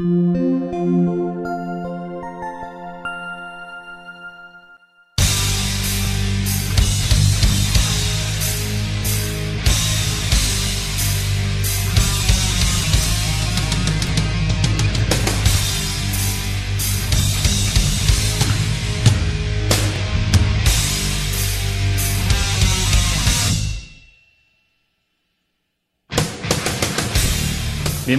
Mm-hmm. 0.00 0.23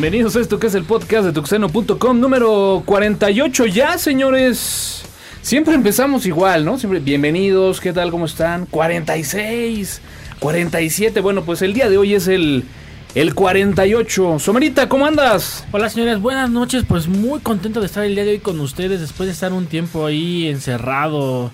Bienvenidos 0.06 0.36
a 0.36 0.42
esto 0.42 0.60
que 0.60 0.68
es 0.68 0.76
el 0.76 0.84
podcast 0.84 1.26
de 1.26 1.34
tuxeno.com 1.34 2.20
número 2.20 2.84
48 2.86 3.66
ya, 3.66 3.98
señores. 3.98 5.02
Siempre 5.42 5.74
empezamos 5.74 6.28
igual, 6.28 6.64
¿no? 6.64 6.78
Siempre 6.78 7.00
bienvenidos, 7.00 7.82
¿qué 7.82 7.92
tal? 7.92 8.12
¿Cómo 8.12 8.28
están? 8.28 8.68
46, 8.68 10.02
47. 10.38 11.21
Bueno, 11.21 11.43
pues 11.43 11.64
el 11.64 11.74
día 11.74 11.89
de 11.89 11.98
hoy 11.98 12.14
es 12.14 12.28
el 12.28 12.65
el 13.15 13.34
48. 13.34 14.38
Somerita, 14.38 14.88
¿cómo 14.88 15.07
andas? 15.07 15.65
Hola 15.71 15.89
señores, 15.89 16.20
buenas 16.20 16.51
noches. 16.51 16.84
Pues 16.87 17.07
muy 17.07 17.40
contento 17.40 17.79
de 17.79 17.87
estar 17.87 18.04
el 18.04 18.14
día 18.14 18.26
de 18.26 18.29
hoy 18.34 18.40
con 18.40 18.60
ustedes 18.60 19.01
después 19.01 19.26
de 19.26 19.34
estar 19.34 19.54
un 19.54 19.65
tiempo 19.65 20.06
ahí 20.06 20.48
encerrado. 20.48 21.50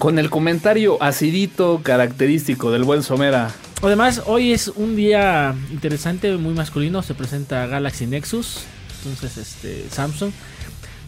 Con 0.00 0.18
el 0.18 0.28
comentario 0.28 1.00
acidito 1.00 1.82
característico 1.84 2.72
del 2.72 2.82
buen 2.82 3.04
Somera. 3.04 3.52
Además, 3.82 4.22
hoy 4.26 4.52
es 4.52 4.68
un 4.68 4.94
día 4.94 5.54
interesante, 5.72 6.36
muy 6.36 6.54
masculino. 6.54 7.02
Se 7.02 7.14
presenta 7.14 7.66
Galaxy 7.66 8.06
Nexus. 8.06 8.60
Entonces, 8.98 9.36
este, 9.36 9.86
Samsung. 9.90 10.30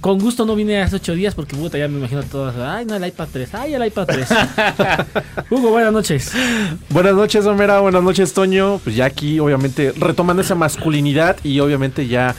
Con 0.01 0.19
gusto 0.19 0.45
no 0.45 0.56
vine 0.56 0.82
hace 0.82 0.96
ocho 0.96 1.15
días 1.15 1.34
porque 1.34 1.56
puta, 1.56 1.79
ya 1.79 1.87
me 1.88 1.98
imagino 1.98 2.23
todas. 2.24 2.56
Ay, 2.56 2.85
no, 2.85 2.96
el 2.96 3.07
iPad 3.07 3.29
3. 3.32 3.54
Ay, 3.54 3.74
el 3.74 3.87
iPad 3.87 4.07
3. 4.07 4.29
Hugo, 5.51 5.71
buenas 5.71 5.93
noches. 5.93 6.32
Buenas 6.90 7.15
noches, 7.15 7.46
Homera. 7.46 7.79
Buenas 7.79 8.02
noches, 8.02 8.35
Toño. 8.35 8.80
Pues 8.82 8.96
ya 8.96 9.07
aquí, 9.07 9.38
obviamente, 9.38 9.93
retomando 9.96 10.43
esa 10.43 10.57
masculinidad 10.57 11.37
y 11.45 11.60
obviamente 11.60 12.09
ya 12.09 12.35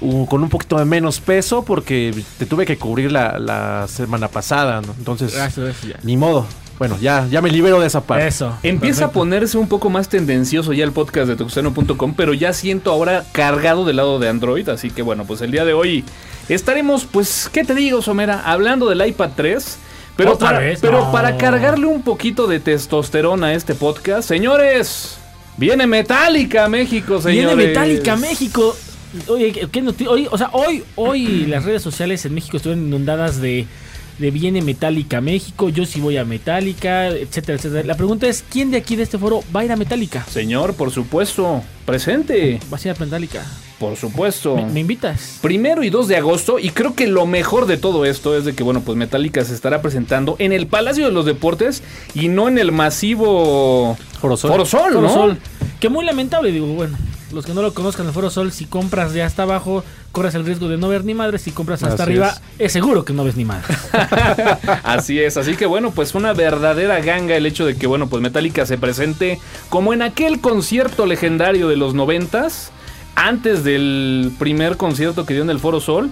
uh, 0.00 0.26
con 0.26 0.42
un 0.42 0.50
poquito 0.50 0.78
de 0.78 0.84
menos 0.84 1.18
peso 1.18 1.64
porque 1.64 2.14
te 2.38 2.44
tuve 2.46 2.66
que 2.66 2.76
cubrir 2.76 3.10
la, 3.10 3.38
la 3.38 3.88
semana 3.88 4.28
pasada, 4.28 4.82
¿no? 4.82 4.94
Entonces, 4.98 5.34
Gracias, 5.34 5.76
ni 6.04 6.16
modo. 6.18 6.46
Bueno, 6.78 6.96
ya, 7.00 7.26
ya 7.28 7.40
me 7.42 7.50
libero 7.50 7.80
de 7.80 7.86
esa 7.88 8.00
parte. 8.02 8.28
Eso. 8.28 8.56
Empieza 8.62 9.06
a 9.06 9.10
ponerse 9.10 9.58
un 9.58 9.68
poco 9.68 9.90
más 9.90 10.08
tendencioso 10.08 10.72
ya 10.72 10.84
el 10.84 10.92
podcast 10.92 11.26
de 11.28 11.34
tuxeno.com, 11.36 12.14
pero 12.16 12.34
ya 12.34 12.52
siento 12.52 12.92
ahora 12.92 13.24
cargado 13.32 13.84
del 13.84 13.96
lado 13.96 14.18
de 14.20 14.28
Android, 14.28 14.68
así 14.68 14.90
que 14.90 15.02
bueno, 15.02 15.24
pues 15.24 15.40
el 15.40 15.50
día 15.50 15.64
de 15.64 15.72
hoy 15.74 16.04
estaremos, 16.48 17.04
pues, 17.04 17.50
¿qué 17.52 17.64
te 17.64 17.74
digo, 17.74 18.00
Somera? 18.00 18.40
Hablando 18.44 18.88
del 18.88 19.04
iPad 19.06 19.30
3. 19.34 19.78
Pero, 20.16 20.32
¿Otra 20.32 20.48
para, 20.48 20.58
vez? 20.60 20.78
pero 20.80 21.00
No. 21.04 21.12
para 21.12 21.36
cargarle 21.36 21.86
un 21.86 22.02
poquito 22.02 22.46
de 22.48 22.58
testosterona 22.58 23.48
a 23.48 23.54
este 23.54 23.74
podcast, 23.76 24.26
señores, 24.28 25.16
viene 25.56 25.86
Metallica 25.86 26.64
a 26.64 26.68
México, 26.68 27.20
señores. 27.20 27.54
Viene 27.56 27.68
Metallica 27.68 28.16
México. 28.16 28.76
Oye, 29.28 29.52
¿qué- 29.70 29.84
hoy, 30.08 30.28
o 30.30 30.36
sea, 30.36 30.50
hoy, 30.52 30.82
hoy 30.96 31.46
las 31.46 31.64
redes 31.64 31.82
sociales 31.82 32.24
en 32.26 32.34
México 32.34 32.56
estuvieron 32.56 32.86
inundadas 32.86 33.40
de, 33.40 33.66
de 34.18 34.30
viene 34.30 34.62
Metallica 34.62 35.20
México, 35.20 35.68
yo 35.68 35.86
sí 35.86 36.00
voy 36.00 36.16
a 36.16 36.24
Metallica, 36.24 37.08
etcétera, 37.08 37.56
etcétera. 37.58 37.84
La 37.84 37.96
pregunta 37.96 38.26
es, 38.26 38.44
¿quién 38.50 38.70
de 38.70 38.76
aquí 38.78 38.96
de 38.96 39.04
este 39.04 39.18
foro 39.18 39.42
va 39.54 39.60
a 39.60 39.64
ir 39.64 39.72
a 39.72 39.76
Metallica? 39.76 40.24
Señor, 40.28 40.74
por 40.74 40.90
supuesto, 40.90 41.62
presente, 41.86 42.60
¿Vas 42.70 42.84
a 42.84 42.88
ir 42.88 42.96
a 42.96 42.98
Metallica? 42.98 43.46
por 43.78 43.96
supuesto. 43.96 44.56
¿Me, 44.56 44.66
me 44.66 44.80
invitas? 44.80 45.38
Primero 45.40 45.84
y 45.84 45.90
2 45.90 46.08
de 46.08 46.16
agosto, 46.16 46.58
y 46.58 46.70
creo 46.70 46.94
que 46.96 47.06
lo 47.06 47.26
mejor 47.26 47.66
de 47.66 47.76
todo 47.76 48.04
esto 48.04 48.36
es 48.36 48.44
de 48.44 48.54
que, 48.54 48.64
bueno, 48.64 48.80
pues 48.80 48.98
Metallica 48.98 49.44
se 49.44 49.54
estará 49.54 49.82
presentando 49.82 50.34
en 50.40 50.52
el 50.52 50.66
Palacio 50.66 51.04
de 51.06 51.12
los 51.12 51.24
Deportes 51.26 51.82
y 52.14 52.28
no 52.28 52.48
en 52.48 52.58
el 52.58 52.72
masivo 52.72 53.96
Foro 54.20 54.36
Sol. 54.36 54.50
Foro 54.50 54.66
Sol, 54.66 54.92
Foro 54.94 55.00
¿no? 55.02 55.14
Sol. 55.14 55.38
Que 55.78 55.88
muy 55.88 56.04
lamentable, 56.04 56.50
digo, 56.50 56.66
bueno, 56.66 56.98
los 57.32 57.44
que 57.44 57.54
no 57.54 57.62
lo 57.62 57.74
conozcan, 57.74 58.06
el 58.06 58.12
Foro 58.12 58.30
Sol, 58.30 58.52
si 58.52 58.64
compras 58.64 59.12
de 59.12 59.22
hasta 59.22 59.42
abajo, 59.42 59.84
corres 60.12 60.34
el 60.34 60.44
riesgo 60.44 60.68
de 60.68 60.76
no 60.78 60.88
ver 60.88 61.04
ni 61.04 61.14
madre. 61.14 61.38
Si 61.38 61.50
compras 61.50 61.82
hasta 61.82 61.94
Así 61.94 62.02
arriba, 62.02 62.28
es. 62.58 62.66
es. 62.66 62.72
seguro 62.72 63.04
que 63.04 63.12
no 63.12 63.24
ves 63.24 63.36
ni 63.36 63.44
madre. 63.44 63.74
Así 64.82 65.18
es, 65.20 65.36
así 65.36 65.56
que 65.56 65.66
bueno, 65.66 65.90
pues 65.90 66.14
una 66.14 66.32
verdadera 66.32 67.00
ganga 67.00 67.36
el 67.36 67.46
hecho 67.46 67.66
de 67.66 67.76
que, 67.76 67.86
bueno, 67.86 68.08
pues 68.08 68.22
Metallica 68.22 68.66
se 68.66 68.78
presente 68.78 69.38
como 69.68 69.92
en 69.92 70.02
aquel 70.02 70.40
concierto 70.40 71.06
legendario 71.06 71.68
de 71.68 71.76
los 71.76 71.94
noventas, 71.94 72.70
antes 73.14 73.64
del 73.64 74.32
primer 74.38 74.76
concierto 74.76 75.26
que 75.26 75.34
dio 75.34 75.42
en 75.42 75.50
el 75.50 75.58
Foro 75.58 75.80
Sol. 75.80 76.10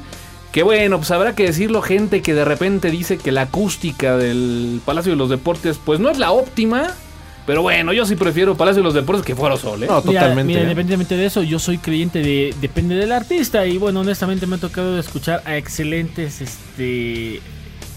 Que 0.53 0.63
bueno, 0.63 0.97
pues 0.99 1.11
habrá 1.11 1.35
que 1.35 1.45
decirlo, 1.45 1.83
gente 1.83 2.23
que 2.23 2.33
de 2.33 2.45
repente 2.45 2.91
dice 2.91 3.19
que 3.19 3.31
la 3.31 3.43
acústica 3.43 4.17
del 4.17 4.81
Palacio 4.85 5.13
de 5.13 5.17
los 5.17 5.29
Deportes, 5.29 5.79
pues 5.85 6.01
no 6.01 6.09
es 6.09 6.19
la 6.19 6.31
óptima. 6.33 6.95
Pero 7.47 7.63
bueno, 7.63 7.93
yo 7.93 8.05
sí 8.07 8.17
prefiero 8.17 8.57
Palacio 8.57 8.83
de 8.83 8.85
los 8.85 8.95
Deportes 8.95 9.25
que 9.25 9.37
Foro 9.37 9.57
Sol, 9.57 9.83
¿eh? 9.83 9.87
No, 9.89 10.03
totalmente. 10.03 10.45
mira, 10.45 10.63
independientemente 10.63 11.17
de 11.17 11.27
eso, 11.27 11.43
yo 11.45 11.59
soy 11.61 11.79
creyente 11.79 12.19
de 12.21 12.53
depende 12.61 12.97
del 12.97 13.13
artista 13.13 13.65
y 13.67 13.79
bueno, 13.79 14.01
honestamente 14.01 14.47
me 14.49 14.57
ha 14.57 14.59
tocado 14.59 14.99
escuchar 14.99 15.43
a 15.45 15.57
excelentes 15.57 16.41
este 16.41 17.41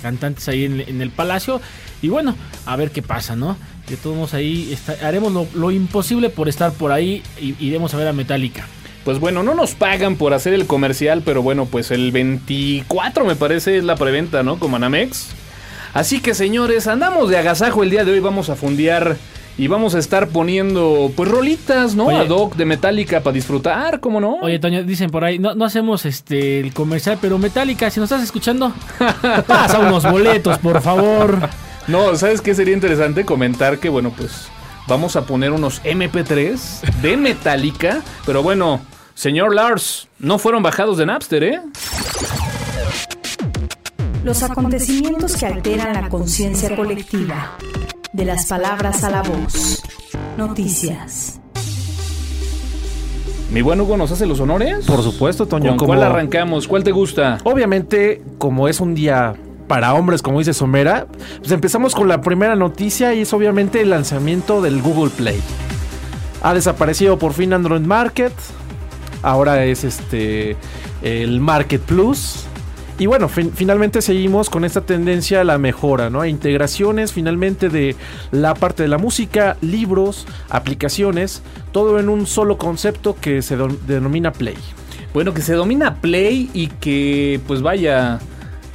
cantantes 0.04 0.48
ahí 0.48 0.66
en, 0.66 0.80
en 0.82 1.02
el 1.02 1.10
palacio 1.10 1.60
y 2.02 2.08
bueno, 2.10 2.36
a 2.66 2.76
ver 2.76 2.92
qué 2.92 3.02
pasa, 3.02 3.36
¿no? 3.36 3.58
De 3.90 3.98
todos 3.98 4.16
modos 4.16 4.34
ahí 4.36 4.72
está- 4.72 5.06
haremos 5.06 5.34
lo, 5.34 5.48
lo 5.56 5.72
imposible 5.72 6.30
por 6.30 6.48
estar 6.48 6.72
por 6.72 6.92
ahí 6.92 7.24
y 7.42 7.56
iremos 7.60 7.94
a 7.94 7.98
ver 7.98 8.08
a 8.08 8.14
Metallica. 8.14 8.68
Pues 9.04 9.20
bueno, 9.20 9.42
no 9.44 9.56
nos 9.56 9.74
pagan 9.74 10.16
por 10.16 10.34
hacer 10.36 10.54
el 10.54 10.68
comercial, 10.68 11.24
pero 11.26 11.42
bueno, 11.42 11.66
pues 11.66 11.90
el 11.90 12.12
24 12.12 13.26
me 13.26 13.36
parece 13.36 13.78
es 13.78 13.84
la 13.84 13.96
preventa, 13.96 14.44
¿no? 14.44 14.60
Con 14.60 14.70
Manamex. 14.72 15.30
Así 15.94 16.20
que 16.22 16.36
señores, 16.36 16.86
andamos 16.86 17.30
de 17.30 17.38
agasajo 17.38 17.82
el 17.82 17.90
día 17.90 18.06
de 18.06 18.12
hoy, 18.12 18.20
vamos 18.20 18.50
a 18.52 18.56
fundear 18.56 19.18
y 19.60 19.68
vamos 19.68 19.94
a 19.94 20.00
estar 20.00 20.30
poniendo 20.30 21.12
pues 21.18 21.30
rolitas, 21.30 21.94
¿no? 21.94 22.06
Oye. 22.06 22.20
Ad 22.20 22.30
hoc 22.30 22.56
de 22.56 22.64
Metallica 22.64 23.20
para 23.20 23.34
disfrutar, 23.34 24.00
¿cómo 24.00 24.22
no? 24.22 24.36
Oye, 24.36 24.58
Toño, 24.58 24.84
dicen 24.84 25.10
por 25.10 25.26
ahí, 25.26 25.38
no, 25.38 25.54
no 25.54 25.66
hacemos 25.66 26.06
este 26.06 26.62
el 26.62 26.74
comercial, 26.74 27.18
pero 27.20 27.38
Metallica, 27.38 27.90
si 27.90 28.00
nos 28.00 28.10
estás 28.10 28.24
escuchando, 28.24 28.72
pasa 29.48 29.80
unos 29.80 30.10
boletos, 30.10 30.58
por 30.60 30.82
favor. 30.82 31.50
No, 31.88 32.16
¿sabes 32.16 32.40
qué 32.40 32.56
sería 32.56 32.74
interesante? 32.74 33.26
Comentar 33.26 33.80
que, 33.80 33.90
bueno, 33.90 34.14
pues 34.16 34.48
vamos 34.88 35.18
a 35.18 35.26
poner 35.26 35.52
unos 35.52 35.84
MP3 35.84 37.02
de 37.02 37.18
Metallica, 37.18 38.02
pero 38.26 38.42
bueno, 38.42 38.80
señor 39.14 39.54
Lars, 39.54 40.08
no 40.20 40.40
fueron 40.40 40.64
bajados 40.64 40.98
de 40.98 41.06
Napster, 41.06 41.44
¿eh? 41.44 41.62
Los 44.24 44.42
acontecimientos 44.42 45.36
que 45.36 45.48
alteran 45.48 46.02
la 46.02 46.08
conciencia 46.08 46.74
colectiva. 46.78 47.58
De 48.14 48.26
las 48.26 48.46
palabras 48.48 49.04
a 49.04 49.10
la 49.12 49.22
voz. 49.22 49.82
Noticias. 50.38 51.40
Mi 53.52 53.62
buen 53.62 53.80
Hugo 53.82 53.98
nos 53.98 54.12
hace 54.12 54.26
los 54.26 54.40
honores. 54.40 54.86
Por 54.86 55.02
supuesto, 55.04 55.46
Toño. 55.48 55.70
¿Con 55.72 55.78
como- 55.78 55.88
cuál 55.90 56.04
arrancamos? 56.04 56.68
¿Cuál 56.68 56.84
te 56.84 56.92
gusta? 56.92 57.38
Obviamente, 57.44 58.22
como 58.38 58.68
es 58.68 58.80
un 58.80 58.96
día 58.96 59.36
para 59.68 59.94
hombres, 59.94 60.22
como 60.22 60.40
dice 60.40 60.54
Somera, 60.54 61.08
pues 61.40 61.52
empezamos 61.52 61.94
con 61.96 62.08
la 62.08 62.22
primera 62.22 62.56
noticia 62.56 63.14
y 63.14 63.22
es 63.22 63.34
obviamente 63.34 63.82
el 63.82 63.92
lanzamiento 63.92 64.62
del 64.62 64.82
Google 64.82 65.12
Play. 65.12 65.40
Ha 66.42 66.54
desaparecido 66.54 67.18
por 67.20 67.34
fin 67.34 67.54
Android 67.54 67.82
Market. 67.82 68.34
Ahora 69.22 69.66
es 69.66 69.84
este 69.84 70.56
el 71.02 71.40
Market 71.40 71.82
Plus. 71.82 72.46
Y 73.00 73.06
bueno, 73.06 73.30
fin- 73.30 73.52
finalmente 73.56 74.02
seguimos 74.02 74.50
con 74.50 74.66
esta 74.66 74.82
tendencia 74.82 75.40
a 75.42 75.44
la 75.46 75.58
mejora, 75.58 76.10
¿no? 76.10 76.20
A 76.22 76.28
integraciones 76.28 77.14
finalmente 77.14 77.70
de 77.70 77.96
la 78.32 78.54
parte 78.54 78.84
de 78.84 78.90
la 78.90 78.98
música, 78.98 79.56
libros, 79.62 80.28
aplicaciones, 80.50 81.42
todo 81.72 81.98
en 82.00 82.10
un 82.10 82.28
solo 82.28 82.58
concepto 82.58 83.16
que 83.20 83.42
se 83.42 83.56
denomina 83.88 84.34
Play. 84.34 84.58
Bueno, 85.14 85.34
que 85.34 85.42
se 85.42 85.54
domina 85.54 85.96
Play 85.96 86.50
y 86.54 86.68
que, 86.68 87.40
pues 87.48 87.62
vaya, 87.62 88.20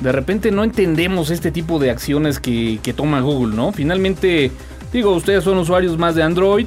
de 0.00 0.10
repente 0.10 0.50
no 0.50 0.64
entendemos 0.64 1.30
este 1.30 1.50
tipo 1.52 1.78
de 1.78 1.90
acciones 1.90 2.40
que, 2.40 2.80
que 2.82 2.94
toma 2.94 3.20
Google, 3.20 3.54
¿no? 3.54 3.72
Finalmente, 3.72 4.50
digo, 4.90 5.12
ustedes 5.12 5.44
son 5.44 5.58
usuarios 5.58 5.98
más 5.98 6.14
de 6.14 6.22
Android. 6.22 6.66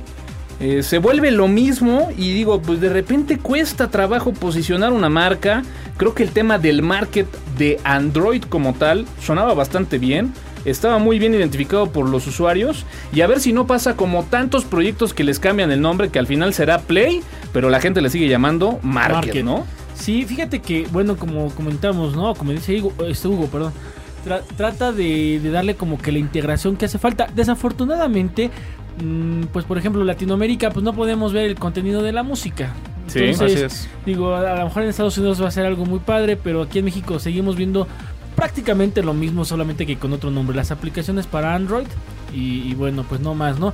eh, 0.60 0.81
se 0.83 0.98
vuelve 1.00 1.30
lo 1.31 1.48
mismo 1.48 2.10
y 2.18 2.33
digo, 2.33 2.62
pues 2.62 2.80
de 2.81 2.89
repente 2.89 3.38
cuesta 3.39 3.89
trabajo 3.89 4.31
posicionar 4.31 4.92
una 4.94 5.10
marca. 5.10 5.63
Creo 5.98 6.13
que 6.15 6.24
el 6.24 6.30
tema 6.31 6.57
del 6.60 6.81
market 6.81 7.27
de 7.57 7.80
Android 7.83 8.44
como 8.44 8.74
tal 8.74 9.06
sonaba 9.21 9.54
bastante 9.54 9.98
bien. 9.98 10.33
Estaba 10.65 10.98
muy 10.98 11.18
bien 11.18 11.33
identificado 11.33 11.92
por 11.92 12.09
los 12.09 12.27
usuarios. 12.27 12.86
Y 13.13 13.21
a 13.21 13.27
ver 13.27 13.39
si 13.39 13.54
no 13.54 13.68
pasa 13.68 13.95
como 13.95 14.24
tantos 14.25 14.65
proyectos 14.65 15.13
que 15.13 15.24
les 15.24 15.39
cambian 15.39 15.71
el 15.71 15.80
nombre, 15.81 16.09
que 16.09 16.19
al 16.19 16.27
final 16.27 16.54
será 16.54 16.80
Play, 16.80 17.21
pero 17.54 17.69
la 17.69 17.80
gente 17.80 18.01
le 18.01 18.09
sigue 18.09 18.27
llamando 18.27 18.80
Market, 18.83 19.13
Market. 19.15 19.45
¿no? 19.45 19.65
Sí, 19.95 20.25
fíjate 20.25 20.59
que, 20.59 20.86
bueno, 20.92 21.15
como 21.15 21.50
comentamos, 21.51 22.15
¿no? 22.15 22.36
Como 22.36 22.51
dice 22.51 22.80
Hugo, 22.81 22.94
este 23.06 23.27
Hugo, 23.30 23.48
perdón. 23.48 23.71
tra- 24.27 24.42
trata 24.57 24.92
de, 24.92 25.39
de 25.42 25.50
darle 25.51 25.75
como 25.75 25.98
que 25.98 26.12
la 26.12 26.19
integración 26.19 26.75
que 26.75 26.86
hace 26.86 26.98
falta. 27.00 27.27
Desafortunadamente, 27.33 28.51
mm, 29.01 29.44
pues 29.53 29.63
por 29.65 29.77
ejemplo, 29.77 30.03
Latinoamérica, 30.03 30.69
pues 30.71 30.83
no 30.83 30.94
podemos 30.94 31.31
ver 31.31 31.45
el 31.45 31.56
contenido 31.56 32.03
de 32.03 32.12
la 32.12 32.24
música. 32.24 32.74
Sí, 33.07 33.19
Entonces, 33.19 33.63
así 33.63 33.63
es. 33.65 33.89
digo, 34.06 34.36
a 34.36 34.56
lo 34.56 34.65
mejor 34.65 34.83
en 34.83 34.89
Estados 34.89 35.18
Unidos 35.18 35.42
va 35.42 35.48
a 35.48 35.51
ser 35.51 35.65
algo 35.65 35.86
muy 35.86 36.00
padre, 36.00 36.38
pero 36.38 36.62
aquí 36.62 36.80
en 36.80 36.86
México 36.86 37.19
seguimos 37.19 37.56
viendo 37.56 37.88
prácticamente 38.36 39.01
lo 39.01 39.13
mismo, 39.13 39.45
solamente 39.45 39.86
que 39.86 39.98
con 39.98 40.13
otro 40.13 40.30
nombre. 40.30 40.56
Las 40.56 40.71
aplicaciones 40.71 41.25
para 41.25 41.56
Android 41.56 41.88
y, 42.33 42.69
y 42.69 42.74
bueno, 42.75 43.04
pues 43.07 43.21
no 43.21 43.33
más, 43.33 43.59
¿no? 43.59 43.74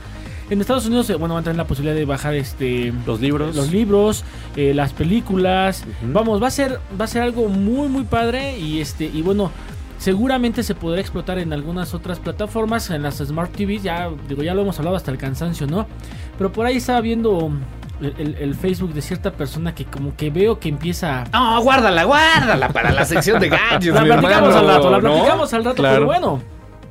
En 0.49 0.59
Estados 0.61 0.85
Unidos, 0.85 1.09
eh, 1.09 1.15
bueno, 1.15 1.33
van 1.35 1.41
a 1.41 1.45
tener 1.45 1.57
la 1.57 1.65
posibilidad 1.67 1.95
de 1.95 2.05
bajar 2.05 2.33
este 2.35 2.93
Los 3.05 3.21
libros. 3.21 3.55
los 3.55 3.71
libros, 3.71 4.23
eh, 4.55 4.73
las 4.73 4.93
películas. 4.93 5.83
Vamos, 6.03 6.41
va 6.43 6.47
a 6.47 6.51
ser 6.51 6.79
va 6.99 7.05
a 7.05 7.07
ser 7.07 7.23
algo 7.23 7.47
muy 7.47 7.87
muy 7.87 8.03
padre 8.03 8.57
y 8.59 8.79
este 8.81 9.05
y 9.05 9.21
bueno, 9.21 9.51
seguramente 9.97 10.61
se 10.63 10.75
podrá 10.75 10.99
explotar 10.99 11.39
en 11.39 11.53
algunas 11.53 11.93
otras 11.93 12.19
plataformas, 12.19 12.89
en 12.89 13.03
las 13.03 13.17
Smart 13.17 13.51
TVs, 13.53 13.83
ya 13.83 14.09
digo, 14.27 14.43
ya 14.43 14.53
lo 14.53 14.61
hemos 14.61 14.77
hablado 14.79 14.97
hasta 14.97 15.11
el 15.11 15.17
cansancio, 15.17 15.65
¿no? 15.65 15.87
Pero 16.37 16.51
por 16.51 16.65
ahí 16.65 16.77
estaba 16.77 16.99
viendo 17.01 17.49
el, 18.01 18.55
Facebook 18.55 18.93
de 18.93 19.01
cierta 19.01 19.31
persona 19.31 19.73
que 19.73 19.85
como 19.85 20.15
que 20.15 20.29
veo 20.29 20.59
que 20.59 20.69
empieza 20.69 21.23
No, 21.31 21.61
guárdala, 21.61 22.03
guárdala 22.03 22.69
para 22.69 22.91
la 22.91 23.05
sección 23.05 23.39
de 23.39 23.49
gadgets. 23.49 23.87
la 23.87 24.03
platicamos 24.03 24.49
hermano, 24.49 24.57
al 24.57 24.67
rato, 24.67 24.89
la 24.91 24.97
¿no? 24.99 25.13
platicamos 25.13 25.53
al 25.53 25.63
rato, 25.63 25.75
Claro. 25.77 25.95
pero 25.95 26.05
bueno. 26.07 26.41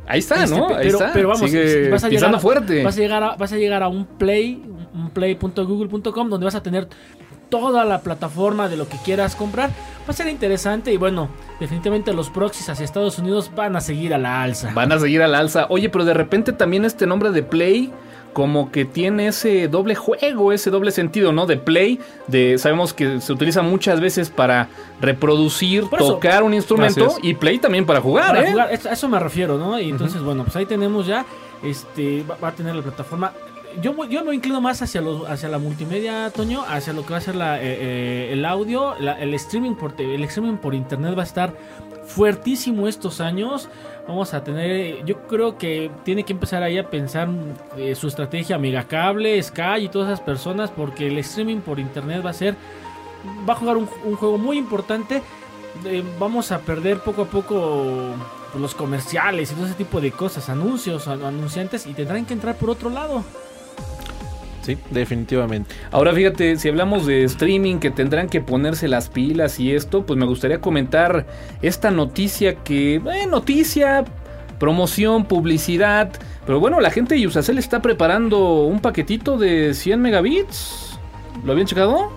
Ahí 0.07 0.19
está, 0.19 0.43
Este, 0.45 0.57
¿no? 0.59 0.67
pe- 0.69 0.75
Ahí 0.75 0.81
pero, 0.87 0.99
está. 0.99 1.13
pero 1.13 1.29
vamos, 1.29 1.51
Sigue 1.51 1.91
vas 1.91 2.05
a 2.05 2.09
llegar 2.09 2.35
a, 2.35 2.39
fuerte. 2.39 2.83
Vas 2.85 2.97
a 2.97 3.01
llegar 3.01 3.23
a, 3.23 3.37
vas 3.37 3.53
a 3.53 3.57
llegar 3.57 3.83
a 3.83 3.89
un 3.89 4.05
play, 4.05 4.63
un 4.95 5.11
play.google.com 5.11 6.29
donde 6.29 6.45
vas 6.45 6.55
a 6.55 6.63
tener 6.63 6.89
toda 7.49 7.85
la 7.85 8.01
plataforma 8.01 8.69
de 8.69 8.77
lo 8.77 8.89
que 8.89 8.97
quieras 9.05 9.37
comprar. 9.37 9.71
Va 9.71 10.09
a 10.09 10.13
ser 10.13 10.27
interesante 10.29 10.93
y 10.93 10.97
bueno, 10.97 11.29
definitivamente 11.61 12.13
los 12.15 12.31
proxies 12.31 12.69
hacia 12.69 12.85
Estados 12.85 13.19
Unidos 13.19 13.51
van 13.55 13.77
a 13.77 13.81
seguir 13.81 14.13
a 14.15 14.19
la 14.19 14.43
alza. 14.43 14.71
Van 14.75 14.91
a 14.91 14.99
seguir 14.99 15.23
al 15.23 15.35
alza. 15.35 15.67
Oye, 15.69 15.89
pero 15.89 16.05
de 16.05 16.15
repente 16.15 16.53
también 16.53 16.85
este 16.85 17.07
nombre 17.07 17.31
de 17.31 17.43
Play 17.43 17.93
como 18.33 18.71
que 18.73 18.85
tiene 18.85 19.27
ese 19.29 19.69
doble 19.69 19.95
juego, 19.95 20.53
ese 20.53 20.71
doble 20.71 20.91
sentido, 20.91 21.33
¿no? 21.33 21.47
De 21.47 21.57
Play, 21.57 22.01
de 22.29 22.57
sabemos 22.59 22.93
que 22.95 23.21
se 23.21 23.33
utiliza 23.33 23.63
muchas 23.63 24.01
veces 24.01 24.31
para 24.31 24.69
reproducir, 25.01 25.85
eso. 25.93 26.15
tocar 26.15 26.43
un 26.43 26.55
instrumento 26.55 27.17
y 27.23 27.35
Play 27.35 27.59
también 27.59 27.85
para 27.85 28.01
jugar, 28.01 28.29
Para 28.29 28.45
¿eh? 28.49 28.51
jugar, 28.53 28.69
a 28.71 28.93
eso 28.93 29.09
me 29.09 29.19
refiero, 29.19 29.59
¿no? 29.59 29.79
Y 29.79 29.91
entonces, 29.91 30.23
bueno, 30.23 30.45
pues 30.45 30.57
ahí 30.57 30.67
tenemos 30.67 31.07
ya, 31.07 31.25
este, 31.63 32.25
va, 32.29 32.37
va 32.43 32.49
a 32.49 32.53
tener 32.53 32.75
la 32.75 32.83
plataforma. 32.83 33.33
Yo, 33.81 33.95
me- 33.95 34.09
yo 34.09 34.23
me 34.25 34.35
inclino 34.35 34.61
más 34.61 34.83
hacia, 34.83 35.01
los, 35.01 35.29
hacia 35.29 35.49
la 35.49 35.59
multimedia, 35.59 36.31
Toño, 36.31 36.63
hacia 36.69 36.93
lo 36.93 37.05
que 37.07 37.13
va 37.13 37.19
a 37.19 37.23
ser 37.23 37.35
la, 37.35 37.59
eh, 37.59 37.63
eh, 37.65 38.31
el 38.33 38.45
audio, 38.45 38.95
la- 39.01 39.19
el 39.21 39.33
streaming 39.35 39.75
por 39.75 39.93
te- 39.93 40.15
el 40.15 40.23
streaming 40.25 40.57
por 40.59 40.75
internet 40.75 41.15
va 41.17 41.23
a 41.23 41.27
estar 41.27 41.55
fuertísimo 42.07 42.89
estos 42.89 43.21
años. 43.21 43.69
Vamos 44.07 44.35
a 44.35 44.43
tener, 44.43 45.05
yo 45.05 45.23
creo 45.29 45.59
que 45.59 45.91
tiene 46.05 46.25
que 46.25 46.33
empezar 46.33 46.63
ahí 46.63 46.77
a 46.77 46.91
pensar 46.91 47.29
eh, 47.77 47.95
su 47.95 48.09
estrategia 48.09 48.59
Megacable, 48.59 49.41
Sky 49.43 49.85
y 49.85 49.89
todas 49.89 50.09
esas 50.09 50.21
personas, 50.21 50.71
porque 50.71 51.07
el 51.07 51.19
streaming 51.19 51.59
por 51.61 51.79
internet 51.79 52.25
va 52.25 52.31
a 52.31 52.35
ser, 52.35 52.57
va 53.49 53.53
a 53.53 53.57
jugar 53.57 53.77
un, 53.77 53.87
juego 53.87 54.39
muy 54.39 54.59
importante. 54.59 55.23
Eh, 55.87 56.03
vamos 56.19 56.51
a 56.53 56.59
perder 56.59 56.99
poco 56.99 57.23
a 57.23 57.27
poco 57.27 58.15
pues, 58.51 58.61
los 58.61 58.75
comerciales 58.75 59.53
y 59.53 59.55
todo 59.55 59.67
ese 59.67 59.75
tipo 59.77 60.01
de 60.01 60.11
cosas, 60.11 60.49
anuncios, 60.49 61.07
an- 61.09 61.23
anunciantes 61.25 61.87
y 61.87 61.95
tendrán 61.95 62.27
que 62.27 62.35
entrar 62.35 62.57
por 62.57 62.71
otro 62.71 62.91
lado. 62.91 63.23
Sí, 64.63 64.79
definitivamente. 64.91 65.75
Ahora 65.91 66.13
fíjate, 66.13 66.57
si 66.57 66.69
hablamos 66.69 67.05
de 67.05 67.25
streaming 67.25 67.79
que 67.79 67.91
tendrán 67.91 68.29
que 68.29 68.41
ponerse 68.41 68.87
las 68.87 69.09
pilas 69.09 69.59
y 69.59 69.75
esto, 69.75 70.07
pues 70.07 70.17
me 70.17 70.25
gustaría 70.25 70.61
comentar 70.61 71.27
esta 71.63 71.91
noticia 71.91 72.55
que, 72.55 72.97
eh, 72.97 73.27
noticia, 73.29 74.05
promoción, 74.61 75.25
publicidad, 75.25 76.13
pero 76.47 76.61
bueno, 76.61 76.81
la 76.81 76.91
gente 76.91 77.17
de 77.17 77.27
Usacell 77.27 77.59
está 77.59 77.83
preparando 77.83 78.63
un 78.65 78.79
paquetito 78.81 79.37
de 79.37 79.75
100 79.75 80.01
megabits. 80.01 80.99
¿Lo 81.45 81.53
habían 81.53 81.67
checado? 81.67 82.13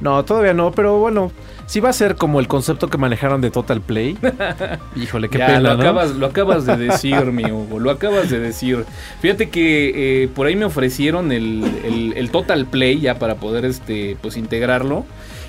No, 0.00 0.24
todavía 0.24 0.54
no, 0.54 0.72
pero 0.72 0.98
bueno, 0.98 1.30
sí 1.66 1.80
va 1.80 1.90
a 1.90 1.92
ser 1.92 2.16
como 2.16 2.40
el 2.40 2.48
concepto 2.48 2.88
que 2.88 2.96
manejaron 2.98 3.40
de 3.40 3.50
Total 3.50 3.80
Play. 3.80 4.16
Híjole, 4.96 5.28
qué 5.28 5.38
ya, 5.38 5.46
pena, 5.46 5.60
lo, 5.60 5.74
¿no? 5.76 5.82
acabas, 5.82 6.10
lo 6.16 6.26
acabas 6.26 6.66
de 6.66 6.76
decir, 6.88 7.16
mi 7.32 7.44
Hugo, 7.50 7.78
lo 7.80 7.90
acabas 7.90 8.30
de 8.30 8.40
decir. 8.40 8.84
Fíjate 9.20 9.50
que 9.50 10.22
eh, 10.24 10.28
por 10.28 10.46
ahí 10.46 10.56
me 10.56 10.64
ofrecieron 10.64 11.32
el, 11.32 11.64
el- 11.84 12.14
el 12.16 12.30
Total 12.30 12.66
Play 12.66 13.00
ya 13.00 13.18
para 13.18 13.34
poder 13.36 13.64
este, 13.64 14.16
pues, 14.22 14.36
integrarlo. 14.36 15.04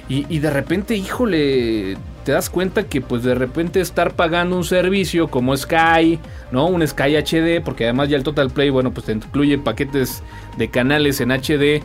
Y, 0.09 0.25
y 0.33 0.39
de 0.39 0.49
repente, 0.49 0.95
híjole, 0.95 1.97
te 2.23 2.31
das 2.31 2.49
cuenta 2.49 2.83
que 2.83 3.01
pues 3.01 3.23
de 3.23 3.35
repente 3.35 3.81
estar 3.81 4.13
pagando 4.13 4.55
un 4.55 4.63
servicio 4.63 5.27
como 5.27 5.55
Sky, 5.57 6.17
¿no? 6.51 6.67
Un 6.67 6.85
Sky 6.87 7.17
HD, 7.17 7.61
porque 7.61 7.83
además 7.83 8.07
ya 8.07 8.15
el 8.15 8.23
Total 8.23 8.49
Play, 8.49 8.69
bueno, 8.69 8.91
pues 8.91 9.05
te 9.07 9.11
incluye 9.11 9.57
paquetes 9.57 10.23
de 10.57 10.69
canales 10.69 11.19
en 11.19 11.31
HD. 11.31 11.83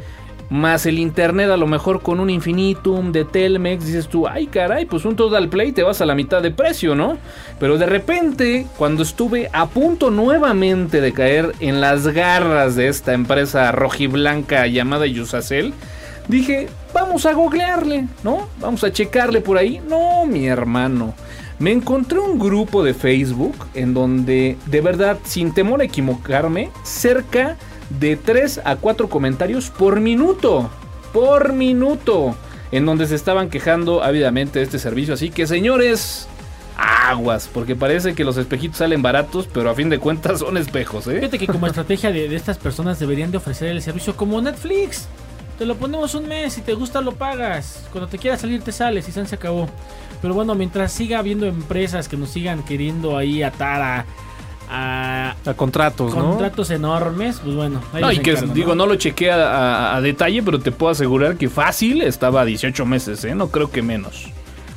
Más 0.53 0.85
el 0.85 0.99
internet, 0.99 1.49
a 1.49 1.57
lo 1.57 1.67
mejor 1.67 2.03
con 2.03 2.21
un 2.21 2.29
infinitum 2.29 3.11
de 3.11 3.25
Telmex, 3.25 3.87
dices 3.87 4.07
tú, 4.07 4.29
ay 4.29 4.49
caray, 4.49 4.85
pues 4.85 5.07
un 5.07 5.17
Total 5.17 5.49
Play 5.49 5.73
te 5.73 5.83
vas 5.83 6.03
a 6.03 6.05
la 6.05 6.15
mitad 6.15 6.43
de 6.43 6.51
precio, 6.51 6.95
¿no? 6.95 7.17
Pero 7.59 7.79
de 7.79 7.87
repente, 7.87 8.67
cuando 8.77 9.03
estuve 9.03 9.49
a 9.55 9.65
punto 9.65 10.11
nuevamente 10.11 11.01
de 11.01 11.15
caer 11.15 11.55
en 11.61 11.81
las 11.81 12.07
garras 12.07 12.77
de 12.77 12.89
esta 12.89 13.15
empresa 13.15 13.73
rojiblanca 13.73 14.67
llamada 14.67 15.07
Yusacel, 15.07 15.73
dije, 16.29 16.69
vamos 16.93 17.25
a 17.25 17.33
googlearle, 17.33 18.09
¿no? 18.23 18.47
Vamos 18.61 18.85
a 18.85 18.93
checarle 18.93 19.41
por 19.41 19.57
ahí. 19.57 19.81
No, 19.89 20.27
mi 20.27 20.49
hermano. 20.49 21.15
Me 21.61 21.73
encontré 21.73 22.19
un 22.19 22.39
grupo 22.39 22.85
de 22.85 22.93
Facebook 22.93 23.57
en 23.73 23.95
donde, 23.95 24.59
de 24.67 24.81
verdad, 24.83 25.19
sin 25.25 25.55
temor 25.55 25.81
a 25.81 25.85
equivocarme, 25.85 26.69
cerca 26.83 27.57
de 27.99 28.17
3 28.17 28.63
a 28.65 28.77
4 28.77 29.09
comentarios 29.09 29.71
por 29.71 30.01
minuto. 30.01 30.71
Por 31.13 31.53
minuto. 31.53 32.35
En 32.71 32.87
donde 32.87 33.07
se 33.07 33.15
estaban 33.15 33.51
quejando 33.51 34.03
ávidamente 34.03 34.59
de 34.59 34.65
este 34.65 34.79
servicio. 34.79 35.15
Así 35.15 35.31
que, 35.31 35.47
señores, 35.47 36.29
aguas. 36.77 37.49
Porque 37.53 37.77
parece 37.77 38.15
que 38.15 38.25
los 38.25 38.37
espejitos 38.37 38.79
salen 38.79 39.03
baratos, 39.03 39.49
pero 39.53 39.71
a 39.71 39.75
fin 39.75 39.91
de 39.91 39.99
cuentas 39.99 40.41
son 40.41 40.57
espejos, 40.57 41.07
¿eh? 41.07 41.17
Fíjate 41.17 41.39
que 41.39 41.47
como 41.47 41.67
estrategia 41.67 42.11
de, 42.11 42.35
estas 42.35 42.59
personas 42.59 42.99
deberían 42.99 43.31
de 43.31 43.39
ofrecer 43.39 43.69
el 43.69 43.83
servicio 43.83 44.17
como 44.17 44.41
Netflix. 44.41 45.07
Te 45.59 45.67
lo 45.67 45.77
ponemos 45.77 46.15
un 46.15 46.27
mes, 46.27 46.55
si 46.55 46.63
te 46.63 46.75
gusta 46.75 47.01
lo 47.01 47.13
pagas. 47.13 47.85
Cuando 47.93 48.09
te 48.09 48.19
quieras 48.19 48.41
salir 48.41 48.63
te 48.63 48.73
sales 48.73 49.09
y 49.09 49.13
se 49.13 49.35
acabó. 49.35 49.69
Pero 50.21 50.35
bueno, 50.35 50.55
mientras 50.55 50.93
siga 50.93 51.19
habiendo 51.19 51.47
empresas 51.47 52.09
que 52.09 52.17
nos 52.17 52.31
sigan 52.31 52.65
queriendo 52.65 53.17
ahí 53.17 53.43
atar 53.43 53.83
a, 53.83 54.07
a 54.75 55.37
A 55.45 55.55
contratos, 55.55 56.15
¿no? 56.15 56.31
contratos 56.31 56.71
enormes, 56.71 57.41
pues 57.45 57.55
bueno. 57.55 57.81
ahí 57.93 58.01
No, 58.03 58.13
y 58.13 58.19
que 58.21 58.31
encargo, 58.33 58.55
digo, 58.55 58.75
no 58.75 58.87
lo 58.87 58.95
chequé 58.97 59.31
a, 59.31 59.37
a- 59.37 59.97
a 59.97 60.01
detalle, 60.01 60.43
pero 60.43 60.59
te 60.61 60.73
puedo 60.73 60.91
asegurar 60.93 61.37
que 61.37 61.49
fácil 61.49 62.03
estaba 62.03 62.41
a 62.41 62.45
18 62.45 62.87
meses, 62.87 63.25
¿eh? 63.25 63.35
No 63.35 63.49
creo 63.49 63.71
que 63.71 63.83
menos. 63.83 64.31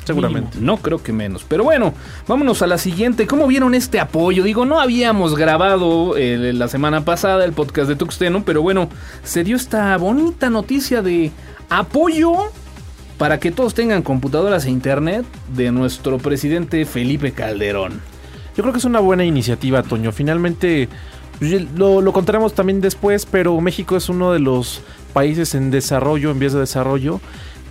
Seguramente. 0.04 0.60
No 0.62 0.78
creo 0.78 1.02
que 1.02 1.12
menos. 1.12 1.44
Pero 1.48 1.64
bueno, 1.64 1.94
vámonos 2.28 2.62
a 2.62 2.68
la 2.68 2.78
siguiente. 2.78 3.26
¿Cómo 3.26 3.48
vieron 3.48 3.74
este 3.74 4.00
apoyo? 4.00 4.44
Digo, 4.44 4.64
no 4.64 4.80
habíamos 4.80 5.36
grabado 5.36 6.16
eh, 6.16 6.52
la 6.54 6.68
semana 6.68 7.04
pasada 7.04 7.44
el 7.44 7.54
podcast 7.54 7.88
de 7.90 7.96
Tuxteno, 7.96 8.44
pero 8.46 8.62
bueno, 8.62 8.88
se 9.24 9.44
dio 9.44 9.56
esta 9.56 9.98
bonita 9.98 10.52
noticia 10.52 11.02
de 11.02 11.32
apoyo 11.70 12.34
para 13.18 13.40
que 13.40 13.52
todos 13.52 13.74
tengan 13.74 14.04
computadoras 14.04 14.66
e 14.66 14.70
internet 14.70 15.26
de 15.56 15.72
nuestro 15.72 16.20
presidente 16.20 16.86
Felipe 16.86 17.32
Calderón. 17.32 18.00
Yo 18.56 18.64
creo 18.64 18.72
que 18.72 18.80
es 18.80 18.86
una 18.86 19.00
buena 19.00 19.26
iniciativa, 19.26 19.84
Toño. 19.84 20.12
Finalmente, 20.12 20.88
pues, 21.40 21.68
lo, 21.76 22.12
contaremos 22.14 22.54
también 22.54 22.80
después, 22.80 23.26
pero 23.26 23.60
México 23.60 23.98
es 23.98 24.08
uno 24.08 24.32
de 24.32 24.40
los 24.40 24.82
países 25.14 25.56
en 25.56 25.72
desarrollo, 25.72 26.32
en 26.32 26.40
vías 26.40 26.54
de 26.54 26.60
desarrollo, 26.60 27.20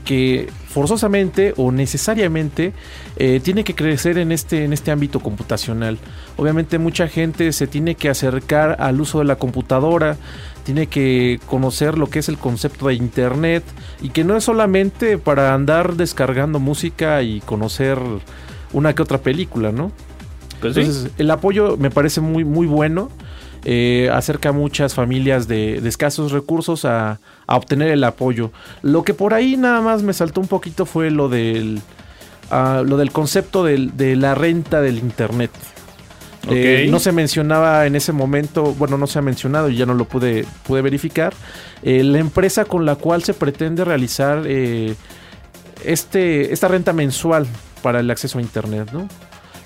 que 0.04 0.50
forzosamente 0.68 1.54
o 1.56 1.72
necesariamente 1.72 2.74
eh, 3.16 3.40
tiene 3.42 3.64
que 3.64 3.74
crecer 3.74 4.18
en 4.18 4.32
este, 4.32 4.64
en 4.64 4.74
este 4.74 4.90
ámbito 4.90 5.20
computacional. 5.20 5.98
Obviamente 6.36 6.78
mucha 6.78 7.08
gente 7.08 7.52
se 7.52 7.66
tiene 7.66 7.94
que 7.94 8.10
acercar 8.10 8.76
al 8.80 9.00
uso 9.00 9.20
de 9.20 9.24
la 9.24 9.36
computadora, 9.36 10.18
tiene 10.64 10.88
que 10.88 11.40
conocer 11.46 11.96
lo 11.96 12.10
que 12.10 12.18
es 12.18 12.28
el 12.28 12.36
concepto 12.36 12.88
de 12.88 12.94
Internet 12.94 13.64
y 14.02 14.10
que 14.10 14.24
no 14.24 14.36
es 14.36 14.44
solamente 14.44 15.16
para 15.16 15.54
andar 15.54 15.94
descargando 15.94 16.58
música 16.58 17.22
y 17.22 17.40
conocer 17.40 17.98
una 18.72 18.94
que 18.94 19.02
otra 19.02 19.18
película, 19.18 19.72
¿no? 19.72 19.92
Sí. 20.72 20.80
Entonces, 20.80 21.10
el 21.18 21.30
apoyo 21.30 21.76
me 21.76 21.90
parece 21.90 22.20
muy, 22.20 22.44
muy 22.44 22.66
bueno. 22.66 23.10
eh, 23.66 24.10
acerca 24.12 24.50
a 24.50 24.52
muchas 24.52 24.92
familias 24.92 25.48
de, 25.48 25.80
de 25.80 25.88
escasos 25.88 26.32
recursos 26.32 26.84
a, 26.84 27.18
a 27.46 27.56
obtener 27.56 27.88
el 27.88 28.04
apoyo. 28.04 28.50
Lo 28.82 29.04
que 29.04 29.14
por 29.14 29.32
ahí 29.32 29.56
nada 29.56 29.80
más 29.80 30.02
me 30.02 30.12
saltó 30.12 30.42
un 30.42 30.48
poquito 30.48 30.84
fue 30.84 31.10
lo 31.10 31.30
del, 31.30 31.80
ah, 32.50 32.82
lo 32.84 32.98
del 32.98 33.10
concepto 33.10 33.64
del- 33.64 33.96
de 33.96 34.16
la 34.16 34.34
renta 34.34 34.82
del 34.82 34.98
Internet. 34.98 35.50
Eh, 36.50 36.82
Ok. 36.84 36.90
no 36.92 36.98
se 36.98 37.10
mencionaba 37.12 37.86
en 37.86 37.96
ese 37.96 38.12
momento, 38.12 38.74
bueno, 38.74 38.98
no 38.98 39.06
se 39.06 39.18
ha 39.18 39.22
mencionado 39.22 39.70
y 39.70 39.76
ya 39.76 39.86
no 39.86 39.94
lo 39.94 40.04
pude, 40.04 40.44
pude 40.66 40.82
verificar, 40.82 41.32
eh, 41.82 42.02
la 42.04 42.18
empresa 42.18 42.66
con 42.66 42.84
la 42.84 42.96
cual 42.96 43.22
se 43.24 43.32
pretende 43.32 43.82
realizar 43.82 44.42
eh, 44.44 44.94
este, 45.84 46.52
esta 46.52 46.68
renta 46.68 46.92
mensual 46.92 47.46
para 47.82 48.00
el 48.00 48.10
acceso 48.10 48.38
a 48.38 48.42
Internet, 48.42 48.90
¿no? 48.92 49.08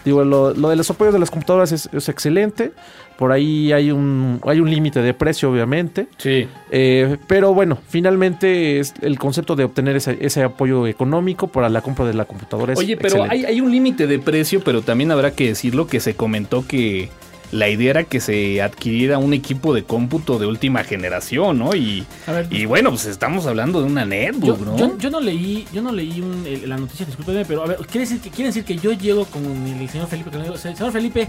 Digo, 0.08 0.24
lo, 0.24 0.54
lo 0.54 0.70
de 0.70 0.76
los 0.76 0.88
apoyos 0.88 1.12
de 1.12 1.20
las 1.20 1.30
computadoras 1.30 1.70
es, 1.70 1.90
es 1.92 2.08
excelente. 2.08 2.72
Por 3.18 3.30
ahí 3.30 3.72
hay 3.72 3.90
un, 3.90 4.40
hay 4.46 4.58
un 4.58 4.70
límite 4.70 5.02
de 5.02 5.12
precio, 5.12 5.50
obviamente. 5.50 6.06
Sí. 6.16 6.48
Eh, 6.70 7.18
pero 7.26 7.52
bueno, 7.52 7.76
finalmente 7.88 8.78
es 8.78 8.94
el 9.02 9.18
concepto 9.18 9.54
de 9.54 9.64
obtener 9.64 9.96
ese, 9.96 10.16
ese 10.22 10.42
apoyo 10.42 10.86
económico 10.86 11.48
para 11.48 11.68
la 11.68 11.82
compra 11.82 12.06
de 12.06 12.14
la 12.14 12.24
computadora 12.24 12.72
es 12.72 12.78
Oye, 12.78 12.96
pero 12.96 13.24
hay, 13.24 13.44
hay 13.44 13.60
un 13.60 13.70
límite 13.70 14.06
de 14.06 14.18
precio, 14.18 14.62
pero 14.64 14.80
también 14.80 15.10
habrá 15.10 15.32
que 15.32 15.48
decirlo 15.48 15.88
que 15.88 16.00
se 16.00 16.14
comentó 16.14 16.66
que 16.66 17.10
la 17.50 17.68
idea 17.68 17.90
era 17.90 18.04
que 18.04 18.20
se 18.20 18.60
adquiriera 18.60 19.18
un 19.18 19.32
equipo 19.32 19.72
de 19.74 19.82
cómputo 19.84 20.38
de 20.38 20.46
última 20.46 20.84
generación, 20.84 21.58
¿no? 21.58 21.74
Y, 21.74 22.04
A 22.26 22.32
ver, 22.32 22.46
y 22.50 22.66
bueno, 22.66 22.90
pues 22.90 23.06
estamos 23.06 23.46
hablando 23.46 23.80
de 23.80 23.86
una 23.86 24.02
yo, 24.02 24.08
netbook, 24.08 24.60
¿no? 24.60 24.76
yo- 24.76 24.98
yo 24.98 25.10
no 25.10 25.20
leí, 25.20 25.66
yo 25.72 25.80
no 25.80 25.90
leí 25.92 26.20
un- 26.20 26.46
el- 26.46 26.68
la 26.68 26.76
noticia, 26.76 27.06
discúlpeme, 27.06 27.44
pero 27.46 27.64
a 27.64 27.66
ver, 27.66 27.78
quiere 27.78 28.00
decir 28.00 28.20
que, 28.20 28.30
quiere 28.30 28.48
decir 28.48 28.64
que 28.64 28.76
yo 28.76 28.92
llego 28.92 29.24
con 29.26 29.44
el 29.66 29.88
señor 29.88 30.08
Felipe, 30.08 30.30
digo, 30.42 30.56
señor 30.58 30.92
Felipe, 30.92 31.28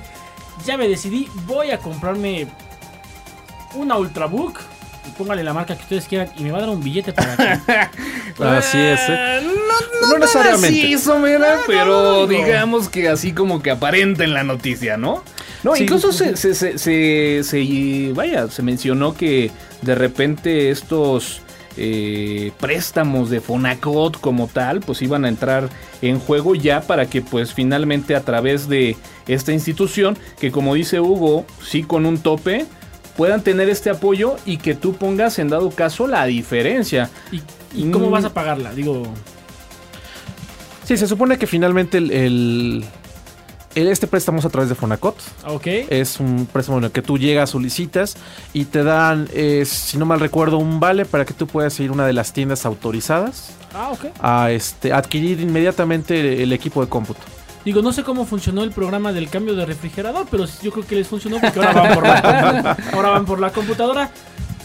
ya 0.66 0.76
me 0.78 0.88
decidí, 0.90 1.28
voy 1.48 1.72
a 1.72 1.78
comprarme 1.78 2.48
una 3.76 3.98
Ultrabook, 3.98 4.60
y 5.08 5.12
póngale 5.12 5.44
la 5.44 5.53
marca 5.53 5.75
que 5.75 5.84
ustedes 5.84 6.06
quieran, 6.06 6.29
y 6.38 6.44
me 6.44 6.51
va 6.51 6.58
a 6.58 6.62
dar 6.62 6.70
un 6.70 6.84
billete 6.84 7.13
para 7.13 7.36
que... 7.36 7.44
Así 8.44 8.77
es, 8.77 9.00
¿eh? 9.10 9.15
Ah, 9.18 9.39
No, 9.41 9.51
No 10.08 10.13
no, 10.13 10.18
necesariamente. 10.20 10.72
necesariamente. 10.72 10.98
Somera, 11.03 11.58
pero 11.68 11.86
no, 12.22 12.27
digamos 12.27 12.89
que 12.89 13.10
así 13.10 13.34
como 13.34 13.62
que 13.62 13.72
aparenta 13.72 14.24
en 14.24 14.34
la 14.34 14.44
noticia, 14.44 14.98
¿no? 14.98 15.24
No, 15.63 15.75
Sí. 15.75 15.84
incluso 15.84 16.12
se, 16.13 16.38
se, 16.38 16.53
se, 16.56 16.77
se- 16.77 17.41
se- 17.44 18.12
vaya, 18.13 18.48
se 18.50 18.62
mencionó 18.63 19.13
que 19.13 19.51
de 19.82 19.96
repente 19.96 20.70
estos 20.70 21.41
eh, 21.75 22.51
préstamos 22.60 23.29
de 23.29 23.41
Fonacot 23.41 24.20
como 24.20 24.48
tal, 24.48 24.79
pues 24.79 25.01
iban 25.01 25.25
a 25.25 25.29
entrar 25.29 25.70
en 26.01 26.20
juego 26.20 26.56
ya 26.56 26.82
para 26.82 27.10
que 27.10 27.22
pues 27.22 27.53
finalmente 27.53 28.15
a 28.15 28.22
través 28.22 28.68
de 28.70 28.96
esta 29.27 29.51
institución, 29.51 30.18
que 30.39 30.51
como 30.51 30.75
dice 30.75 31.00
Hugo, 31.01 31.46
sí 31.65 31.84
con 31.84 32.06
un 32.06 32.20
tope, 32.20 32.65
puedan 33.20 33.42
tener 33.44 33.68
este 33.68 33.90
apoyo 33.90 34.38
y 34.46 34.56
que 34.60 34.76
tú 34.76 34.94
pongas 34.94 35.40
en 35.40 35.50
dado 35.50 35.72
caso 35.72 36.08
la 36.08 36.24
diferencia. 36.26 37.10
¿Y, 37.34 37.42
y 37.76 37.92
cómo 37.92 38.08
Mm. 38.08 38.12
vas 38.12 38.24
a 38.24 38.34
pagarla? 38.34 38.74
Digo, 38.74 39.04
Sí, 40.86 40.96
se 40.96 41.06
supone 41.06 41.38
que 41.38 41.46
finalmente 41.46 41.98
el, 41.98 42.86
este 43.76 44.08
préstamo 44.08 44.40
es 44.40 44.46
a 44.46 44.50
través 44.50 44.70
de 44.70 44.76
Fonacot. 44.76 45.18
ok. 45.46 45.68
Es 45.90 46.22
un 46.22 46.48
préstamo 46.52 46.78
en 46.78 46.86
el 46.86 46.92
que 46.92 47.02
tú 47.02 47.18
llegas, 47.18 47.50
solicitas 47.50 48.16
y 48.54 48.64
te 48.66 48.84
dan, 48.84 49.28
eh, 49.34 49.66
si 49.66 49.98
no 49.98 50.06
mal 50.06 50.22
recuerdo, 50.22 50.58
un 50.58 50.80
vale 50.80 51.04
para 51.04 51.26
que 51.26 51.34
tú 51.34 51.46
puedas 51.46 51.78
ir 51.82 51.90
a 51.90 51.94
una 51.94 52.08
de 52.08 52.14
las 52.14 52.32
tiendas 52.32 52.66
autorizadas 52.66 53.52
Ah, 53.74 53.90
ok. 53.92 54.06
a 54.22 54.50
este, 54.52 54.94
adquirir 54.94 55.42
inmediatamente 55.42 56.20
el, 56.22 56.40
el 56.42 56.54
equipo 56.54 56.82
de 56.84 56.88
cómputo. 56.90 57.20
Digo, 57.70 57.84
no 57.84 57.94
sé 57.94 58.02
cómo 58.02 58.26
funcionó 58.26 58.64
el 58.64 58.72
programa 58.72 59.14
del 59.14 59.30
cambio 59.30 59.54
de 59.54 59.64
refrigerador, 59.64 60.26
pero 60.32 60.46
yo 60.64 60.72
creo 60.72 60.88
que 60.88 60.96
les 60.96 61.08
funcionó 61.08 61.38
porque 61.40 61.60
ahora 61.60 61.74
van 61.74 61.94
por 61.94 62.04
la, 62.04 62.78
ahora 62.94 63.10
van 63.12 63.26
por 63.28 63.40
la 63.40 63.52
computadora. 63.52 64.10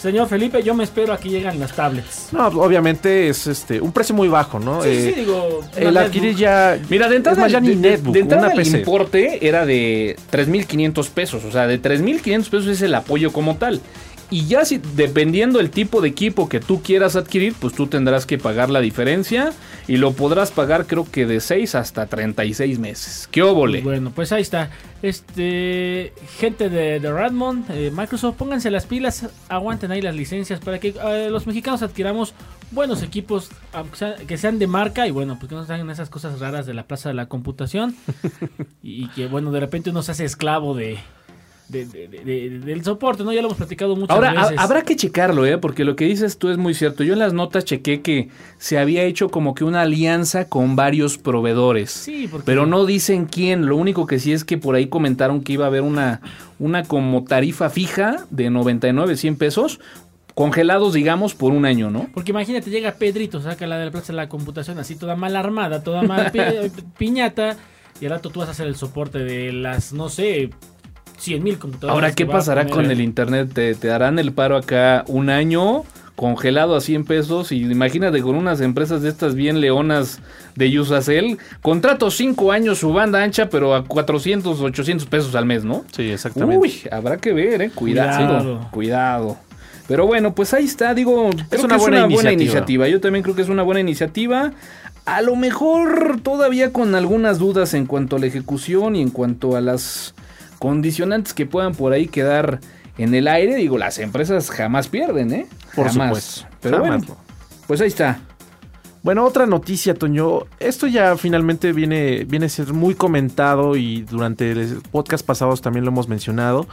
Señor 0.01 0.27
Felipe, 0.27 0.63
yo 0.63 0.73
me 0.75 0.85
espero 0.85 1.13
a 1.13 1.19
que 1.19 1.29
lleguen 1.29 1.61
las 1.61 1.77
tablets. 1.77 2.29
No, 2.33 2.47
obviamente 2.47 3.29
es 3.29 3.47
este 3.47 3.79
un 3.79 3.93
precio 3.93 4.15
muy 4.15 4.29
bajo, 4.29 4.59
¿no? 4.59 4.83
Sí, 4.83 4.89
Eh, 4.89 5.13
sí, 5.15 5.21
digo. 5.21 5.61
una 5.77 5.89
el 5.91 5.97
adquirir 5.99 6.35
ya. 6.35 6.79
Mira, 6.89 7.07
de 7.11 7.17
entrada, 7.17 7.37
es 7.37 7.41
más, 7.43 7.53
ya 7.53 7.61
de, 7.61 7.69
ni 7.69 7.75
de- 7.75 7.91
netbook, 7.91 8.15
de 8.15 8.21
entrada 8.21 8.47
una 8.55 8.63
el 8.63 8.75
importe 8.75 9.47
era 9.47 9.67
de 9.67 10.17
3.500 10.33 11.11
pesos. 11.11 11.45
O 11.45 11.53
sea, 11.53 11.67
de 11.67 11.83
3.500 11.83 12.49
pesos 12.49 12.67
es 12.69 12.81
el 12.81 12.95
apoyo 12.95 13.35
como 13.35 13.57
tal. 13.57 13.83
Y 14.31 14.47
ya 14.47 14.65
si, 14.65 14.81
dependiendo 14.97 15.61
el 15.61 15.69
tipo 15.69 16.01
de 16.01 16.09
equipo 16.09 16.49
que 16.49 16.59
tú 16.59 16.81
quieras 16.83 17.17
adquirir, 17.17 17.55
pues 17.61 17.75
tú 17.75 17.87
tendrás 17.87 18.25
que 18.25 18.39
pagar 18.39 18.71
la 18.71 18.81
diferencia. 18.81 19.53
Y 19.87 19.99
lo 19.99 20.13
podrás 20.13 20.51
pagar 20.51 20.87
creo 20.87 21.05
que 21.11 21.27
de 21.27 21.41
6 21.41 21.75
hasta 21.75 22.07
36 22.07 22.79
meses. 22.79 23.29
¡Qué 23.31 23.43
óvole! 23.43 23.83
Bueno, 23.83 24.13
pues 24.15 24.33
ahí 24.33 24.41
está. 24.41 24.71
Este, 25.03 26.13
gente 26.39 26.71
de, 26.71 26.99
de 27.01 27.13
Redmond, 27.13 27.71
eh, 27.71 27.91
Microsoft, 27.95 28.37
pónganse 28.37 28.71
las 28.71 28.87
pilas, 28.87 29.29
aguanten 29.49 29.91
ahí 29.93 30.01
las 30.01 30.15
licencias 30.17 30.61
para 30.61 30.79
que 30.79 30.95
eh, 31.05 31.29
los 31.31 31.47
mexicanos 31.47 31.83
adquiramos 31.83 32.33
buenos 32.71 33.03
equipos 33.03 33.51
aunque 33.73 33.97
sea- 33.97 34.17
que 34.17 34.39
sean 34.39 34.59
de 34.59 34.67
marca 34.67 35.07
y 35.07 35.11
bueno, 35.11 35.37
pues 35.39 35.51
que 35.51 35.55
no 35.55 35.65
salgan 35.67 35.91
esas 35.91 36.09
cosas 36.11 36.41
raras 36.41 36.65
de 36.67 36.75
la 36.75 36.85
plaza 36.87 37.11
de 37.11 37.15
la 37.15 37.27
computación 37.27 37.95
y 38.83 39.09
que 39.09 39.27
bueno, 39.29 39.53
de 39.53 39.61
repente 39.61 39.91
uno 39.91 40.03
se 40.03 40.13
hace 40.13 40.25
esclavo 40.25 40.75
de, 40.75 40.99
de- 41.69 41.87
de- 41.87 42.09
de- 42.09 42.25
de- 42.25 42.59
del 42.61 42.85
soporte, 42.85 43.25
¿no? 43.25 43.33
Ya 43.33 43.41
lo 43.41 43.49
hemos 43.49 43.57
platicado 43.59 43.97
muchas 43.97 44.15
Ahora, 44.15 44.33
veces. 44.35 44.59
habrá 44.59 44.83
que 44.83 44.97
checarlo, 44.97 45.47
¿eh? 45.47 45.57
Porque 45.59 45.85
lo 45.85 45.97
que 45.97 46.05
dices 46.05 46.37
tú 46.39 46.51
es 46.51 46.59
muy 46.59 46.75
cierto. 46.75 47.05
Yo 47.05 47.15
en 47.15 47.19
las 47.19 47.33
notas 47.33 47.65
chequé 47.65 48.03
que 48.03 48.29
se 48.59 48.79
había 48.79 49.03
hecho 49.05 49.31
como 49.31 49.55
que 49.55 49.65
una 49.65 49.81
alianza 49.83 50.49
con 50.49 50.77
varios 50.77 51.17
proveedores. 51.19 51.91
Sí, 51.91 52.29
porque 52.31 52.45
Pero 52.45 52.67
no 52.67 52.85
dicen 52.87 53.25
quién. 53.27 53.67
Lo 53.67 53.77
único 53.77 54.07
que 54.07 54.19
sí 54.19 54.33
es 54.33 54.45
que 54.45 54.59
por 54.59 54.75
ahí 54.75 54.89
comentaron 54.89 55.43
que 55.43 55.55
iba 55.55 55.65
a 55.65 55.69
haber 55.69 55.83
una, 55.83 56.21
una 56.59 56.83
como 56.85 57.25
tarifa 57.25 57.71
fija 57.71 58.27
de 58.31 58.51
99, 58.51 59.17
100 59.17 59.37
pesos, 59.37 59.81
congelados, 60.35 60.93
digamos, 60.95 61.35
por 61.35 61.53
un 61.53 61.65
año, 61.65 61.91
¿no? 61.91 62.09
Porque 62.13 62.33
imagínate, 62.33 62.69
llega 62.71 62.93
Pedrito, 62.93 63.41
saca 63.41 63.67
la 63.67 63.79
de 63.79 63.87
la 63.87 63.91
plaza 63.91 64.13
de 64.13 64.17
la 64.17 64.29
computación 64.29 64.79
así 64.79 64.97
toda 64.97 65.15
mal 65.17 65.37
armada, 65.37 65.83
toda 65.83 66.03
mal 66.03 66.31
pi- 66.33 66.41
piñata, 66.99 67.57
y 68.01 68.07
al 68.07 68.11
rato 68.13 68.31
tú 68.31 68.41
vas 68.41 68.49
a 68.49 68.53
hacer 68.53 68.67
el 68.67 68.75
soporte 68.75 69.21
de 69.21 69.53
las, 69.53 69.93
no 69.93 70.09
sé, 70.09 70.51
100 71.19 71.43
mil 71.43 71.59
computadoras. 71.59 71.95
Ahora, 71.95 72.15
¿qué 72.15 72.27
pasará 72.27 72.67
con 72.67 72.91
el- 72.91 73.01
internet? 73.01 73.51
¿Te, 73.53 73.75
te 73.75 73.91
harán 73.91 74.19
el 74.19 74.33
paro 74.33 74.57
acá 74.57 75.05
un 75.09 75.31
año? 75.31 75.83
Congelado 76.17 76.77
a 76.77 76.81
100 76.81 77.05
pesos 77.07 77.51
y 77.51 77.57
imagínate 77.63 78.23
con 78.23 78.37
unas 78.37 78.61
empresas 78.61 79.03
de 79.03 79.09
estas 79.09 79.35
bien 79.35 79.61
leonas 79.61 80.21
de 80.55 80.79
Usacell, 80.79 81.39
contrato 81.61 82.09
5 82.09 82.53
años 82.53 82.79
su 82.79 82.93
banda 82.93 83.21
ancha 83.21 83.49
pero 83.49 83.75
a 83.75 83.85
400, 83.85 84.61
800 84.61 85.09
pesos 85.09 85.35
al 85.35 85.45
mes, 85.45 85.65
¿no? 85.65 85.85
Sí, 85.91 86.09
exactamente. 86.13 86.57
Uy, 86.63 86.73
habrá 86.93 87.17
que 87.17 87.33
ver, 87.33 87.63
eh. 87.63 87.71
Cuidado, 87.75 88.17
Cuidado. 88.29 88.69
cuidado. 88.71 89.37
Pero 89.89 90.07
bueno, 90.07 90.35
pues 90.37 90.55
ahí 90.55 90.65
está, 90.67 90.95
digo, 90.95 91.31
creo 91.51 91.65
una 91.65 91.75
que 91.77 91.81
buena 91.81 91.97
es 91.99 92.05
una 92.07 92.15
buena 92.15 92.33
iniciativa. 92.33 92.43
iniciativa. 92.43 92.89
Yo 92.89 93.01
también 93.01 93.25
creo 93.25 93.35
que 93.35 93.43
es 93.43 93.49
una 93.49 93.65
buena 93.65 93.81
iniciativa. 93.81 94.53
A 95.07 95.21
lo 95.21 95.35
mejor 95.35 96.21
todavía 96.23 96.73
con 96.73 96.95
algunas 96.95 97.41
dudas 97.41 97.75
en 97.75 97.87
cuanto 97.87 98.15
a 98.17 98.19
la 98.21 98.27
ejecución 98.27 98.95
y 98.95 99.03
en 99.03 99.11
cuanto 99.11 99.57
a 99.57 99.61
las 99.61 100.15
condicionantes 100.65 101.35
que 101.35 101.45
puedan 101.45 101.75
por 101.75 101.93
ahí 101.93 102.09
quedar 102.09 102.59
en 102.97 103.15
el 103.15 103.29
aire. 103.29 103.55
Digo, 103.57 103.77
las 103.77 103.99
empresas 103.99 104.51
jamás 104.51 104.89
pierden, 104.89 105.31
¿eh? 105.31 105.47
Por 105.77 105.89
Jamás. 105.89 106.09
supuesto. 106.09 106.57
Pero 106.63 106.79
Jamás, 106.79 107.07
bueno, 107.07 107.15
no. 107.19 107.65
pues 107.67 107.83
ahí 107.83 107.89
está. 107.89 108.21
Bueno, 109.03 109.27
otra 109.27 109.45
noticia, 109.45 109.93
Toño. 109.93 110.45
Esto 110.59 110.87
ya 110.87 111.19
finalmente 111.19 111.75
viene, 111.75 112.25
viene 112.25 112.47
a 112.47 112.49
ser 112.49 112.73
muy 112.73 112.95
comentado 112.95 113.77
y 113.77 114.05
durante 114.05 114.55
podcast 114.91 115.27
pasados 115.27 115.61
también 115.61 115.85
lo 115.85 115.91
hemos 115.91 116.09
mencionado. 116.09 116.67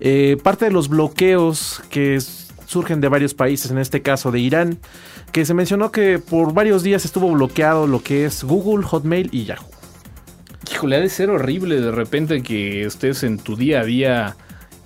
Eh, 0.00 0.36
parte 0.44 0.66
de 0.66 0.70
los 0.72 0.90
bloqueos 0.90 1.82
que 1.88 2.20
surgen 2.66 3.00
de 3.00 3.08
varios 3.08 3.32
países, 3.32 3.70
en 3.70 3.78
este 3.78 4.02
caso 4.02 4.30
de 4.30 4.40
Irán, 4.40 4.80
que 5.32 5.46
se 5.46 5.54
mencionó 5.54 5.90
que 5.90 6.18
por 6.18 6.52
varios 6.52 6.82
días 6.82 7.06
estuvo 7.06 7.30
bloqueado 7.32 7.86
lo 7.86 8.02
que 8.02 8.26
es 8.26 8.44
Google, 8.44 8.84
Hotmail 8.84 9.30
y 9.32 9.46
Yahoo. 9.46 9.79
Híjole, 10.70 10.96
ha 10.96 11.00
de 11.00 11.08
ser 11.08 11.30
horrible 11.30 11.80
de 11.80 11.90
repente 11.90 12.42
que 12.42 12.84
estés 12.84 13.22
en 13.22 13.38
tu 13.38 13.56
día 13.56 13.80
a 13.80 13.84
día 13.84 14.36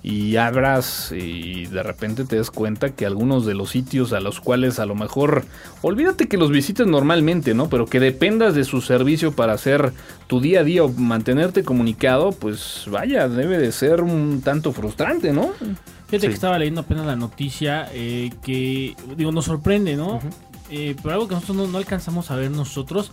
y 0.01 0.35
abras 0.35 1.11
y 1.11 1.65
de 1.65 1.81
repente 1.81 2.25
te 2.25 2.35
des 2.35 2.51
cuenta 2.51 2.91
que 2.91 3.05
algunos 3.07 3.45
de 3.45 3.55
los 3.55 3.71
sitios 3.71 4.13
a 4.13 4.19
los 4.19 4.39
cuales 4.39 4.77
a 4.79 4.85
lo 4.85 4.93
mejor, 4.93 5.45
olvídate 5.81 6.27
que 6.27 6.37
los 6.37 6.51
visites 6.51 6.85
normalmente, 6.85 7.55
¿no? 7.55 7.69
Pero 7.69 7.87
que 7.87 7.99
dependas 7.99 8.53
de 8.53 8.65
su 8.65 8.81
servicio 8.81 9.31
para 9.31 9.53
hacer 9.53 9.93
tu 10.27 10.39
día 10.41 10.59
a 10.59 10.63
día 10.63 10.83
o 10.83 10.89
mantenerte 10.89 11.63
comunicado, 11.63 12.31
pues 12.33 12.83
vaya, 12.87 13.27
debe 13.27 13.57
de 13.57 13.71
ser 13.71 14.01
un 14.01 14.41
tanto 14.43 14.73
frustrante, 14.73 15.33
¿no? 15.33 15.51
Fíjate 16.07 16.19
Sí. 16.19 16.27
que 16.27 16.33
estaba 16.33 16.59
leyendo 16.59 16.81
apenas 16.81 17.05
la 17.07 17.15
noticia 17.15 17.89
eh, 17.91 18.31
que, 18.43 18.95
digo, 19.17 19.31
nos 19.31 19.45
sorprende, 19.45 19.95
¿no? 19.95 20.19
Eh, 20.69 20.95
pero 21.01 21.15
algo 21.15 21.27
que 21.27 21.33
nosotros 21.35 21.57
no, 21.57 21.67
no 21.67 21.77
alcanzamos 21.79 22.29
a 22.29 22.35
ver 22.35 22.51
nosotros 22.51 23.11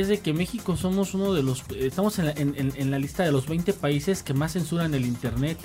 es 0.00 0.08
de 0.08 0.20
que 0.20 0.32
México 0.32 0.76
somos 0.76 1.14
uno 1.14 1.32
de 1.34 1.42
los, 1.42 1.64
estamos 1.78 2.18
en 2.18 2.26
la, 2.26 2.32
en- 2.32 2.54
en- 2.56 2.72
en 2.76 2.90
la 2.90 2.98
lista 2.98 3.22
de 3.24 3.32
los 3.32 3.46
20 3.46 3.72
países 3.74 4.22
que 4.22 4.34
más 4.34 4.52
censuran 4.54 4.94
el 4.94 5.04
Internet. 5.04 5.58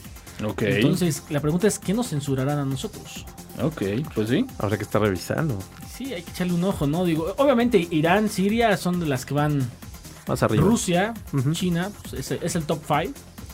Ok. 0.45 0.61
Entonces, 0.63 1.23
la 1.29 1.39
pregunta 1.39 1.67
es, 1.67 1.79
¿qué 1.79 1.93
nos 1.93 2.09
censurarán 2.09 2.59
a 2.59 2.65
nosotros? 2.65 3.25
ok, 3.61 3.81
pues 4.13 4.29
sí. 4.29 4.45
Habrá 4.59 4.77
que 4.77 4.83
estar 4.83 5.01
revisando. 5.01 5.57
Sí, 5.91 6.13
hay 6.13 6.21
que 6.21 6.29
echarle 6.31 6.53
un 6.53 6.63
ojo, 6.63 6.85
¿no? 6.85 7.05
Digo, 7.05 7.33
obviamente 7.37 7.87
Irán, 7.89 8.29
Siria 8.29 8.77
son 8.77 8.99
de 8.99 9.07
las 9.07 9.25
que 9.25 9.33
van. 9.33 9.67
Más 10.27 10.43
arriba. 10.43 10.63
Rusia. 10.63 11.13
China, 11.53 11.89
pues, 12.03 12.31
es, 12.31 12.39
es 12.43 12.55
el 12.55 12.63
top 12.65 12.81
5. 12.85 13.13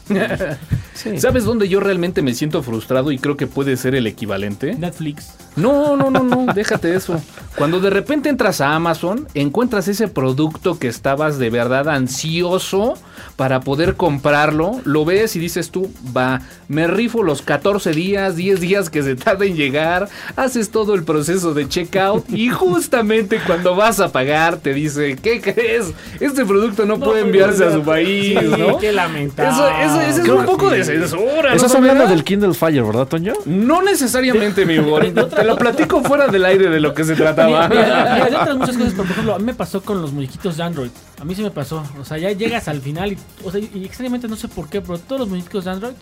Sí. 0.93 1.17
¿Sabes 1.19 1.45
dónde 1.45 1.67
yo 1.69 1.79
realmente 1.79 2.21
me 2.21 2.33
siento 2.33 2.61
frustrado 2.61 3.11
y 3.11 3.17
creo 3.17 3.35
que 3.37 3.47
puede 3.47 3.77
ser 3.77 3.95
el 3.95 4.05
equivalente? 4.05 4.75
Netflix. 4.75 5.31
No, 5.55 5.95
no, 5.95 6.10
no, 6.10 6.24
no, 6.24 6.53
déjate 6.53 6.95
eso. 6.95 7.22
Cuando 7.55 7.79
de 7.79 7.91
repente 7.91 8.29
entras 8.29 8.62
a 8.62 8.74
Amazon, 8.74 9.27
encuentras 9.36 9.88
ese 9.88 10.07
producto 10.07 10.79
que 10.79 10.88
estabas 10.88 11.38
de 11.38 11.51
verdad 11.51 11.88
ansioso 11.88 12.95
para 13.36 13.60
poder 13.62 13.95
comprarlo, 13.95 14.81
lo 14.86 15.05
ves 15.05 15.36
y 15.36 15.39
dices 15.39 15.69
tú, 15.69 15.91
va, 16.15 16.41
me 16.67 16.88
rifo 16.88 17.22
los 17.22 17.43
14 17.43 17.91
días, 17.91 18.36
10 18.36 18.60
días 18.60 18.89
que 18.89 19.03
se 19.03 19.15
tarda 19.15 19.45
en 19.45 19.55
llegar, 19.55 20.10
haces 20.36 20.72
todo 20.72 20.95
el 20.95 21.03
proceso 21.03 21.53
de 21.53 21.67
checkout 21.69 22.27
y 22.31 22.50
justamente 22.50 23.39
cuando 23.45 23.75
vas 23.75 24.00
a 24.00 24.12
pagar 24.12 24.57
te 24.57 24.74
dice, 24.74 25.15
¿qué 25.22 25.39
crees? 25.39 25.93
Este 26.19 26.45
producto 26.45 26.86
no, 26.86 27.00
puede 27.00 27.22
enviarse 27.22 27.65
a 27.65 27.72
su 27.72 27.83
país, 27.83 28.39
Sí, 28.39 28.45
¿no? 28.57 28.77
Qué 28.79 28.91
lamentable. 28.91 29.51
Eso, 29.51 29.67
eso- 29.67 30.01
eso 30.01 30.17
es 30.17 30.19
Creo 30.24 30.38
un 30.38 30.45
poco 30.45 30.69
de 30.72 30.83
censura. 30.83 31.50
¿no, 31.50 31.55
Estás 31.55 31.75
hablando 31.75 32.07
del 32.07 32.24
Kindle 32.24 32.53
Fire, 32.55 32.83
¿verdad, 32.83 33.07
Toño? 33.07 33.33
No 33.45 33.81
necesariamente, 33.83 34.65
mi 34.65 34.79
Hugo. 34.79 35.00
Te 35.43 35.50
lo 35.50 35.57
platico 35.57 36.01
fuera 36.01 36.27
del 36.27 36.45
aire 36.45 36.69
de 36.69 36.79
lo 36.79 36.93
que 36.93 37.03
se 37.03 37.15
trataba. 37.15 37.67
Mira, 37.67 38.27
otras 38.41 38.55
muchas 38.55 38.77
cosas, 38.77 38.93
por 38.93 39.05
ejemplo, 39.05 39.35
a 39.35 39.39
mí 39.39 39.43
me 39.43 39.53
pasó 39.53 39.81
con 39.81 40.01
los 40.01 40.13
muñequitos 40.13 40.55
de 40.55 40.63
Android. 40.63 40.89
A 41.19 41.25
mí 41.25 41.35
sí 41.35 41.43
me 41.43 41.51
pasó. 41.51 41.83
O 42.00 42.05
sea, 42.05 42.17
ya 42.17 42.31
llegas 42.31 42.69
al 42.69 42.79
final 42.79 43.12
y, 43.12 43.17
o 43.43 43.51
sea, 43.51 43.59
y 43.59 43.83
extrañamente 43.83 44.29
no 44.29 44.38
sé 44.38 44.47
por 44.47 44.69
qué, 44.69 44.79
pero 44.79 44.97
todos 45.00 45.19
los 45.19 45.29
muñequitos 45.29 45.65
de 45.65 45.71
Android 45.71 45.93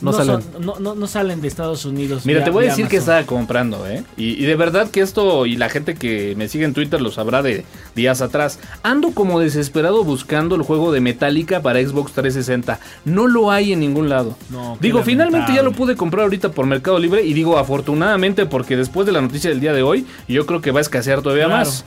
No 0.00 0.12
salen. 0.12 0.40
no, 0.60 0.74
no- 0.78 0.94
no 0.94 1.06
salen 1.06 1.40
de 1.40 1.48
Estados 1.48 1.84
Unidos. 1.84 2.26
Mira, 2.26 2.44
te 2.44 2.50
voy 2.50 2.64
a 2.66 2.68
decir 2.68 2.86
que 2.88 2.98
estaba 2.98 3.22
comprando, 3.24 3.86
¿eh? 3.88 4.04
Y, 4.16 4.32
y 4.42 4.46
de 4.46 4.54
verdad 4.56 4.90
que 4.90 5.00
esto, 5.00 5.46
y 5.46 5.56
la 5.56 5.68
gente 5.70 5.94
que 5.94 6.34
me 6.36 6.48
sigue 6.48 6.64
en 6.66 6.74
Twitter 6.74 7.00
lo 7.00 7.10
sabrá 7.10 7.42
de 7.42 7.64
días 7.94 8.20
atrás, 8.20 8.58
ando 8.82 9.12
como 9.12 9.40
desesperado 9.40 10.04
buscando 10.04 10.54
el 10.54 10.62
juego 10.62 10.92
de 10.92 11.00
Metallica 11.00 11.62
para 11.62 11.80
Xbox 11.80 12.12
360. 12.12 12.78
No 13.06 13.26
lo 13.26 13.50
hay 13.50 13.72
en 13.72 13.80
ningún 13.80 14.08
lado. 14.10 14.36
Digo, 14.80 15.02
finalmente 15.02 15.54
ya 15.54 15.62
lo 15.62 15.72
pude 15.72 15.96
comprar 15.96 16.24
ahorita 16.24 16.50
por 16.50 16.66
Mercado 16.66 16.98
Libre 16.98 17.22
y 17.24 17.32
digo 17.32 17.58
afortunadamente 17.58 18.44
porque 18.46 18.76
después 18.76 19.06
de 19.06 19.12
la 19.12 19.20
noticia 19.22 19.48
del 19.50 19.60
día 19.60 19.72
de 19.72 19.82
hoy, 19.82 20.06
yo 20.28 20.44
creo 20.46 20.60
que 20.60 20.72
va 20.72 20.80
a 20.80 20.82
escasear 20.82 21.22
todavía 21.22 21.46
Claro. 21.46 21.64
más. 21.64 21.84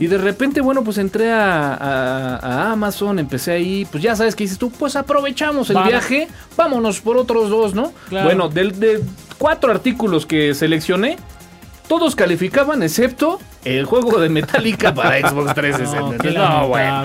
Y 0.00 0.06
de 0.08 0.18
repente, 0.18 0.60
bueno, 0.60 0.82
pues 0.82 0.98
entré 0.98 1.30
a, 1.30 1.74
a- 1.74 2.36
a 2.38 2.72
Amazon, 2.72 3.18
empecé 3.18 3.52
ahí, 3.52 3.86
pues 3.90 4.02
ya 4.02 4.16
sabes 4.16 4.34
que 4.34 4.44
dices 4.44 4.58
tú, 4.58 4.70
pues 4.70 4.96
aprovechamos 4.96 5.70
el 5.70 5.76
viaje, 5.84 6.28
vámonos 6.56 7.00
por 7.00 7.16
otros 7.16 7.51
dos, 7.52 7.74
¿no? 7.74 7.92
Claro. 8.08 8.26
Bueno, 8.26 8.48
del- 8.48 8.80
de 8.80 9.00
cuatro 9.38 9.70
artículos 9.70 10.26
que 10.26 10.54
seleccioné, 10.54 11.16
todos 11.88 12.16
calificaban 12.16 12.82
excepto 12.82 13.38
el 13.64 13.84
juego 13.84 14.18
de 14.18 14.28
Metallica 14.28 14.92
para 14.94 15.28
Xbox 15.28 15.54
360. 15.54 16.30
No, 16.32 16.68
bueno. 16.68 17.04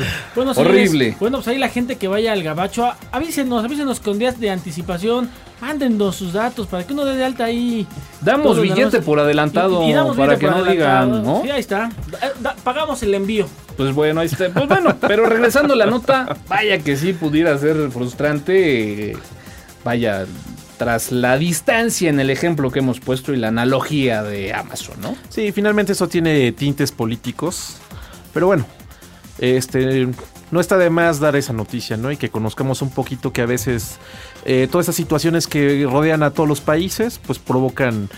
Horrible. 0.56 1.16
bueno, 1.20 1.38
pues 1.38 1.48
ahí 1.50 1.58
la 1.58 1.70
gente 1.70 1.98
que 1.98 2.08
vaya 2.08 2.32
al 2.34 2.42
gabacho, 2.42 2.90
avísenos, 3.12 3.64
avísenos 3.64 4.00
con 4.00 4.18
días 4.18 4.40
de 4.40 4.50
anticipación, 4.50 5.30
mándennos 5.62 6.16
sus 6.16 6.34
datos 6.34 6.68
para 6.68 6.86
que 6.86 6.94
uno 6.94 7.04
dé 7.06 7.16
de 7.18 7.26
alta 7.26 7.46
ahí. 7.46 7.86
Damos 8.22 8.60
billete 8.62 9.02
por 9.02 9.20
adelantado 9.20 9.84
y- 9.84 9.90
y 9.90 9.94
damos 9.94 10.16
para 10.16 10.38
que 10.38 10.48
no 10.48 10.64
digan. 10.64 11.24
¿no? 11.24 11.42
Sí, 11.44 11.50
ahí 11.52 11.60
está. 11.60 11.90
Da- 12.12 12.32
da- 12.40 12.56
pagamos 12.64 13.02
el 13.04 13.14
envío. 13.14 13.48
Pues 13.76 13.94
bueno, 13.94 14.22
ahí 14.22 14.28
está. 14.28 14.50
Pues 14.50 14.68
bueno, 14.68 14.96
pero 15.06 15.26
regresando 15.26 15.74
a 15.74 15.78
la 15.78 15.86
nota, 15.88 16.38
vaya 16.48 16.80
que 16.80 16.96
sí 16.96 17.14
pudiera 17.14 17.58
ser 17.58 17.90
frustrante. 17.92 19.12
eh, 19.12 19.18
Vaya, 19.88 20.26
tras 20.78 21.14
la 21.14 21.38
distancia 21.38 22.10
en 22.10 22.20
el 22.20 22.30
ejemplo 22.30 22.72
que 22.72 22.80
hemos 22.80 23.00
puesto 23.00 23.32
y 23.32 23.38
la 23.38 23.48
analogía 23.48 24.22
de 24.22 24.54
Amazon, 24.54 25.00
¿no? 25.00 25.16
Sí, 25.30 25.54
finalmente 25.54 25.94
eso 25.94 26.10
tiene 26.10 26.52
tintes 26.52 26.92
políticos. 26.92 27.78
Pero 28.34 28.48
bueno, 28.48 28.66
este 29.40 30.10
no 30.52 30.60
está 30.60 30.78
de 30.78 30.90
más 30.90 31.22
dar 31.22 31.38
esa 31.38 31.54
noticia, 31.54 31.96
¿no? 31.96 32.12
Y 32.12 32.18
que 32.18 32.28
conozcamos 32.28 32.82
un 32.82 32.90
poquito 32.90 33.32
que 33.32 33.42
a 33.42 33.46
veces 33.46 33.96
eh, 34.44 34.68
todas 34.70 34.88
esas 34.88 34.96
situaciones 34.96 35.48
que 35.48 35.88
rodean 35.90 36.22
a 36.22 36.32
todos 36.32 36.50
los 36.50 36.60
países, 36.60 37.22
pues 37.26 37.40
provocan 37.40 38.10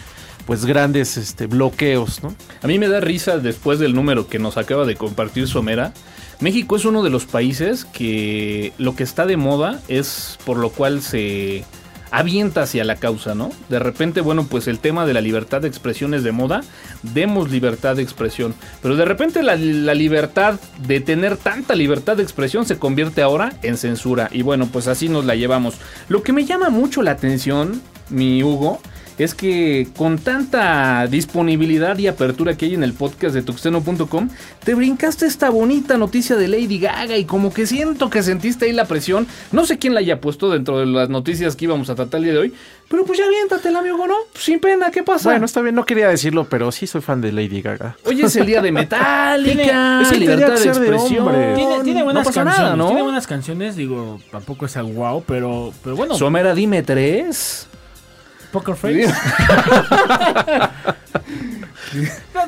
pues 0.48 0.66
grandes 0.66 1.18
este, 1.18 1.46
bloqueos, 1.46 2.24
¿no? 2.24 2.34
A 2.64 2.68
mí 2.68 2.80
me 2.80 2.88
da 2.88 3.00
risa 3.00 3.38
después 3.38 3.78
del 3.78 3.94
número 3.94 4.28
que 4.28 4.40
nos 4.40 4.58
acaba 4.58 4.88
de 4.88 4.96
compartir 4.96 5.48
Somera. 5.48 5.94
México 6.40 6.78
es 6.78 6.86
uno 6.86 7.04
de 7.04 7.10
los 7.10 7.26
países 7.26 7.86
que 7.86 8.74
lo 8.78 8.96
que 8.96 9.04
está 9.04 9.26
de 9.26 9.38
moda 9.38 9.82
es 9.90 10.38
por 10.46 10.58
lo 10.58 10.70
cual 10.70 11.02
se 11.02 11.66
avienta 12.12 12.64
hacia 12.64 12.84
la 12.84 12.96
causa, 12.96 13.36
¿no? 13.36 13.52
De 13.70 13.80
repente, 13.80 14.22
bueno, 14.22 14.46
pues 14.50 14.68
el 14.68 14.80
tema 14.80 15.06
de 15.06 15.14
la 15.14 15.22
libertad 15.22 15.62
de 15.62 15.68
expresión 15.68 16.14
es 16.14 16.24
de 16.24 16.32
moda, 16.32 16.62
demos 17.04 17.52
libertad 17.52 17.96
de 17.96 18.04
expresión, 18.04 18.56
pero 18.82 18.96
de 18.96 19.06
repente 19.06 19.44
la, 19.44 19.56
libertad 19.56 20.60
de 20.88 21.02
tener 21.02 21.38
tanta 21.38 21.76
libertad 21.76 22.18
de 22.18 22.24
expresión 22.24 22.66
se 22.66 22.80
convierte 22.80 23.22
ahora 23.22 23.54
en 23.62 23.78
censura 23.78 24.30
y 24.32 24.42
bueno, 24.42 24.68
pues 24.72 24.88
así 24.88 25.10
nos 25.10 25.26
la 25.26 25.36
llevamos. 25.36 25.76
Lo 26.08 26.24
que 26.24 26.34
me 26.34 26.46
llama 26.46 26.70
mucho 26.70 27.04
la 27.04 27.12
atención, 27.12 27.82
mi 28.10 28.44
Hugo, 28.44 28.80
es 29.20 29.36
que 29.36 29.88
con 29.98 30.18
tanta 30.18 31.06
disponibilidad 31.08 31.98
y 31.98 32.08
apertura 32.08 32.56
que 32.56 32.66
hay 32.66 32.74
en 32.74 32.84
el 32.84 32.94
podcast 32.94 33.36
de 33.36 33.42
tuxteno.com, 33.42 34.30
te 34.64 34.74
brincaste 34.74 35.26
esta 35.26 35.50
bonita 35.50 35.98
noticia 35.98 36.38
de 36.38 36.48
Lady 36.48 36.80
Gaga 36.80 37.18
y 37.18 37.26
como 37.26 37.54
que 37.54 37.68
siento 37.68 38.10
que 38.10 38.24
sentiste 38.24 38.66
ahí 38.66 38.74
la 38.74 38.86
presión. 38.86 39.28
No 39.52 39.66
sé 39.66 39.78
quién 39.78 39.94
la 39.94 40.00
haya 40.00 40.22
puesto 40.22 40.50
dentro 40.50 40.80
de 40.80 40.86
las 40.86 41.10
noticias 41.10 41.56
que 41.56 41.66
íbamos 41.66 41.90
a 41.90 41.96
tratar 41.96 42.20
el 42.20 42.24
día 42.24 42.34
de 42.34 42.40
hoy, 42.40 42.54
pero 42.88 43.06
pues 43.06 43.20
ya 43.20 43.26
aviéntatela, 43.26 43.80
amigo, 43.80 44.08
¿no? 44.08 44.16
Sin 44.34 44.60
pena, 44.60 44.90
¿qué 44.90 45.04
pasa? 45.04 45.30
Bueno, 45.30 45.46
está 45.46 45.62
bien, 45.62 45.76
no 45.76 45.86
quería 45.86 46.08
decirlo, 46.08 46.48
pero 46.50 46.72
sí 46.72 46.88
soy 46.88 47.02
fan 47.02 47.22
de 47.22 47.32
Lady 47.32 47.62
Gaga. 47.62 47.98
Hoy 48.06 48.22
es 48.22 48.36
el 48.36 48.46
día 48.46 48.62
de 48.62 48.72
Metallica, 48.72 50.02
Es 50.02 50.18
libertad 50.18 50.60
de 50.60 50.68
expresión. 50.68 51.56
Tiene, 51.56 51.84
tiene 51.84 52.04
buenas 52.04 52.24
no 52.24 52.30
pasa 52.30 52.44
canciones, 52.44 52.58
nada, 52.58 52.76
¿no? 52.76 52.88
tiene 52.88 53.04
buenas 53.04 53.28
canciones, 53.28 53.76
digo, 53.76 54.20
tampoco 54.32 54.66
es 54.66 54.76
algo 54.78 54.94
wow, 54.94 55.24
pero, 55.28 55.74
pero 55.84 55.96
bueno, 55.96 56.16
Somera, 56.16 56.56
dime 56.56 56.84
tres. 56.84 57.69
Poker 58.52 58.76
Face. 58.82 59.08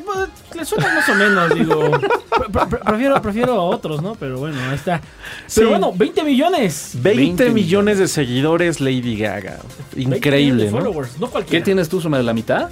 Pues, 0.06 0.30
Le 0.56 0.66
suena 0.66 0.94
más 0.94 1.10
o 1.10 1.16
menos, 1.16 1.54
digo. 1.56 1.92
Pre- 1.92 2.66
pre- 2.68 2.80
prefiero, 2.80 3.22
prefiero 3.22 3.54
a 3.54 3.64
otros, 3.64 4.02
¿no? 4.02 4.14
Pero 4.16 4.38
bueno, 4.40 4.58
ahí 4.70 4.76
está. 4.76 5.00
Pero 5.02 5.08
Sí. 5.48 5.64
bueno, 5.66 5.92
20 5.96 6.24
millones. 6.24 6.92
20, 6.96 7.22
20 7.46 7.50
millones 7.50 7.98
de 8.00 8.08
seguidores 8.08 8.80
Lady 8.80 9.18
Gaga. 9.18 9.60
20 9.96 10.18
Increíble, 10.18 10.66
millones 10.66 10.72
de 10.72 10.72
¿no? 10.72 10.78
followers, 10.94 11.20
no 11.20 11.28
cualquiera. 11.30 11.60
¿Qué 11.60 11.66
tienes 11.66 11.90
tú, 11.90 12.00
Somera, 12.00 12.24
la 12.24 12.34
mitad? 12.34 12.70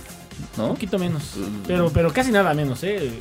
Un 0.57 0.63
¿No? 0.63 0.69
poquito 0.69 0.97
menos. 0.99 1.23
Pero, 1.67 1.89
pero 1.91 2.13
casi 2.13 2.31
nada 2.31 2.53
menos, 2.53 2.83
¿eh? 2.83 3.11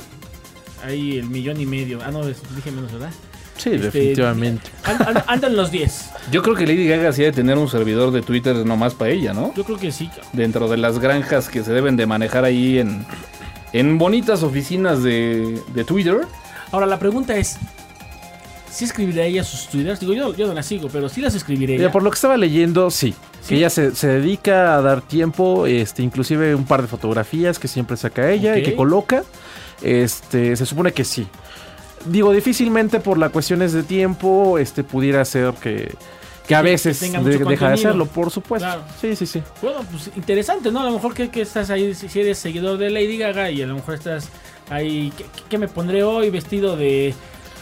Ahí 0.85 1.17
el 1.17 1.25
millón 1.29 1.59
y 1.59 1.65
medio. 1.65 1.99
Ah, 2.05 2.11
no, 2.11 2.23
dije 2.25 2.71
menos, 2.71 2.91
¿verdad? 2.91 3.11
Sí, 3.59 3.71
Este, 3.71 3.85
definitivamente. 3.85 4.69
and- 4.85 5.01
and- 5.01 5.23
Andan 5.27 5.55
los 5.55 5.69
10. 5.69 6.09
Yo 6.31 6.41
creo 6.41 6.55
que 6.55 6.65
Lady 6.65 6.87
Gaga 6.87 7.11
sí 7.13 7.21
debe 7.21 7.35
tener 7.35 7.57
un 7.57 7.67
servidor 7.69 8.11
de 8.11 8.21
Twitter 8.21 8.55
nomás 8.65 8.93
para 8.95 9.11
ella, 9.11 9.33
¿no? 9.33 9.53
Yo 9.55 9.63
creo 9.63 9.77
que 9.77 9.91
sí. 9.91 10.07
cabrón. 10.07 10.25
dentro 10.33 10.67
de 10.69 10.77
las 10.77 10.97
granjas 10.99 11.49
que 11.49 11.63
se 11.63 11.71
deben 11.73 11.95
de 11.97 12.05
manejar 12.07 12.45
ahí 12.45 12.79
en, 12.79 13.05
en 13.73 13.97
bonitas 13.97 14.41
oficinas 14.43 15.03
de, 15.03 15.61
de 15.73 15.83
Twitter. 15.83 16.21
Ahora, 16.71 16.85
la 16.85 16.97
pregunta 16.99 17.35
es: 17.37 17.57
¿si 18.71 18.85
escribirá 18.85 19.23
ella 19.25 19.43
sus 19.43 19.67
twitters? 19.67 19.99
Digo, 19.99 20.13
yo, 20.13 20.33
yo 20.35 20.47
no 20.47 20.53
las 20.53 20.65
sigo, 20.65 20.87
pero 20.91 21.09
sí 21.09 21.19
las 21.21 21.35
escribiré. 21.35 21.77
Mira, 21.77 21.91
por 21.91 22.01
lo 22.03 22.09
que 22.11 22.15
estaba 22.15 22.37
leyendo, 22.37 22.89
sí. 22.91 23.13
Sí. 23.41 23.49
Que 23.49 23.55
ella 23.55 23.69
se, 23.69 23.95
se 23.95 24.07
dedica 24.07 24.75
a 24.75 24.81
dar 24.81 25.01
tiempo, 25.01 25.65
este, 25.65 26.03
inclusive 26.03 26.53
un 26.55 26.65
par 26.65 26.81
de 26.81 26.87
fotografías 26.87 27.57
que 27.57 27.67
siempre 27.67 27.97
saca 27.97 28.29
ella 28.31 28.57
y 28.57 28.63
que 28.63 28.75
coloca. 28.75 29.23
Este, 29.81 30.55
se 30.55 30.65
supone 30.65 30.91
que 30.91 31.03
sí. 31.05 31.27
Digo, 32.05 32.31
difícilmente 32.31 32.99
por 32.99 33.17
las 33.17 33.31
cuestiones 33.31 33.73
de 33.73 33.83
tiempo, 33.83 34.57
este, 34.57 34.83
pudiera 34.83 35.23
ser 35.25 35.53
que, 35.55 35.93
que 36.47 36.55
a 36.55 36.59
Que- 36.59 36.65
que 36.65 36.71
veces 36.71 36.99
tenga 36.99 37.21
de- 37.21 37.37
deja 37.37 37.67
de 37.67 37.73
hacerlo, 37.73 38.05
por 38.05 38.31
supuesto. 38.31 38.65
Claro. 38.67 38.81
Sí, 38.99 39.15
sí, 39.15 39.25
sí. 39.25 39.43
Bueno, 39.61 39.79
pues 39.91 40.09
interesante, 40.15 40.71
¿no? 40.71 40.79
A 40.81 40.85
lo 40.85 40.91
mejor 40.91 41.13
que, 41.13 41.29
que 41.29 41.41
estás 41.41 41.69
ahí, 41.69 41.93
si 41.93 42.19
eres 42.19 42.37
seguidor 42.37 42.77
de 42.77 42.89
Lady 42.89 43.17
Gaga 43.17 43.51
y 43.51 43.61
a 43.61 43.67
lo 43.67 43.75
mejor 43.75 43.95
estás 43.95 44.29
ahí, 44.69 45.11
¿qué, 45.17 45.25
qué 45.49 45.57
me 45.57 45.67
pondré 45.67 46.03
hoy 46.03 46.29
vestido 46.29 46.75
de... 46.77 47.13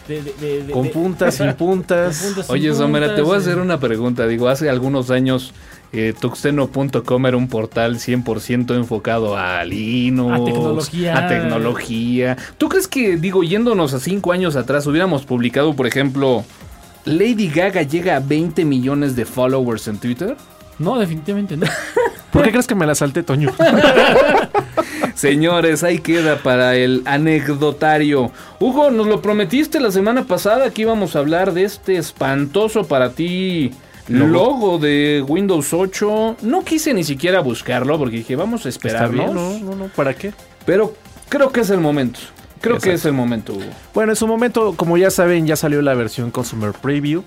de, 0.07 0.21
de- 0.21 0.33
de- 0.39 0.63
de- 0.63 0.71
Con 0.73 0.83
de- 0.83 0.89
puntas, 0.89 1.35
sin 1.35 1.53
puntas. 1.55 2.17
con 2.19 2.27
puntas, 2.27 2.45
sin 2.45 2.53
Oye, 2.55 2.73
Somera, 2.73 3.07
te 3.15 3.21
voy 3.21 3.31
a 3.31 3.33
puntas, 3.33 3.47
hacer 3.47 3.57
eh. 3.57 3.61
una 3.61 3.79
pregunta. 3.79 4.27
Digo, 4.27 4.47
hace 4.47 4.69
algunos 4.69 5.09
años 5.11 5.51
eh, 5.93 6.13
tuxteno.com 6.19 7.25
era 7.25 7.37
un 7.37 7.47
portal 7.47 7.95
100% 7.95 8.75
enfocado 8.75 9.37
a 9.37 9.63
Linux, 9.63 10.39
A 10.39 10.45
tecnología. 10.45 11.17
a 11.17 11.27
tecnología. 11.27 12.37
¿Tú 12.57 12.69
crees 12.69 12.87
que, 12.87 13.17
digo, 13.17 13.43
yéndonos 13.43 13.93
a 13.93 13.99
cinco 13.99 14.31
años 14.31 14.55
atrás, 14.55 14.85
hubiéramos 14.87 15.23
publicado, 15.25 15.75
por 15.75 15.87
ejemplo, 15.87 16.43
Lady 17.05 17.49
Gaga 17.49 17.83
llega 17.83 18.17
a 18.17 18.19
20 18.19 18.65
millones 18.65 19.15
de 19.15 19.25
followers 19.25 19.87
en 19.87 19.97
Twitter? 19.97 20.35
No, 20.77 20.99
definitivamente 20.99 21.55
no. 21.57 21.65
¿Por 22.31 22.43
qué 22.43 22.51
crees 22.51 22.67
que 22.67 22.75
me 22.75 22.85
la 22.85 22.93
salté, 22.93 23.23
Toño? 23.23 23.51
Señores, 25.15 25.83
ahí 25.83 25.99
queda 25.99 26.37
para 26.37 26.75
el 26.75 27.01
anecdotario. 27.05 28.31
Hugo, 28.59 28.91
nos 28.91 29.07
lo 29.07 29.21
prometiste 29.21 29.79
la 29.79 29.89
semana 29.91 30.25
pasada 30.25 30.69
que 30.69 30.83
íbamos 30.83 31.15
a 31.15 31.19
hablar 31.19 31.53
de 31.53 31.63
este 31.63 31.97
espantoso 31.97 32.83
para 32.83 33.11
ti 33.13 33.71
Logo. 34.07 34.31
logo 34.31 34.77
de 34.79 35.23
Windows 35.27 35.73
8. 35.73 36.37
No 36.41 36.63
quise 36.63 36.93
ni 36.93 37.03
siquiera 37.03 37.39
buscarlo 37.41 37.97
porque 37.97 38.17
dije, 38.17 38.35
vamos 38.35 38.65
a 38.65 38.69
esperarnos. 38.69 39.11
bien, 39.13 39.65
no, 39.65 39.71
no, 39.71 39.75
no, 39.75 39.87
¿para 39.95 40.13
qué? 40.13 40.33
Pero 40.65 40.93
creo 41.29 41.51
que 41.51 41.61
es 41.61 41.69
el 41.69 41.79
momento. 41.79 42.19
Creo 42.61 42.79
que 42.79 42.93
es 42.93 43.05
el 43.05 43.13
momento, 43.13 43.53
Hugo. 43.53 43.65
Bueno, 43.93 44.11
en 44.13 44.15
su 44.15 44.25
momento, 44.27 44.73
como 44.75 44.97
ya 44.97 45.11
saben, 45.11 45.45
ya 45.45 45.55
salió 45.55 45.81
la 45.81 45.93
versión 45.93 46.31
Consumer 46.31 46.71
Preview. 46.73 47.23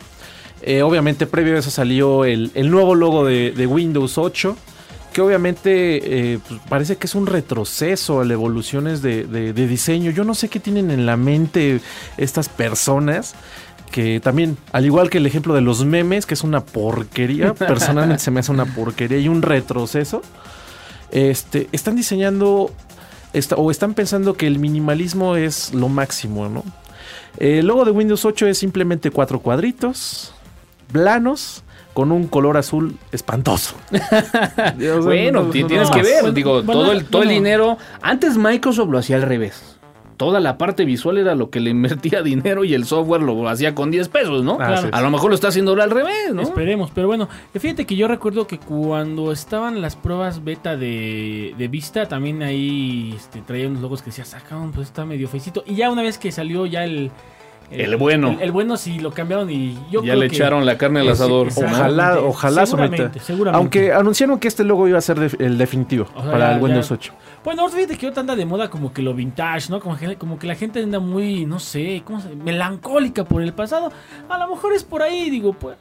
Eh, 0.62 0.82
obviamente, 0.82 1.26
previo 1.26 1.54
a 1.56 1.60
eso 1.60 1.70
salió 1.70 2.24
el, 2.24 2.50
el 2.54 2.70
nuevo 2.70 2.94
logo 2.94 3.24
de, 3.24 3.52
de 3.52 3.66
Windows 3.66 4.18
8. 4.18 4.56
Que 4.56 4.70
que 5.12 5.20
obviamente 5.22 6.34
eh, 6.34 6.38
pues, 6.46 6.60
parece 6.68 6.96
que 6.96 7.08
es 7.08 7.16
un 7.16 7.26
retroceso 7.26 8.20
a 8.20 8.24
las 8.24 8.32
evoluciones 8.34 9.02
de, 9.02 9.24
de- 9.24 9.52
de 9.52 9.66
diseño. 9.66 10.12
Yo 10.12 10.22
no 10.22 10.34
sé 10.36 10.48
qué 10.48 10.60
tienen 10.60 10.92
en 10.92 11.04
la 11.04 11.16
mente 11.16 11.80
estas 12.16 12.48
personas. 12.48 13.34
Que 13.90 14.20
también, 14.20 14.56
al 14.72 14.86
igual 14.86 15.10
que 15.10 15.18
el 15.18 15.26
ejemplo 15.26 15.52
de 15.54 15.60
los 15.62 15.84
memes, 15.84 16.24
que 16.26 16.34
es 16.34 16.44
una 16.44 16.60
porquería, 16.64 17.54
personalmente 17.68 18.22
se 18.22 18.30
me 18.30 18.40
hace 18.40 18.52
una 18.52 18.64
porquería 18.66 19.18
y 19.18 19.28
un 19.28 19.42
retroceso. 19.42 20.22
Este, 21.10 21.68
están 21.72 21.96
diseñando 21.96 22.70
esta- 23.32 23.56
o 23.56 23.70
están 23.70 23.94
pensando 23.94 24.34
que 24.34 24.46
el 24.46 24.58
minimalismo 24.60 25.34
es 25.36 25.74
lo 25.74 25.88
máximo, 25.88 26.48
¿no? 26.48 26.64
El 27.36 27.66
logo 27.66 27.84
de 27.84 27.90
Windows 27.90 28.24
8 28.24 28.46
es 28.46 28.58
simplemente 28.58 29.10
cuatro 29.10 29.40
cuadritos, 29.40 30.32
planos, 30.92 31.62
con 31.94 32.12
un 32.12 32.28
color 32.28 32.56
azul 32.56 32.96
espantoso. 33.10 33.74
Bueno, 35.02 35.42
no- 35.44 35.50
ti- 35.50 35.62
no- 35.62 35.66
tienes 35.68 35.88
no 35.88 35.94
que 35.94 36.02
ver, 36.02 36.32
digo, 36.32 36.62
bueno, 36.62 36.80
todo 36.82 36.92
el, 36.92 37.04
todo 37.06 37.22
el 37.22 37.28
dinero. 37.30 37.76
Antes 38.02 38.36
Microsoft 38.36 38.88
lo 38.90 38.98
hacía 38.98 39.16
al 39.16 39.22
revés. 39.22 39.69
Toda 40.20 40.38
la 40.38 40.58
parte 40.58 40.84
visual 40.84 41.16
era 41.16 41.34
lo 41.34 41.48
que 41.48 41.60
le 41.60 41.70
invertía 41.70 42.20
dinero 42.22 42.62
y 42.62 42.74
el 42.74 42.84
software 42.84 43.22
lo 43.22 43.48
hacía 43.48 43.74
con 43.74 43.90
10 43.90 44.10
pesos, 44.10 44.44
¿no? 44.44 44.58
A 44.60 45.00
lo 45.00 45.10
mejor 45.10 45.30
lo 45.30 45.34
está 45.34 45.48
haciendo 45.48 45.70
ahora 45.70 45.84
al 45.84 45.90
revés, 45.90 46.34
¿no? 46.34 46.42
Esperemos, 46.42 46.90
pero 46.94 47.06
bueno, 47.06 47.26
fíjate 47.58 47.86
que 47.86 47.96
yo 47.96 48.06
recuerdo 48.06 48.46
que 48.46 48.58
cuando 48.58 49.32
estaban 49.32 49.80
las 49.80 49.96
pruebas 49.96 50.44
beta 50.44 50.76
de, 50.76 51.54
de 51.56 51.68
Vista, 51.68 52.06
también 52.06 52.42
ahí 52.42 53.14
este, 53.16 53.40
traía 53.40 53.66
unos 53.66 53.80
logos 53.80 54.02
que 54.02 54.10
decía, 54.10 54.26
sacaron, 54.26 54.72
pues 54.72 54.88
está 54.88 55.06
medio 55.06 55.26
feicito. 55.26 55.64
Y 55.66 55.76
ya 55.76 55.90
una 55.90 56.02
vez 56.02 56.18
que 56.18 56.30
salió 56.30 56.66
ya 56.66 56.84
el... 56.84 57.10
El 57.70 57.96
bueno. 57.96 58.30
El, 58.32 58.40
el 58.40 58.52
bueno 58.52 58.76
sí 58.76 58.98
lo 58.98 59.12
cambiaron 59.12 59.48
y 59.50 59.74
yo 59.90 60.00
ya 60.02 60.12
creo 60.12 60.14
le 60.16 60.28
que- 60.28 60.34
echaron 60.36 60.66
la 60.66 60.76
carne 60.76 61.00
al 61.00 61.08
Eh, 61.08 61.12
asador. 61.12 61.48
Ojalá, 61.54 62.18
ojalá 62.20 62.66
seguramente, 62.66 62.96
someta. 63.04 63.20
seguramente. 63.24 63.56
Aunque 63.56 63.92
anunciaron 63.92 64.38
que 64.38 64.48
este 64.48 64.64
logo 64.64 64.88
iba 64.88 64.98
a 64.98 65.00
ser 65.00 65.20
de- 65.20 65.44
el 65.44 65.56
definitivo 65.56 66.06
O 66.14 66.22
sea, 66.22 66.32
para 66.32 66.48
ya- 66.50 66.56
el 66.56 66.62
Windows 66.62 66.88
ya- 66.88 66.94
8. 66.94 67.12
Bueno, 67.44 67.68
fíjate 67.68 67.96
que 67.96 68.06
ahorita 68.06 68.20
anda 68.20 68.36
de 68.36 68.44
moda 68.44 68.68
como 68.68 68.92
que 68.92 69.02
lo 69.02 69.14
vintage, 69.14 69.70
¿no? 69.70 69.80
Como 69.80 69.96
que, 69.96 70.16
como 70.16 70.38
que 70.38 70.46
la 70.46 70.54
gente 70.56 70.82
anda 70.82 70.98
muy, 70.98 71.46
no 71.46 71.58
sé, 71.60 72.02
¿cómo 72.04 72.20
se 72.20 72.34
melancólica 72.34 73.24
por 73.24 73.40
el 73.42 73.52
pasado. 73.52 73.90
A 74.28 74.38
lo 74.38 74.48
mejor 74.48 74.72
es 74.74 74.82
por 74.84 75.02
ahí, 75.02 75.30
digo, 75.30 75.52
pues, 75.52 75.76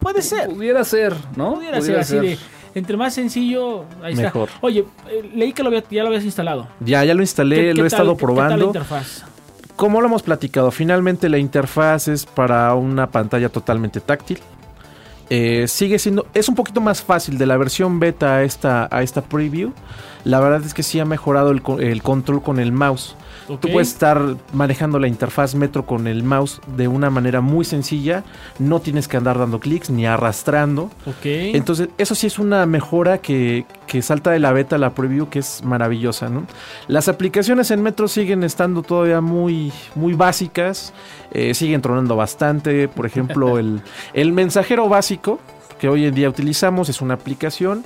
puede 0.00 0.22
ser. 0.22 0.48
Pudiera 0.48 0.82
ser, 0.84 1.14
¿no? 1.36 1.54
Pudiera 1.54 1.80
ser 1.80 1.98
así 1.98 2.16
de, 2.18 2.38
entre 2.74 2.96
más 2.96 3.14
sencillo, 3.14 3.84
ahí 4.02 4.14
Mejor. 4.16 4.48
está. 4.48 4.58
Oye, 4.66 4.84
eh, 5.10 5.30
leí 5.34 5.52
que 5.52 5.62
lo 5.62 5.68
había- 5.68 5.84
ya 5.90 6.02
lo 6.02 6.08
habías 6.08 6.24
instalado. 6.24 6.66
Ya, 6.80 7.04
ya 7.04 7.14
lo 7.14 7.20
instalé, 7.20 7.56
¿Qué- 7.56 7.62
qué 7.62 7.66
lo 7.66 7.72
he 7.72 7.74
tal- 7.76 7.86
estado 7.86 8.16
qué- 8.16 8.20
qué 8.20 8.26
tal 8.26 8.34
la 8.36 8.42
probando. 8.46 8.66
interfaz? 8.66 9.24
Como 9.78 10.00
lo 10.00 10.08
hemos 10.08 10.24
platicado, 10.24 10.72
finalmente 10.72 11.28
la 11.28 11.38
interfaz 11.38 12.08
es 12.08 12.26
para 12.26 12.74
una 12.74 13.10
pantalla 13.12 13.48
totalmente 13.48 14.00
táctil. 14.00 14.40
Eh, 15.30 15.66
sigue 15.68 16.00
siendo, 16.00 16.26
es 16.34 16.48
un 16.48 16.56
poquito 16.56 16.80
más 16.80 17.00
fácil 17.00 17.38
de 17.38 17.46
la 17.46 17.56
versión 17.56 18.00
beta 18.00 18.34
a 18.34 18.42
esta, 18.42 18.88
a 18.90 19.04
esta 19.04 19.22
preview. 19.22 19.70
La 20.24 20.40
verdad 20.40 20.62
es 20.66 20.74
que 20.74 20.82
sí 20.82 20.98
ha 20.98 21.04
mejorado 21.04 21.52
el, 21.52 21.62
co- 21.62 21.78
el 21.78 22.02
control 22.02 22.42
con 22.42 22.58
el 22.58 22.72
mouse. 22.72 23.14
Tú 23.56 23.68
puedes 23.72 23.88
estar 23.88 24.36
manejando 24.52 24.98
la 24.98 25.08
interfaz 25.08 25.54
Metro 25.54 25.86
con 25.86 26.06
el 26.06 26.22
mouse 26.22 26.60
de 26.76 26.86
una 26.86 27.08
manera 27.08 27.40
muy 27.40 27.64
sencilla. 27.64 28.22
No 28.58 28.80
tienes 28.80 29.08
que 29.08 29.16
andar 29.16 29.38
dando 29.38 29.58
clics 29.58 29.88
ni 29.88 30.06
arrastrando. 30.06 30.90
Ok. 31.06 31.24
Entonces, 31.24 31.88
eso 31.96 32.14
sí 32.14 32.26
es 32.26 32.38
una 32.38 32.66
mejora 32.66 33.18
que, 33.18 33.64
que 33.86 34.02
salta 34.02 34.30
de 34.30 34.38
la 34.38 34.52
beta 34.52 34.76
a 34.76 34.78
la 34.78 34.94
preview 34.94 35.28
que 35.30 35.38
es 35.38 35.62
maravillosa, 35.64 36.28
¿no? 36.28 36.46
Las 36.88 37.08
aplicaciones 37.08 37.70
en 37.70 37.82
Metro 37.82 38.06
siguen 38.06 38.44
estando 38.44 38.82
todavía 38.82 39.20
muy, 39.20 39.72
muy 39.94 40.12
básicas, 40.12 40.92
eh, 41.32 41.54
siguen 41.54 41.80
tronando 41.80 42.16
bastante. 42.16 42.88
Por 42.88 43.06
ejemplo, 43.06 43.58
el, 43.60 43.80
el 44.12 44.32
mensajero 44.32 44.88
básico 44.88 45.40
que 45.78 45.88
hoy 45.88 46.04
en 46.04 46.14
día 46.14 46.28
utilizamos 46.28 46.88
es 46.88 47.00
una 47.00 47.14
aplicación. 47.14 47.84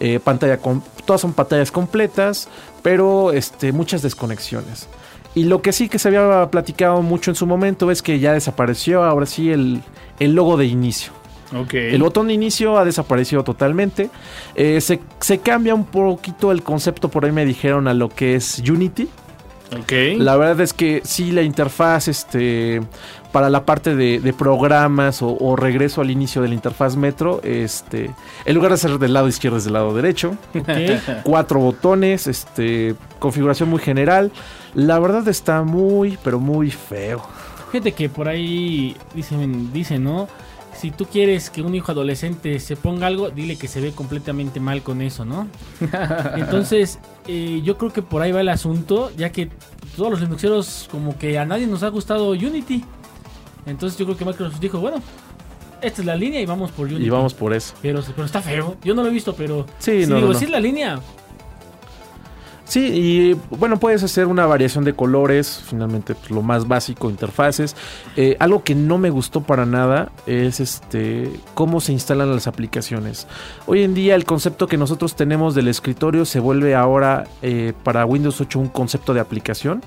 eh, 0.00 0.18
pantalla 0.18 0.56
con, 0.58 0.82
todas 1.04 1.20
son 1.20 1.34
pantallas 1.34 1.70
completas, 1.70 2.48
pero 2.82 3.32
este, 3.32 3.72
muchas 3.72 4.00
desconexiones. 4.02 4.88
Y 5.34 5.44
lo 5.44 5.62
que 5.62 5.72
sí 5.72 5.88
que 5.88 5.98
se 5.98 6.08
había 6.08 6.48
platicado 6.50 7.02
mucho 7.02 7.30
en 7.30 7.34
su 7.36 7.46
momento 7.46 7.90
es 7.90 8.02
que 8.02 8.18
ya 8.18 8.32
desapareció 8.32 9.04
ahora 9.04 9.26
sí 9.26 9.50
el, 9.50 9.80
el 10.18 10.34
logo 10.34 10.56
de 10.56 10.66
inicio. 10.66 11.12
Ok. 11.56 11.74
El 11.74 12.02
botón 12.02 12.28
de 12.28 12.34
inicio 12.34 12.78
ha 12.78 12.84
desaparecido 12.84 13.42
totalmente. 13.44 14.10
Eh, 14.54 14.80
se, 14.80 15.00
se 15.20 15.38
cambia 15.38 15.74
un 15.74 15.84
poquito 15.84 16.52
el 16.52 16.62
concepto, 16.62 17.08
por 17.08 17.24
ahí 17.24 17.32
me 17.32 17.44
dijeron, 17.44 17.88
a 17.88 17.94
lo 17.94 18.08
que 18.08 18.34
es 18.36 18.58
Unity. 18.58 19.08
ok. 19.76 19.92
La 20.18 20.36
verdad 20.36 20.60
es 20.60 20.72
que 20.72 21.00
sí, 21.04 21.32
la 21.32 21.42
interfaz 21.42 22.06
este, 22.08 22.80
para 23.32 23.50
la 23.50 23.64
parte 23.64 23.94
de, 23.96 24.20
de 24.20 24.32
programas 24.32 25.22
o, 25.22 25.36
o 25.40 25.56
regreso 25.56 26.00
al 26.00 26.10
inicio 26.10 26.42
de 26.42 26.48
la 26.48 26.54
interfaz 26.54 26.96
Metro, 26.96 27.40
este, 27.42 28.10
en 28.44 28.54
lugar 28.54 28.70
de 28.72 28.78
ser 28.78 28.98
del 28.98 29.12
lado 29.12 29.26
izquierdo 29.28 29.58
es 29.58 29.64
del 29.64 29.72
lado 29.74 29.94
derecho. 29.94 30.36
ok. 30.54 31.22
Cuatro 31.24 31.58
botones, 31.60 32.26
este, 32.28 32.94
configuración 33.18 33.68
muy 33.70 33.80
general. 33.80 34.30
La 34.74 34.98
verdad 34.98 35.26
está 35.28 35.62
muy, 35.62 36.18
pero 36.22 36.38
muy 36.38 36.70
feo. 36.70 37.22
Fíjate 37.70 37.92
que 37.92 38.08
por 38.08 38.28
ahí 38.28 38.96
dicen, 39.14 39.72
dicen, 39.72 40.04
¿no? 40.04 40.28
Si 40.76 40.90
tú 40.90 41.06
quieres 41.06 41.50
que 41.50 41.62
un 41.62 41.74
hijo 41.74 41.92
adolescente 41.92 42.58
se 42.58 42.74
ponga 42.76 43.06
algo, 43.06 43.30
dile 43.30 43.56
que 43.56 43.68
se 43.68 43.80
ve 43.80 43.92
completamente 43.92 44.60
mal 44.60 44.82
con 44.82 45.02
eso, 45.02 45.24
¿no? 45.24 45.46
Entonces, 46.36 46.98
eh, 47.26 47.60
yo 47.62 47.76
creo 47.76 47.92
que 47.92 48.02
por 48.02 48.22
ahí 48.22 48.32
va 48.32 48.40
el 48.40 48.48
asunto, 48.48 49.10
ya 49.16 49.30
que 49.30 49.50
todos 49.96 50.10
los 50.10 50.20
Linuxeros, 50.20 50.88
como 50.90 51.18
que 51.18 51.38
a 51.38 51.44
nadie 51.44 51.66
nos 51.66 51.82
ha 51.82 51.88
gustado 51.88 52.30
Unity. 52.30 52.84
Entonces, 53.66 53.98
yo 53.98 54.06
creo 54.06 54.16
que 54.16 54.24
Microsoft 54.24 54.58
dijo, 54.58 54.80
bueno, 54.80 55.02
esta 55.82 56.00
es 56.02 56.06
la 56.06 56.16
línea 56.16 56.40
y 56.40 56.46
vamos 56.46 56.70
por 56.70 56.86
Unity. 56.86 57.04
Y 57.04 57.10
vamos 57.10 57.34
por 57.34 57.52
eso. 57.52 57.74
Pero, 57.82 58.02
pero 58.14 58.24
está 58.24 58.40
feo. 58.40 58.76
Yo 58.82 58.94
no 58.94 59.02
lo 59.02 59.08
he 59.08 59.12
visto, 59.12 59.34
pero. 59.34 59.66
Sí, 59.78 60.04
si 60.04 60.10
no, 60.10 60.16
digo, 60.16 60.28
no, 60.28 60.32
no. 60.32 60.38
si 60.38 60.46
es 60.46 60.50
la 60.50 60.60
línea. 60.60 61.00
Sí, 62.70 62.86
y 62.86 63.56
bueno, 63.56 63.80
puedes 63.80 64.04
hacer 64.04 64.28
una 64.28 64.46
variación 64.46 64.84
de 64.84 64.92
colores, 64.92 65.60
finalmente 65.66 66.14
pues, 66.14 66.30
lo 66.30 66.40
más 66.40 66.68
básico, 66.68 67.10
interfaces. 67.10 67.74
Eh, 68.14 68.36
algo 68.38 68.62
que 68.62 68.76
no 68.76 68.96
me 68.96 69.10
gustó 69.10 69.40
para 69.40 69.66
nada 69.66 70.12
es 70.24 70.60
este 70.60 71.32
cómo 71.54 71.80
se 71.80 71.90
instalan 71.90 72.32
las 72.32 72.46
aplicaciones. 72.46 73.26
Hoy 73.66 73.82
en 73.82 73.92
día 73.92 74.14
el 74.14 74.24
concepto 74.24 74.68
que 74.68 74.76
nosotros 74.76 75.16
tenemos 75.16 75.56
del 75.56 75.66
escritorio 75.66 76.24
se 76.24 76.38
vuelve 76.38 76.76
ahora 76.76 77.24
eh, 77.42 77.72
para 77.82 78.06
Windows 78.06 78.40
8 78.40 78.60
un 78.60 78.68
concepto 78.68 79.14
de 79.14 79.18
aplicación. 79.18 79.82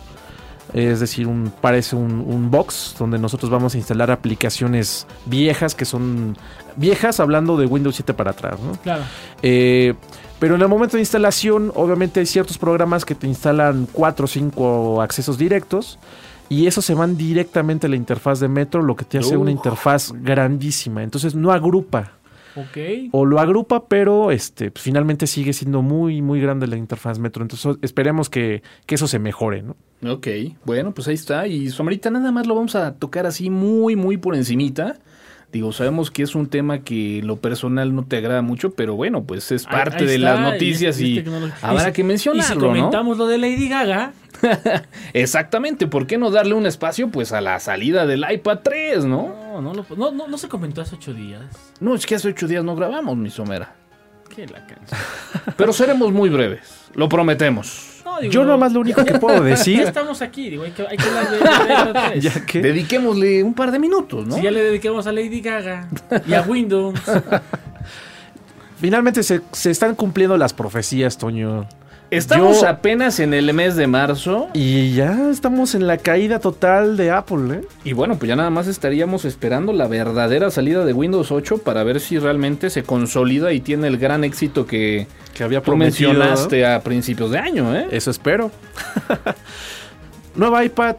Es 0.74 1.00
decir, 1.00 1.28
un, 1.28 1.54
parece 1.62 1.96
un, 1.96 2.20
un 2.20 2.52
box 2.52 2.96
donde 3.00 3.18
nosotros 3.18 3.50
vamos 3.50 3.76
a 3.76 3.78
instalar 3.78 4.12
aplicaciones 4.12 5.08
viejas 5.26 5.74
que 5.74 5.86
son 5.86 6.36
viejas 6.76 7.20
hablando 7.20 7.58
de 7.58 7.66
Windows 7.66 7.96
7 7.96 8.14
para 8.14 8.32
atrás, 8.32 8.60
¿no? 8.60 8.74
Claro. 8.82 9.04
Eh, 9.42 9.94
pero 10.44 10.56
en 10.56 10.62
el 10.62 10.68
momento 10.68 10.98
de 10.98 11.02
instalación, 11.02 11.72
obviamente 11.74 12.20
hay 12.20 12.26
ciertos 12.26 12.58
programas 12.58 13.06
que 13.06 13.16
te 13.16 13.28
instalan 13.28 13.88
4 13.94 14.26
o 14.26 14.28
5 14.28 15.02
accesos 15.02 15.38
directos. 15.38 15.98
Y 16.50 16.68
esos 16.68 16.84
se 16.84 16.94
van 16.94 17.16
directamente 17.16 17.88
a 17.88 17.90
la 17.90 17.96
interfaz 17.96 18.42
de 18.42 18.50
Metro, 18.50 18.82
lo 18.82 18.98
que 18.98 19.06
te 19.06 19.18
hace 19.18 19.38
una 19.38 19.52
interfaz 19.52 20.12
grandísima. 20.12 21.02
Entonces 21.02 21.34
no 21.34 21.54
agrupa. 21.54 22.18
Ok. 22.58 22.78
O 23.14 23.24
lo 23.24 23.40
agrupa, 23.40 23.88
pero 23.88 24.32
este, 24.32 24.70
pues, 24.70 24.84
finalmente 24.84 25.28
sigue 25.28 25.54
siendo 25.54 25.82
muy, 25.82 26.22
muy 26.22 26.42
grande 26.42 26.68
la 26.68 26.76
interfaz 26.76 27.20
Metro. 27.20 27.42
Entonces 27.42 27.78
esperemos 27.82 28.30
que, 28.30 28.64
que 28.86 28.96
eso 28.96 29.08
se 29.08 29.20
mejore, 29.20 29.64
¿no? 29.64 29.78
Ok, 30.12 30.28
bueno, 30.66 30.94
pues 30.94 31.08
ahí 31.08 31.16
está. 31.16 31.48
Y 31.48 31.70
Somerita, 31.70 32.10
nada 32.10 32.34
más 32.34 32.48
lo 32.48 32.56
vamos 32.56 32.76
a 32.76 32.96
tocar 32.96 33.26
así 33.26 33.50
muy, 33.50 33.96
muy 33.96 34.18
por 34.18 34.36
encimita. 34.36 34.98
Digo, 35.54 35.72
sabemos 35.72 36.10
que 36.12 36.24
es 36.24 36.34
un 36.34 36.48
tema 36.48 36.80
que 36.80 37.20
en 37.20 37.28
lo 37.28 37.36
personal 37.38 37.94
no 37.96 38.04
te 38.06 38.18
agrada 38.18 38.42
mucho, 38.42 38.72
pero 38.72 38.96
bueno, 38.96 39.24
pues 39.24 39.52
es 39.52 39.66
parte 39.66 39.98
ahí 40.00 40.06
de 40.08 40.16
está, 40.16 40.34
las 40.34 40.40
noticias 40.54 41.00
y 41.00 41.20
es 41.20 41.28
habrá 41.62 41.84
Y 41.84 41.86
si- 41.86 41.92
que 41.94 42.02
Y 42.02 42.04
si 42.04 42.04
mencionarlo, 42.04 42.56
¿no? 42.56 42.68
comentamos 42.74 43.18
lo 43.20 43.28
de 43.28 43.38
Lady 43.38 43.70
Gaga, 43.70 44.14
Exactamente, 45.14 45.88
¿por 45.88 46.08
qué 46.08 46.18
no 46.18 46.32
darle 46.32 46.56
un 46.56 46.66
espacio 46.66 47.10
pues 47.10 47.32
a 47.34 47.40
la 47.42 47.60
salida 47.60 48.06
del 48.06 48.26
iPad 48.30 48.60
3, 48.64 49.06
no? 49.06 49.36
no, 49.54 49.62
no, 49.62 49.74
lo- 49.76 49.86
no, 49.96 50.12
no, 50.12 50.28
no 50.28 50.38
se 50.40 50.48
comentó 50.50 50.82
hace 50.82 50.96
ocho 50.96 51.14
días. 51.14 51.44
No, 51.80 51.94
es 51.96 52.06
que 52.06 52.16
hace 52.16 52.30
ocho 52.30 52.48
días 52.48 52.64
no 52.64 52.76
grabamos, 52.76 53.16
mi 53.16 53.30
Somera. 53.30 53.76
Que 54.36 54.48
la 54.48 54.66
canción. 54.66 55.00
Pero 55.56 55.72
seremos 55.72 56.12
muy 56.12 56.30
breves, 56.30 56.86
lo 56.96 57.08
prometemos. 57.08 57.93
No, 58.14 58.22
digo, 58.22 58.32
Yo 58.34 58.44
nomás 58.46 58.72
lo 58.74 58.82
único 58.82 59.04
que 59.04 59.18
puedo 59.20 59.38
Ya 59.44 59.44
decir, 59.44 59.82
estamos 59.82 60.22
aquí, 60.22 60.50
digo, 60.50 60.64
hay 60.64 60.72
que, 60.72 60.86
hay 60.88 60.98
que 60.98 61.04
hablar 61.04 61.30
de, 61.30 61.38
de 61.38 61.44
iPad 61.44 62.10
3. 62.12 62.24
ya 62.34 62.46
que 62.46 62.62
Dediquémosle 62.62 63.44
un 63.44 63.54
par 63.54 63.72
de 63.72 63.80
minutos, 63.80 64.28
¿no? 64.28 64.36
Si 64.36 64.42
ya 64.42 64.52
le 64.52 64.64
dedicamos 64.64 65.08
a 65.08 65.12
Lady 65.12 65.42
Gaga 65.42 65.88
y 66.28 66.34
a 66.34 66.42
Windows. 66.42 67.00
finalmente 68.80 69.24
se, 69.24 69.42
se 69.52 69.72
están 69.72 69.96
cumpliendo 69.96 70.38
las 70.38 70.54
profecías, 70.54 71.18
Toño. 71.18 71.68
Estamos 72.16 72.62
Yo- 72.62 72.68
apenas 72.68 73.20
en 73.20 73.34
el 73.34 73.52
mes 73.54 73.76
de 73.76 73.88
marzo 73.88 74.48
Y 74.54 74.94
ya 74.94 75.30
estamos 75.32 75.74
en 75.76 75.88
la 75.88 75.98
caída 75.98 76.40
total 76.40 76.96
de 76.98 77.12
Apple, 77.12 77.56
¿eh? 77.56 77.62
y 77.84 77.94
bueno, 77.94 78.18
pues 78.18 78.30
ya 78.30 78.36
nada 78.36 78.50
más 78.50 78.68
estaríamos 78.68 79.26
esperando 79.26 79.74
la 79.74 79.88
verdadera 79.88 80.52
salida 80.52 80.86
de 80.86 80.94
Windows 80.94 81.32
8 81.32 81.60
para 81.60 81.84
ver 81.84 82.00
si 82.00 82.20
realmente 82.20 82.70
se 82.70 82.84
consolida 82.84 83.52
y 83.54 83.60
tiene 83.62 83.88
el 83.88 83.98
gran 83.98 84.24
éxito 84.24 84.66
que 84.66 85.08
Que 85.34 85.44
había 85.44 85.60
tú 85.62 85.66
prometido. 85.72 86.12
mencionaste 86.14 86.66
a 86.66 86.82
principios 86.82 87.32
de 87.32 87.40
año, 87.40 87.76
¿eh? 87.76 87.88
Eso 87.92 88.12
espero. 88.12 88.52
Nuevo 90.36 90.62
iPad, 90.62 90.96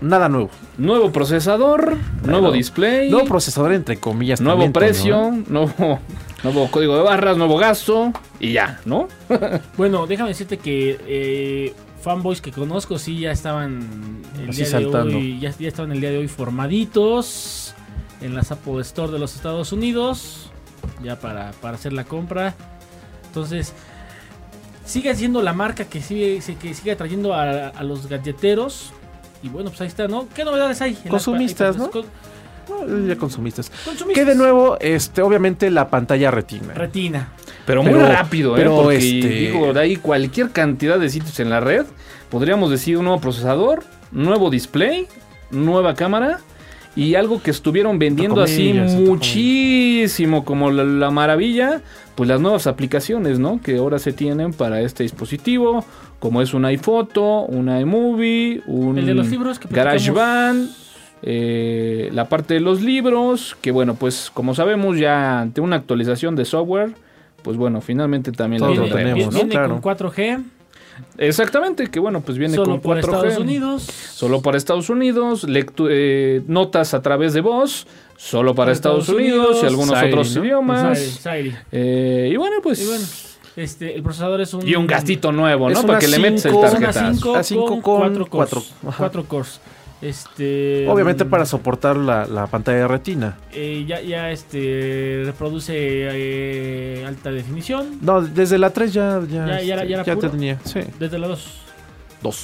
nada 0.00 0.28
nuevo. 0.28 0.50
Nuevo 0.76 1.12
procesador, 1.12 1.96
nuevo 2.24 2.50
display, 2.52 3.10
Nuevo 3.10 3.26
procesador 3.26 3.72
entre 3.72 3.98
comillas. 3.98 4.40
nuevo 4.40 4.58
también, 4.62 4.72
precio, 4.72 5.28
¿eh? 5.32 5.42
nuevo... 5.48 5.98
Nuevo 6.42 6.70
código 6.70 6.96
de 6.96 7.02
barras, 7.02 7.36
nuevo 7.36 7.56
gasto 7.56 8.12
y 8.38 8.52
ya, 8.52 8.80
¿no? 8.84 9.08
Bueno, 9.76 10.06
déjame 10.06 10.28
decirte 10.30 10.58
que 10.58 10.98
eh, 11.06 11.74
fanboys 12.00 12.40
que 12.40 12.52
conozco 12.52 12.98
sí 12.98 13.20
ya 13.20 13.32
estaban 13.32 14.22
el 14.40 14.50
Así 14.50 14.58
día 14.62 14.70
saltando. 14.70 15.06
de 15.10 15.16
hoy, 15.16 15.40
ya, 15.40 15.52
ya 15.58 15.68
estaban 15.68 15.90
el 15.92 16.00
día 16.00 16.10
de 16.10 16.18
hoy 16.18 16.28
formaditos 16.28 17.74
en 18.20 18.34
las 18.34 18.50
Apple 18.52 18.80
Store 18.82 19.12
de 19.12 19.18
los 19.18 19.34
Estados 19.34 19.72
Unidos, 19.72 20.50
ya 21.02 21.18
para, 21.18 21.50
para 21.60 21.74
hacer 21.74 21.92
la 21.92 22.04
compra. 22.04 22.54
Entonces, 23.26 23.72
sigue 24.84 25.14
siendo 25.14 25.42
la 25.42 25.52
marca 25.52 25.84
que 25.84 26.00
sigue, 26.00 26.40
que 26.60 26.74
sigue 26.74 26.92
atrayendo 26.92 27.34
a, 27.34 27.68
a 27.68 27.82
los 27.82 28.06
galleteros. 28.08 28.92
Y 29.42 29.48
bueno, 29.48 29.70
pues 29.70 29.80
ahí 29.82 29.86
está, 29.88 30.08
¿no? 30.08 30.28
¿Qué 30.34 30.44
novedades 30.44 30.80
hay? 30.82 30.94
Consumistas, 30.94 31.76
¿no? 31.76 31.90
No, 32.68 33.06
ya 33.06 33.16
consumistas. 33.16 33.70
consumistas. 33.84 34.24
Que 34.24 34.24
de 34.30 34.34
nuevo, 34.36 34.76
este, 34.80 35.22
obviamente 35.22 35.70
la 35.70 35.88
pantalla 35.88 36.30
retina. 36.30 36.74
Retina. 36.74 37.28
Pero 37.66 37.82
muy 37.82 37.92
Pero- 37.92 38.08
rápido, 38.08 38.54
¿eh? 38.56 38.60
pero, 38.60 38.76
Porque 38.82 38.96
este- 38.96 39.28
digo, 39.28 39.72
de 39.72 39.80
ahí 39.80 39.96
cualquier 39.96 40.50
cantidad 40.50 40.98
de 40.98 41.08
sitios 41.10 41.38
en 41.40 41.50
la 41.50 41.60
red. 41.60 41.84
Podríamos 42.30 42.70
decir 42.70 42.96
un 42.98 43.04
nuevo 43.04 43.20
procesador, 43.20 43.84
nuevo 44.12 44.50
display, 44.50 45.06
nueva 45.50 45.94
cámara 45.94 46.40
y 46.96 47.14
algo 47.14 47.42
que 47.42 47.50
estuvieron 47.50 47.98
vendiendo 47.98 48.42
así 48.42 48.68
comillas, 48.72 48.94
muchísimo 48.94 50.44
como 50.44 50.70
la, 50.70 50.84
la 50.84 51.10
maravilla, 51.10 51.80
pues 52.14 52.28
las 52.28 52.40
nuevas 52.40 52.66
aplicaciones, 52.66 53.38
¿no? 53.38 53.60
Que 53.62 53.76
ahora 53.76 53.98
se 53.98 54.12
tienen 54.12 54.52
para 54.52 54.80
este 54.80 55.02
dispositivo, 55.04 55.84
como 56.18 56.42
es 56.42 56.54
un 56.54 56.64
iPhoto, 56.64 57.42
un 57.42 57.68
iMovie, 57.68 58.62
un 58.66 58.98
El 58.98 59.06
de 59.06 59.14
los 59.14 59.28
libros 59.28 59.58
que 59.58 59.68
platicamos. 59.68 60.04
GarageBand. 60.16 60.70
Eh, 61.22 62.10
la 62.12 62.28
parte 62.28 62.54
de 62.54 62.60
los 62.60 62.80
libros, 62.82 63.56
que 63.60 63.70
bueno, 63.70 63.94
pues 63.94 64.30
como 64.32 64.54
sabemos 64.54 64.98
ya 64.98 65.40
ante 65.40 65.60
una 65.60 65.76
actualización 65.76 66.36
de 66.36 66.44
software, 66.44 66.94
pues 67.42 67.56
bueno, 67.56 67.80
finalmente 67.80 68.32
también 68.32 68.62
la 68.62 68.68
Viene, 68.68 68.88
tenemos, 68.90 69.26
¿no? 69.26 69.30
viene 69.32 69.50
Claro. 69.50 69.80
con 69.80 69.82
4G, 69.82 70.42
Exactamente, 71.16 71.86
que 71.88 72.00
bueno, 72.00 72.20
pues 72.22 72.38
viene 72.38 72.54
solo 72.56 72.72
con 72.72 72.80
por 72.80 72.96
4G. 72.96 73.00
Estados 73.04 73.38
Unidos. 73.38 73.82
Solo 73.82 74.42
para 74.42 74.56
Estados 74.56 74.90
Unidos, 74.90 75.46
lectu- 75.46 75.86
eh, 75.88 76.42
notas 76.48 76.92
a 76.92 77.02
través 77.02 77.32
de 77.34 77.40
voz, 77.40 77.86
solo 78.16 78.52
para 78.54 78.66
Para 78.66 78.72
Estados, 78.72 79.00
Estados 79.02 79.20
Unidos, 79.20 79.38
Unidos, 79.50 79.62
y 79.62 79.66
algunos 79.66 80.02
otros 80.02 80.36
¿no? 80.36 80.44
idiomas. 80.44 80.98
Zaire, 80.98 81.52
Zaire. 81.52 81.58
Eh, 81.70 82.30
y 82.32 82.36
bueno, 82.36 82.56
pues. 82.62 82.82
Y 82.82 82.86
bueno, 82.86 83.04
este, 83.56 83.94
el 83.94 84.02
procesador 84.02 84.40
es 84.40 84.52
un... 84.54 84.66
y 84.66 84.74
un 84.74 84.86
gastito 84.88 85.30
nuevo, 85.30 85.70
¿no? 85.70 85.82
Para 85.86 86.00
que 86.00 86.08
le 86.08 86.18
metes 86.18 86.44
el 86.46 86.50
cinco- 86.52 86.66
Es 86.66 86.74
una 86.74 86.90
tarjetazo. 86.92 87.42
5 87.44 87.64
A5 87.64 87.68
con 87.68 87.80
con 87.80 87.98
4 88.00 88.26
cores. 88.26 88.28
cuatro, 88.28 88.62
ajá. 88.88 88.96
4 88.98 89.24
cores. 89.24 89.60
Este, 90.00 90.86
Obviamente 90.88 91.24
mm, 91.24 91.28
para 91.30 91.44
soportar 91.44 91.96
la, 91.96 92.24
la 92.26 92.46
pantalla 92.46 92.78
de 92.78 92.88
retina. 92.88 93.36
eh, 93.52 93.84
ya, 93.86 94.00
ya 94.00 94.30
este 94.30 95.22
reproduce 95.24 95.72
eh, 95.76 97.04
alta 97.06 97.30
definición. 97.32 97.98
No, 98.00 98.22
desde 98.22 98.58
la 98.58 98.70
3 98.70 98.92
ya, 98.92 99.20
ya, 99.28 99.46
Ya- 99.46 99.46
ya 99.46 99.74
era- 99.74 99.82
este, 99.82 99.88
ya 99.88 99.94
era 99.96 100.04
ya 100.04 100.14
puro. 100.14 100.30
tenía. 100.30 100.58
Sí, 100.64 100.80
Desde 101.00 101.18
la 101.18 101.26
2. 101.28 101.48
dos. 102.22 102.36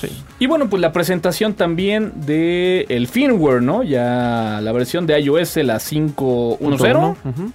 Sí. 0.00 0.08
Y 0.38 0.46
bueno, 0.46 0.68
pues 0.70 0.80
la 0.80 0.92
presentación 0.92 1.54
también 1.54 2.12
de 2.26 2.86
el 2.88 3.06
firmware, 3.08 3.60
¿no? 3.62 3.82
Ya 3.82 4.60
la 4.62 4.70
versión 4.72 5.06
de 5.06 5.18
iOS, 5.20 5.56
la 5.58 5.78
5.1.0. 5.80 7.16
Ujú. 7.24 7.52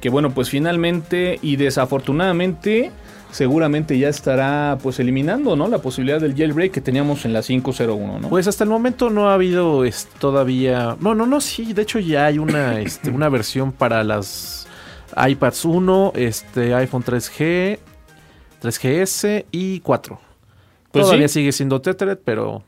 Que 0.00 0.08
bueno, 0.10 0.30
pues 0.30 0.50
finalmente 0.50 1.38
y 1.42 1.56
desafortunadamente 1.56 2.90
seguramente 3.36 3.98
ya 3.98 4.08
estará 4.08 4.78
pues 4.82 4.98
eliminando, 4.98 5.56
¿no? 5.56 5.68
La 5.68 5.78
posibilidad 5.78 6.18
del 6.18 6.34
jailbreak 6.34 6.72
que 6.72 6.80
teníamos 6.80 7.26
en 7.26 7.34
la 7.34 7.42
501, 7.42 8.18
¿no? 8.18 8.28
Pues 8.30 8.46
hasta 8.46 8.64
el 8.64 8.70
momento 8.70 9.10
no 9.10 9.28
ha 9.28 9.34
habido 9.34 9.84
es, 9.84 10.08
todavía. 10.18 10.96
No, 11.00 11.14
no, 11.14 11.26
no, 11.26 11.42
sí. 11.42 11.74
De 11.74 11.82
hecho, 11.82 11.98
ya 11.98 12.24
hay 12.24 12.38
una, 12.38 12.80
este, 12.80 13.10
una 13.10 13.28
versión 13.28 13.72
para 13.72 14.02
las 14.04 14.66
iPads 15.14 15.66
1, 15.66 16.12
este, 16.16 16.74
iPhone 16.74 17.04
3G, 17.04 17.78
3GS 18.62 19.44
y 19.50 19.80
4. 19.80 20.18
Pues 20.90 21.04
todavía 21.04 21.28
sí. 21.28 21.40
sigue 21.40 21.52
siendo 21.52 21.82
Tethered, 21.82 22.18
pero 22.24 22.62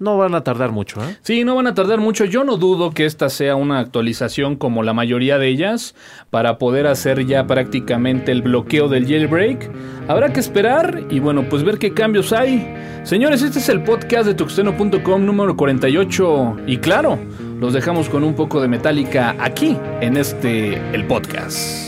no 0.00 0.18
van 0.18 0.34
a 0.34 0.42
tardar 0.42 0.72
mucho, 0.72 1.00
¿eh? 1.02 1.16
Sí, 1.22 1.44
no 1.44 1.56
van 1.56 1.66
a 1.66 1.74
tardar 1.74 2.00
mucho. 2.00 2.24
Yo 2.24 2.44
no 2.44 2.56
dudo 2.56 2.90
que 2.90 3.06
esta 3.06 3.28
sea 3.28 3.56
una 3.56 3.78
actualización 3.78 4.56
como 4.56 4.82
la 4.82 4.92
mayoría 4.92 5.38
de 5.38 5.48
ellas 5.48 5.94
para 6.30 6.58
poder 6.58 6.86
hacer 6.86 7.26
ya 7.26 7.46
prácticamente 7.46 8.32
el 8.32 8.42
bloqueo 8.42 8.88
del 8.88 9.06
jailbreak. 9.06 9.70
Habrá 10.08 10.32
que 10.32 10.40
esperar 10.40 11.04
y 11.10 11.20
bueno, 11.20 11.48
pues 11.48 11.64
ver 11.64 11.78
qué 11.78 11.94
cambios 11.94 12.32
hay. 12.32 12.74
Señores, 13.04 13.42
este 13.42 13.58
es 13.60 13.68
el 13.68 13.82
podcast 13.82 14.26
de 14.26 14.34
tuxteno.com 14.34 15.24
número 15.24 15.56
48 15.56 16.56
y 16.66 16.78
claro, 16.78 17.18
los 17.60 17.72
dejamos 17.72 18.08
con 18.08 18.24
un 18.24 18.34
poco 18.34 18.60
de 18.60 18.68
Metallica 18.68 19.36
aquí 19.38 19.76
en 20.00 20.16
este 20.16 20.74
el 20.92 21.06
podcast. 21.06 21.85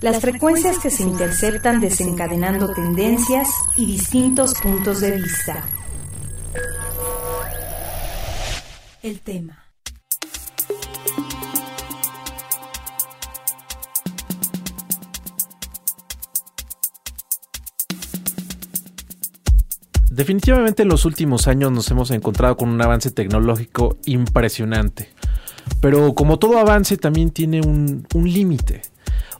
Las 0.00 0.20
frecuencias 0.20 0.78
que 0.78 0.88
se 0.88 1.02
interceptan 1.02 1.80
desencadenando 1.80 2.72
tendencias 2.72 3.48
y 3.76 3.84
distintos 3.86 4.54
puntos 4.54 5.00
de 5.00 5.16
vista. 5.16 5.64
El 9.02 9.18
tema. 9.18 9.64
Definitivamente 20.08 20.84
en 20.84 20.88
los 20.88 21.04
últimos 21.04 21.48
años 21.48 21.72
nos 21.72 21.90
hemos 21.90 22.12
encontrado 22.12 22.56
con 22.56 22.68
un 22.68 22.80
avance 22.80 23.10
tecnológico 23.10 23.98
impresionante. 24.04 25.13
Pero 25.80 26.14
como 26.14 26.38
todo 26.38 26.58
avance 26.58 26.96
también 26.96 27.30
tiene 27.30 27.60
un, 27.60 28.06
límite 28.14 28.82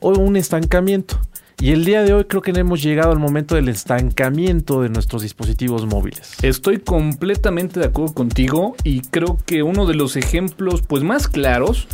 o 0.01 0.11
un 0.11 0.37
estancamiento. 0.37 1.19
Y 1.61 1.71
el 1.71 1.85
día 1.85 2.03
de 2.03 2.13
hoy 2.13 2.25
creo 2.25 2.43
que 2.43 2.51
hemos 2.51 2.83
llegado 2.83 3.13
al 3.13 3.19
momento 3.19 3.55
del 3.55 3.69
estancamiento 3.69 4.83
de 4.83 4.89
nuestros 4.89 5.23
dispositivos 5.23 5.87
móviles. 5.87 6.35
Estoy 6.43 6.79
completamente 6.79 7.81
de 7.81 7.87
acuerdo 7.87 8.13
contigo 8.13 8.75
y 8.83 9.01
creo 9.01 9.39
que 9.47 9.63
uno 9.63 9.87
de 9.87 9.95
los 9.95 10.17
ejemplos 10.17 10.83
pues 10.83 11.03
más 11.03 11.29
claros 11.29 11.89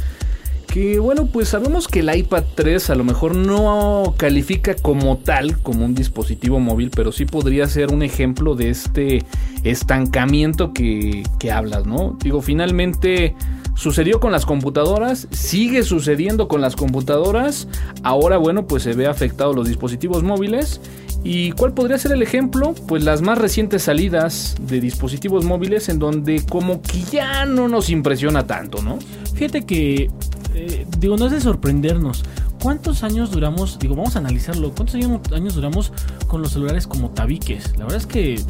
que 0.70 1.00
bueno 1.00 1.26
pues 1.26 1.48
sabemos 1.48 1.88
que 1.88 2.00
el 2.00 2.14
iPad 2.14 2.44
3 2.54 2.90
a 2.90 2.94
lo 2.94 3.02
mejor 3.02 3.34
no 3.34 4.14
califica 4.16 4.74
como 4.76 5.18
tal 5.18 5.60
como 5.60 5.84
un 5.84 5.94
dispositivo 5.94 6.60
móvil 6.60 6.90
pero 6.94 7.10
sí 7.10 7.24
podría 7.24 7.66
ser 7.66 7.92
un 7.92 8.02
ejemplo 8.02 8.54
de 8.54 8.70
este 8.70 9.24
estancamiento 9.64 10.72
que, 10.72 11.24
que 11.40 11.50
hablas 11.50 11.86
no 11.86 12.16
digo 12.22 12.40
finalmente 12.40 13.34
Sucedió 13.80 14.20
con 14.20 14.30
las 14.30 14.44
computadoras, 14.44 15.26
sigue 15.30 15.84
sucediendo 15.84 16.48
con 16.48 16.60
las 16.60 16.76
computadoras. 16.76 17.66
Ahora, 18.02 18.36
bueno, 18.36 18.66
pues 18.66 18.82
se 18.82 18.92
ve 18.92 19.06
afectado 19.06 19.54
los 19.54 19.66
dispositivos 19.66 20.22
móviles. 20.22 20.82
¿Y 21.24 21.52
cuál 21.52 21.72
podría 21.72 21.96
ser 21.96 22.12
el 22.12 22.20
ejemplo? 22.20 22.74
Pues 22.86 23.04
las 23.04 23.22
más 23.22 23.38
recientes 23.38 23.84
salidas 23.84 24.54
de 24.60 24.82
dispositivos 24.82 25.46
móviles 25.46 25.88
en 25.88 25.98
donde 25.98 26.44
como 26.44 26.82
que 26.82 27.00
ya 27.10 27.46
no 27.46 27.68
nos 27.68 27.88
impresiona 27.88 28.46
tanto, 28.46 28.82
¿no? 28.82 28.98
Fíjate 29.32 29.64
que, 29.64 30.10
eh, 30.54 30.86
digo, 30.98 31.16
no 31.16 31.24
es 31.24 31.32
de 31.32 31.40
sorprendernos. 31.40 32.22
¿Cuántos 32.62 33.02
años 33.02 33.30
duramos? 33.30 33.78
Digo, 33.78 33.96
vamos 33.96 34.14
a 34.14 34.18
analizarlo. 34.18 34.72
¿Cuántos 34.72 34.96
años, 34.96 35.22
años 35.32 35.54
duramos 35.54 35.90
con 36.28 36.42
los 36.42 36.52
celulares 36.52 36.86
como 36.86 37.12
tabiques? 37.12 37.72
La 37.78 37.84
verdad 37.84 37.96
es 37.96 38.06
que. 38.06 38.42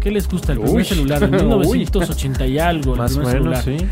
¿Qué 0.00 0.10
les 0.10 0.28
gusta? 0.28 0.52
El 0.52 0.58
primer 0.60 0.76
Uy. 0.76 0.84
celular, 0.84 1.22
en 1.24 1.30
1980 1.30 2.46
y 2.46 2.58
algo. 2.58 2.92
el 2.94 2.98
Más 2.98 3.16
primer 3.16 3.40
menos, 3.42 3.62
celular. 3.62 3.80
sí. 3.80 3.86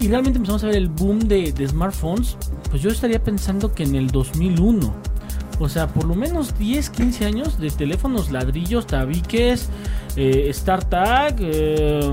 y 0.00 0.08
realmente 0.08 0.36
empezamos 0.38 0.62
a 0.64 0.66
ver 0.68 0.76
el 0.76 0.88
boom 0.88 1.20
de, 1.20 1.52
de 1.52 1.66
smartphones, 1.68 2.36
pues 2.70 2.82
yo 2.82 2.90
estaría 2.90 3.22
pensando 3.22 3.72
que 3.74 3.82
en 3.84 3.94
el 3.94 4.08
2001. 4.10 4.94
O 5.60 5.68
sea, 5.68 5.88
por 5.88 6.04
lo 6.04 6.14
menos 6.14 6.56
10, 6.56 6.88
15 6.90 7.24
años 7.24 7.58
de 7.58 7.70
teléfonos 7.70 8.30
ladrillos, 8.30 8.86
tabiques, 8.86 9.68
eh, 10.14 10.50
StarTag. 10.54 11.36
eh, 11.40 12.12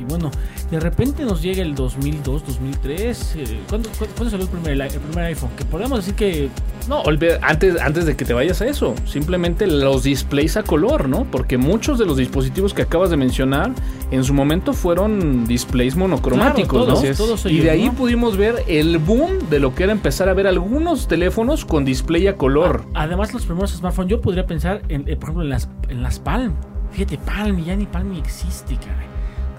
y 0.00 0.04
bueno, 0.04 0.30
de 0.70 0.80
repente 0.80 1.24
nos 1.24 1.42
llega 1.42 1.62
el 1.62 1.74
2002, 1.74 2.44
2003. 2.46 3.36
eh, 3.36 3.60
¿cuándo, 3.68 3.88
cu- 3.90 4.06
cuándo 4.16 4.30
salió 4.30 4.46
el 4.46 4.50
primer, 4.50 4.80
el 4.80 5.00
primer 5.00 5.24
iPhone? 5.26 5.50
Que 5.56 5.64
podemos 5.64 5.98
decir 5.98 6.14
que 6.14 6.48
No, 6.88 7.02
olvida- 7.02 7.38
antes, 7.42 7.78
antes 7.80 8.06
de 8.06 8.16
que 8.16 8.24
te 8.24 8.32
vayas 8.32 8.60
a 8.62 8.66
eso, 8.66 8.94
simplemente 9.04 9.66
los 9.66 10.02
displays 10.02 10.56
a 10.56 10.62
color, 10.62 11.08
¿no? 11.08 11.24
Porque 11.30 11.58
muchos 11.58 11.98
de 11.98 12.06
los 12.06 12.16
dispositivos 12.16 12.72
que 12.74 12.82
acabas 12.82 13.10
de 13.10 13.16
mencionar 13.16 13.72
en 14.10 14.24
su 14.24 14.32
momento 14.34 14.72
fueron 14.72 15.46
displays 15.46 15.96
monocromáticos, 15.96 16.84
Claro, 16.86 17.00
todos, 17.00 17.18
¿no? 17.18 17.26
todos 17.26 17.46
y 17.46 17.60
de 17.60 17.70
ahí 17.70 17.86
¿no? 17.86 17.92
pudimos 17.94 18.36
ver 18.36 18.64
el 18.66 18.98
boom 18.98 19.50
de 19.50 19.60
lo 19.60 19.74
que 19.74 19.84
era 19.84 19.92
empezar 19.92 20.28
a 20.28 20.34
ver 20.34 20.46
algunos 20.46 21.06
teléfonos 21.08 21.64
con 21.64 21.84
display 21.84 22.26
a 22.26 22.36
color. 22.36 22.84
Además, 22.94 23.32
los 23.34 23.44
primeros 23.44 23.70
smartphones, 23.72 24.10
yo 24.10 24.20
podría 24.20 24.46
pensar, 24.46 24.82
en, 24.88 25.02
eh, 25.08 25.16
por 25.16 25.24
ejemplo, 25.24 25.42
en 25.42 25.50
las, 25.50 25.68
en 25.88 26.02
las 26.02 26.18
Palm. 26.18 26.54
Fíjate, 26.92 27.18
Palm, 27.18 27.64
ya 27.64 27.76
ni 27.76 27.86
Palm 27.86 28.10
ni 28.12 28.18
existe, 28.18 28.76
caray. 28.76 29.06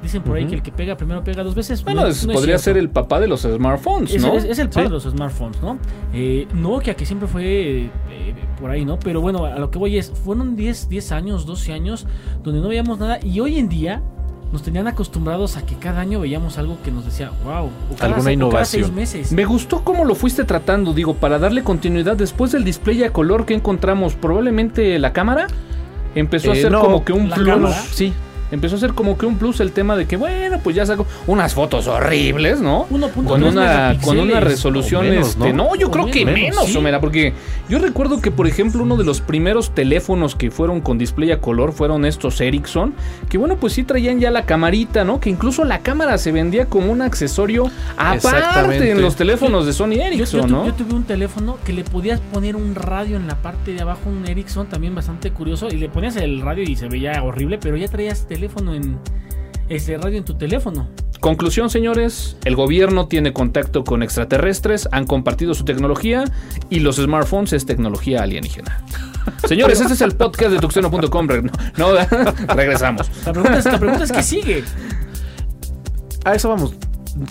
Dicen 0.02 0.24
por 0.24 0.36
ahí 0.36 0.48
que 0.48 0.56
el 0.56 0.64
que 0.64 0.72
pega 0.72 0.98
primero 0.98 1.24
pega 1.24 1.44
dos 1.44 1.54
veces. 1.54 1.84
bueno, 1.84 2.02
No- 2.02 2.08
es- 2.08 2.26
no 2.26 2.32
es 2.34 2.38
podría 2.40 2.58
ser 2.58 2.76
el 2.78 2.90
papá 2.90 3.20
de 3.20 3.28
los 3.28 3.42
smartphones, 3.42 4.14
Es, 4.16 4.22
¿no? 4.24 4.34
es- 4.36 4.46
es 4.46 4.58
el 4.58 4.68
padre 4.70 4.84
Sí. 4.84 4.90
de 4.90 4.94
los 4.96 5.04
smartphones, 5.04 5.62
¿no? 5.62 5.78
Eh, 6.14 6.48
Nokia, 6.56 6.96
que 6.96 7.06
siempre 7.06 7.28
fue 7.28 7.84
eh, 8.10 8.34
por 8.60 8.72
ahí, 8.72 8.84
¿no? 8.84 8.98
Pero 8.98 9.22
bueno, 9.22 9.46
a 9.46 9.60
lo 9.60 9.70
que 9.70 9.78
voy 9.78 9.98
es, 9.98 10.10
fueron 10.12 10.56
10, 10.56 10.90
10 10.90 11.12
años, 11.12 11.46
12 11.46 11.72
años, 11.74 12.08
donde 12.44 12.62
no 12.62 12.68
veíamos 12.70 12.98
nada. 13.00 13.20
Y 13.24 13.40
hoy 13.42 13.58
en 13.60 13.70
día 13.70 14.02
nos 14.52 14.64
tenían 14.64 14.88
acostumbrados 14.88 15.56
a 15.56 15.66
que 15.66 15.76
cada 15.76 16.02
año 16.02 16.20
veíamos 16.20 16.58
algo 16.58 16.78
que 16.84 16.92
nos 16.92 17.06
decía, 17.06 17.32
wow. 17.46 17.66
O 17.92 17.96
cada, 17.96 18.08
Alguna 18.08 18.16
se- 18.16 18.20
o 18.20 18.24
cada 18.24 18.32
innovación. 18.34 18.84
seis 18.84 18.94
meses. 18.94 19.32
Me 19.32 19.46
gustó 19.46 19.84
cómo 19.84 20.04
lo 20.04 20.14
fuiste 20.16 20.44
tratando, 20.46 20.94
digo, 20.94 21.14
para 21.14 21.38
darle 21.40 21.64
continuidad 21.64 22.16
después 22.18 22.52
del 22.52 22.64
display 22.64 23.04
a 23.04 23.14
color 23.14 23.46
que 23.46 23.54
encontramos, 23.54 24.16
probablemente 24.16 24.98
la 25.00 25.14
cámara 25.14 25.48
empezó 26.16 26.52
a 26.52 26.56
Eh, 26.56 26.62
ser 26.64 26.72
no, 26.72 26.82
como 26.82 27.06
que 27.06 27.14
un 27.14 27.30
plus. 27.30 27.48
cámara. 27.48 27.76
Sí, 27.92 28.12
empezó 28.52 28.76
a 28.76 28.80
ser 28.80 28.94
como 28.94 29.18
que 29.18 29.26
un 29.26 29.38
plus 29.38 29.60
el 29.60 29.72
tema 29.72 29.96
de 29.96 30.06
que, 30.06 30.18
bueno, 30.18 30.60
pues 30.64 30.76
ya 30.76 30.86
sacó 30.86 31.06
unas 31.28 31.54
fotos 31.54 31.88
horribles, 31.88 32.62
¿no? 32.62 32.88
1.3 32.90 33.24
Con 33.26 33.44
una, 33.44 33.98
con 34.04 34.20
una 34.20 34.40
resolución, 34.40 35.10
menos, 35.10 35.30
este, 35.30 35.54
¿no? 35.54 35.70
no, 35.70 35.76
yo 35.76 35.88
O 35.88 35.92
creo 35.92 36.08
que 36.08 36.26
menos, 36.26 36.68
sí. 36.68 36.78
Homera, 36.78 37.00
porque 37.00 37.34
yo 37.70 37.80
recuerdo 37.80 38.22
que, 38.22 38.32
por 38.32 38.48
ejemplo, 38.48 38.84
uno 38.84 38.98
de 38.98 39.04
los 39.04 39.22
primeros 39.22 39.74
teléfonos 39.74 40.36
que 40.36 40.52
fueron 40.52 40.82
con 40.82 40.98
display 40.98 41.32
a 41.32 41.40
color 41.40 41.72
fueron 41.72 42.06
estos 42.06 42.42
Ericsson, 42.42 42.94
que 43.30 43.38
bueno, 43.38 43.56
pues 43.58 43.74
sí 43.74 43.84
traían 43.84 44.20
ya 44.20 44.32
la 44.32 44.46
camarita, 44.46 45.04
¿no? 45.04 45.20
Que 45.20 45.30
incluso 45.30 45.64
la 45.64 45.80
cámara 45.80 46.18
se 46.18 46.32
vendía 46.32 46.66
como 46.66 46.92
un 46.92 47.02
accesorio 47.02 47.72
aparte 47.98 48.92
en 48.92 49.02
los 49.02 49.16
teléfonos 49.16 49.66
de 49.66 49.74
Sony 49.74 49.92
Yo, 49.92 49.96
yo 49.96 50.04
Ericsson, 50.04 50.52
¿no? 50.52 50.66
yo 50.66 50.74
tuve 50.74 50.94
un 50.94 51.04
teléfono 51.04 51.58
que 51.64 51.74
le 51.74 51.84
podías 51.84 52.20
poner 52.20 52.56
un 52.56 52.76
radio 52.76 53.18
en 53.18 53.28
la 53.28 53.36
parte 53.36 53.74
de 53.74 53.82
abajo, 53.82 54.02
un 54.10 54.28
Ericsson 54.28 54.68
también 54.68 54.94
bastante 54.94 55.32
curioso, 55.32 55.68
y 55.70 55.78
le 55.78 55.90
ponías 55.90 56.16
el 56.18 56.42
radio 56.42 56.64
y 56.64 56.76
se 56.76 56.88
veía 56.88 57.24
horrible, 57.24 57.58
pero 57.58 57.78
ya 57.78 57.88
traías 57.88 58.28
teléfono 58.28 58.41
en 58.74 58.98
ese 59.70 59.98
radio 59.98 60.18
en 60.18 60.26
tu 60.26 60.38
teléfono. 60.38 60.90
Conclusión, 61.20 61.70
señores, 61.70 62.36
el 62.46 62.56
gobierno 62.56 63.08
tiene 63.08 63.32
contacto 63.32 63.84
con 63.84 64.02
extraterrestres, 64.02 64.90
han 64.92 65.06
compartido 65.06 65.54
su 65.54 65.66
tecnología 65.66 66.24
y 66.70 66.80
los 66.80 66.96
smartphones 66.96 67.54
es 67.54 67.66
tecnología 67.66 68.24
alienígena. 68.24 68.84
Señores, 69.48 69.80
este 69.80 69.94
es 69.94 70.02
el 70.02 70.16
podcast 70.16 70.52
de 70.52 70.60
tuxeno.com. 70.60 71.28
No, 71.78 71.94
regresamos. 72.56 73.12
La 73.24 73.34
pregunta 73.34 73.60
es, 73.60 73.66
la 73.66 73.80
pregunta 73.80 74.04
es 74.04 74.12
¿qué 74.12 74.24
sigue? 74.24 74.64
A 76.26 76.34
eso 76.34 76.50
vamos. 76.50 76.74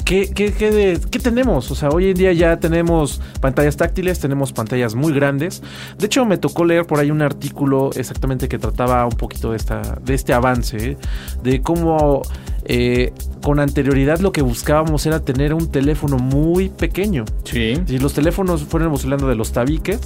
¿Qué, 0.04 0.30
qué, 0.34 0.52
qué 0.52 0.70
de- 0.70 1.00
qué 1.10 1.18
tenemos? 1.18 1.70
O 1.70 1.74
sea, 1.74 1.88
hoy 1.88 2.10
en 2.10 2.14
día 2.16 2.32
ya 2.32 2.58
tenemos 2.60 3.20
pantallas 3.40 3.76
táctiles, 3.76 4.18
tenemos 4.20 4.52
pantallas 4.52 4.94
muy 4.94 5.12
grandes. 5.12 5.62
De 5.98 6.06
hecho, 6.06 6.24
me 6.26 6.36
tocó 6.38 6.64
leer 6.64 6.86
por 6.86 6.98
ahí 6.98 7.10
un 7.10 7.22
artículo 7.22 7.90
exactamente 7.94 8.48
que 8.48 8.58
trataba 8.58 9.04
un 9.06 9.12
poquito 9.16 9.50
de, 9.52 9.56
esta, 9.56 9.80
de 10.04 10.14
este 10.14 10.32
avance, 10.34 10.90
¿eh? 10.92 10.96
de 11.42 11.62
cómo 11.62 12.22
eh, 12.64 13.12
con 13.42 13.58
anterioridad 13.58 14.18
lo 14.20 14.32
que 14.32 14.42
buscábamos 14.42 15.06
era 15.06 15.20
tener 15.20 15.54
un 15.54 15.70
teléfono 15.70 16.18
muy 16.18 16.68
pequeño. 16.68 17.24
Sí. 17.44 17.80
Y 17.88 17.98
los 17.98 18.12
teléfonos 18.12 18.64
fueron 18.64 18.86
evolucionando 18.88 19.28
de 19.28 19.34
los 19.34 19.52
tabiques 19.52 19.98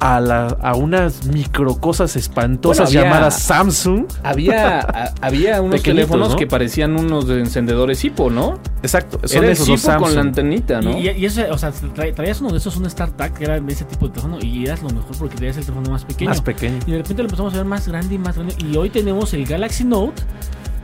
a, 0.00 0.20
la- 0.20 0.56
a 0.62 0.74
unas 0.76 1.26
micro 1.26 1.76
cosas 1.80 2.14
espantosas 2.16 2.88
Bueno, 2.88 3.00
había- 3.00 3.10
llamadas 3.12 3.40
Samsung. 3.42 4.06
Había, 4.22 4.78
a- 4.80 5.12
había 5.20 5.60
unos 5.62 5.82
teléfonos 5.82 6.30
¿no? 6.30 6.36
que 6.36 6.46
parecían 6.46 6.98
unos 6.98 7.26
de 7.26 7.40
encendedores 7.40 8.04
Hippo, 8.04 8.30
¿no? 8.30 8.58
Exacto, 8.82 9.20
son 9.26 9.44
Era 9.44 9.52
esos 9.52 9.68
Hippo 9.68 9.82
con 9.82 9.90
la 10.02 10.06
Samsung. 10.06 10.18
antenita, 10.18 10.80
¿no? 10.80 10.96
Y, 10.98 11.08
y 11.10 11.24
eso, 11.26 11.42
o 11.50 11.58
sea, 11.58 11.72
tra- 11.72 12.14
traías 12.14 12.40
uno 12.40 12.50
de 12.52 12.58
esos, 12.58 12.76
un 12.76 12.88
StarTAC, 12.88 13.38
que 13.38 13.44
era 13.44 13.58
de 13.60 13.72
ese 13.72 13.84
tipo 13.84 14.06
de 14.06 14.14
teléfono, 14.14 14.38
y 14.40 14.64
eras 14.64 14.82
lo 14.82 14.90
mejor 14.90 15.16
porque 15.18 15.34
traías 15.36 15.56
el 15.56 15.64
teléfono 15.64 15.90
más 15.90 16.04
pequeño. 16.04 16.30
Más 16.30 16.40
pequeño. 16.42 16.78
Y 16.86 16.92
de 16.92 16.98
repente 16.98 17.22
lo 17.22 17.26
empezamos 17.28 17.54
a 17.54 17.56
ver 17.56 17.66
más 17.66 17.88
grande 17.88 18.14
y 18.14 18.18
más 18.18 18.36
grande. 18.36 18.54
Y 18.64 18.76
hoy 18.76 18.90
tenemos 18.90 19.34
el 19.34 19.44
Galaxy 19.46 19.84
Note, 19.84 20.22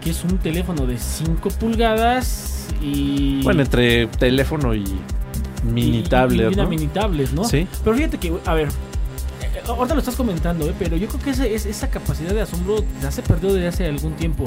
que 0.02 0.10
es 0.10 0.24
un 0.24 0.38
teléfono 0.38 0.86
de 0.86 0.98
5 0.98 1.48
pulgadas 1.60 2.66
y. 2.82 3.42
Bueno, 3.42 3.62
entre 3.62 4.06
teléfono 4.08 4.74
y 4.74 4.84
mini 5.72 5.98
y- 5.98 6.00
y- 6.00 6.02
tablet, 6.02 6.52
y 6.56 6.66
mini 6.66 6.86
tablet, 6.88 7.30
¿no? 7.32 7.44
Sí. 7.44 7.66
Pero 7.84 7.96
fíjate 7.96 8.18
que, 8.18 8.32
a 8.44 8.54
ver, 8.54 8.68
ahorita 9.66 9.94
lo 9.94 10.00
estás 10.00 10.16
comentando, 10.16 10.68
¿eh? 10.68 10.74
pero 10.78 10.96
yo 10.96 11.08
creo 11.08 11.20
que 11.22 11.30
ese- 11.30 11.54
esa 11.70 11.88
capacidad 11.88 12.32
de 12.32 12.42
asombro 12.42 12.76
ya 13.02 13.10
se 13.10 13.22
perdió 13.22 13.52
desde 13.52 13.68
hace 13.68 13.86
algún 13.86 14.12
tiempo. 14.14 14.44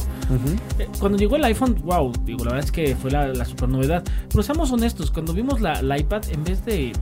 Eh, 0.79 0.87
Cuando 0.99 1.17
llegó 1.17 1.35
el 1.35 1.43
iPhone, 1.45 1.75
wow, 1.83 2.11
digo, 2.23 2.45
la 2.45 2.51
verdad 2.51 2.65
es 2.65 2.71
que 2.71 2.95
fue 2.95 3.11
la, 3.11 3.27
la 3.27 3.45
super 3.45 3.67
novedad. 3.69 4.03
Pero 4.29 4.43
seamos 4.43 4.71
honestos, 4.71 5.11
cuando 5.11 5.33
vimos 5.33 5.59
la, 5.61 5.81
la 5.81 5.97
iPad, 5.97 6.21
en 6.31 6.43
vez 6.43 6.63
de, 6.65 6.93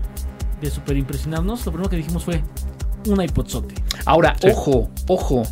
de 0.62 0.70
super 0.72 0.96
impresionarnos, 0.98 1.66
lo 1.66 1.72
primero 1.72 1.90
que 1.90 1.98
dijimos 1.98 2.24
fue 2.24 2.42
un 3.08 3.22
iPodzote. 3.22 3.76
Ahora, 4.06 4.36
Sí. 4.42 4.48
ojo, 4.52 4.90
ojo. 5.08 5.44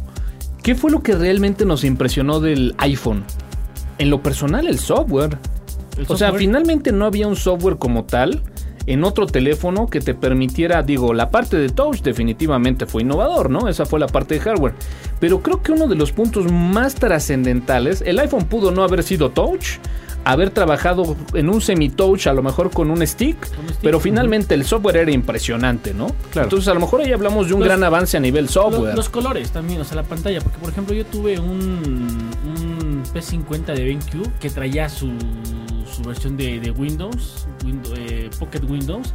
¿Qué 0.64 0.76
fue 0.76 0.90
lo 0.92 1.04
que 1.04 1.14
realmente 1.16 1.66
nos 1.66 1.84
impresionó 1.84 2.40
del 2.40 2.74
iPhone? 2.78 3.24
En 3.98 4.10
lo 4.10 4.24
personal, 4.24 4.68
el 4.68 4.80
software. 4.80 5.38
El 5.98 6.06
O 6.08 6.18
sea, 6.18 6.32
finalmente 6.34 6.92
no 6.92 7.06
había 7.06 7.28
un 7.28 7.36
software 7.36 7.78
como 7.78 8.06
tal 8.06 8.42
en 8.86 9.04
otro 9.04 9.26
teléfono 9.28 9.88
que 9.88 10.02
te 10.02 10.14
permitiera, 10.14 10.84
digo, 10.84 11.14
la 11.14 11.30
parte 11.30 11.58
de 11.58 11.70
touch 11.70 12.02
definitivamente 12.02 12.86
fue 12.86 13.02
innovador, 13.04 13.50
¿no? 13.50 13.68
Esa 13.70 13.86
fue 13.86 14.00
la 14.00 14.08
parte 14.08 14.36
de 14.36 14.42
hardware. 14.42 14.74
Pero 15.20 15.42
creo 15.42 15.62
que 15.62 15.72
uno 15.72 15.88
de 15.88 15.96
los 15.96 16.12
puntos 16.12 16.52
más 16.52 16.96
trascendentales, 16.96 18.02
el 18.06 18.20
iPhone 18.20 18.46
pudo 18.46 18.72
no 18.72 18.84
haber 18.84 19.04
sido 19.04 19.30
touch, 19.32 19.78
haber 20.26 20.52
trabajado 20.52 21.18
en 21.34 21.50
un 21.50 21.60
semi-touch, 21.62 22.28
a 22.28 22.34
lo 22.34 22.42
mejor 22.44 22.72
con 22.72 22.90
un 22.92 23.06
stick, 23.06 23.38
Con 23.50 23.60
un 23.60 23.70
stick, 23.70 23.80
pero 23.82 24.00
finalmente 24.00 24.54
el 24.54 24.64
software 24.66 24.98
era 24.98 25.12
impresionante, 25.12 25.94
¿no? 25.94 26.08
Claro. 26.32 26.46
Entonces 26.48 26.68
a 26.70 26.74
lo 26.74 26.80
mejor 26.80 27.02
ahí 27.02 27.12
hablamos 27.12 27.48
de 27.48 27.54
un 27.54 27.60
Los- 27.60 27.68
gran 27.68 27.84
avance 27.84 28.16
a 28.16 28.20
nivel 28.20 28.48
software. 28.50 28.96
Los, 28.96 29.10
colores 29.10 29.52
también, 29.52 29.82
o 29.82 29.84
sea, 29.84 29.96
la 29.98 30.04
pantalla. 30.04 30.40
Porque, 30.42 30.58
por 30.60 30.70
ejemplo, 30.70 30.94
yo 30.96 31.06
tuve 31.06 31.40
un, 31.40 32.30
un 32.46 33.04
P50 33.14 33.74
de 33.74 33.84
BenQ 33.84 34.40
que 34.40 34.50
traía 34.50 34.88
su, 34.88 35.12
su 35.94 36.04
versión 36.04 36.36
de, 36.38 36.60
de 36.60 36.72
Windows, 36.72 37.48
Windows 37.64 37.98
eh, 37.98 38.30
Pocket 38.40 38.64
Windows. 38.68 39.14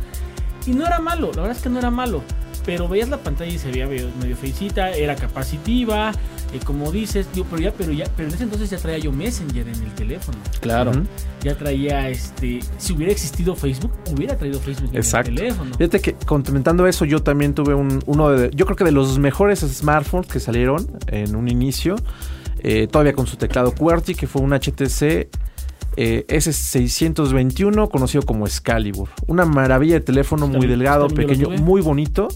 Y 0.66 0.72
no 0.72 0.86
era 0.86 0.98
malo, 1.00 1.30
la 1.34 1.42
verdad 1.42 1.56
es 1.56 1.62
que 1.62 1.68
no 1.68 1.78
era 1.78 1.90
malo. 1.90 2.22
Pero 2.66 2.88
veías 2.88 3.08
la 3.08 3.18
pantalla 3.18 3.50
y 3.50 3.58
se 3.58 3.70
veía 3.70 3.86
medio, 3.86 4.08
medio 4.20 4.36
feicita, 4.36 4.90
era 4.90 5.16
capacitiva, 5.16 6.12
eh, 6.52 6.60
como 6.64 6.90
dices, 6.90 7.26
digo, 7.34 7.46
pero 7.50 7.62
ya, 7.62 7.72
pero 7.72 7.92
ya, 7.92 8.06
pero 8.16 8.28
en 8.28 8.34
ese 8.34 8.44
entonces 8.44 8.70
ya 8.70 8.78
traía 8.78 8.98
yo 8.98 9.12
Messenger 9.12 9.68
en 9.68 9.82
el 9.82 9.94
teléfono. 9.94 10.38
Claro. 10.60 10.92
Ya 11.42 11.56
traía 11.56 12.08
este. 12.08 12.60
Si 12.78 12.92
hubiera 12.94 13.12
existido 13.12 13.54
Facebook, 13.54 13.92
hubiera 14.10 14.36
traído 14.36 14.58
Facebook 14.60 14.90
Exacto. 14.94 15.30
en 15.30 15.36
el 15.36 15.42
teléfono. 15.42 15.74
Fíjate 15.76 16.00
que 16.00 16.14
complementando 16.26 16.86
eso, 16.86 17.04
yo 17.04 17.22
también 17.22 17.54
tuve 17.54 17.74
un, 17.74 18.02
uno 18.06 18.30
de, 18.30 18.50
yo 18.54 18.64
creo 18.64 18.76
que 18.76 18.84
de 18.84 18.92
los 18.92 19.18
mejores 19.18 19.60
smartphones 19.60 20.26
que 20.26 20.40
salieron 20.40 20.86
en 21.06 21.36
un 21.36 21.48
inicio, 21.48 21.96
eh, 22.60 22.86
todavía 22.86 23.12
con 23.12 23.26
su 23.26 23.36
teclado 23.36 23.72
QWERTY, 23.72 24.14
que 24.14 24.26
fue 24.26 24.40
un 24.40 24.52
HTC 24.52 25.28
eh, 26.00 26.24
S621, 26.28 27.90
conocido 27.90 28.22
como 28.22 28.46
Excalibur. 28.46 29.08
Una 29.26 29.44
maravilla 29.44 29.94
de 29.94 30.00
teléfono, 30.00 30.46
muy 30.46 30.68
delgado, 30.68 31.08
pequeño, 31.08 31.50
muy 31.50 31.80
bonito. 31.80 32.28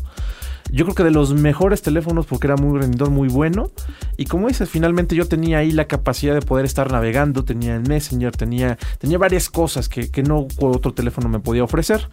Yo 0.71 0.85
creo 0.85 0.95
que 0.95 1.05
de 1.05 1.11
los 1.11 1.35
mejores 1.35 1.83
teléfonos 1.83 2.27
porque 2.27 2.47
era 2.47 2.57
muy 2.57 2.79
rendidor, 2.81 3.11
muy 3.11 3.29
bueno. 3.29 3.71
Y 4.17 4.27
como 4.27 4.49
dices, 4.49 4.69
finalmente 4.69 5.15
yo 5.15 5.27
tenía 5.27 5.59
ahí 5.59 5.73
la 5.73 5.87
capacidad 5.87 6.35
de 6.35 6.43
poder 6.43 6.65
estar 6.65 6.91
navegando, 6.91 7.45
tenía 7.45 7.77
el 7.77 7.83
Messenger, 7.83 8.35
tenía, 8.37 8.79
tenía 8.99 9.19
varias 9.19 9.51
cosas 9.51 9.89
que, 9.89 10.11
que 10.11 10.23
no 10.23 10.47
otro 10.61 10.95
teléfono 10.95 11.29
me 11.29 11.41
podía 11.41 11.65
ofrecer. 11.65 12.09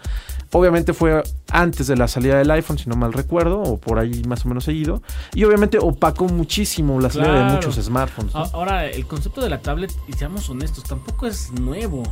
Obviamente 0.51 0.93
fue 0.93 1.23
antes 1.51 1.87
de 1.87 1.95
la 1.95 2.07
salida 2.07 2.37
del 2.37 2.49
iPhone, 2.51 2.77
si 2.77 2.89
no 2.89 2.95
mal 2.95 3.13
recuerdo, 3.13 3.61
o 3.61 3.77
por 3.77 3.99
ahí 3.99 4.23
más 4.27 4.45
o 4.45 4.49
menos 4.49 4.63
seguido. 4.63 5.01
Y 5.33 5.43
obviamente 5.43 5.77
opacó 5.79 6.25
muchísimo 6.25 6.99
la 6.99 7.09
salida 7.09 7.45
de 7.45 7.53
muchos 7.53 7.75
smartphones. 7.75 8.33
Ahora, 8.35 8.87
el 8.87 9.05
concepto 9.05 9.41
de 9.41 9.49
la 9.49 9.61
tablet, 9.61 9.91
y 10.07 10.13
seamos 10.13 10.49
honestos, 10.49 10.83
tampoco 10.83 11.27
es 11.27 11.51
nuevo. 11.51 12.03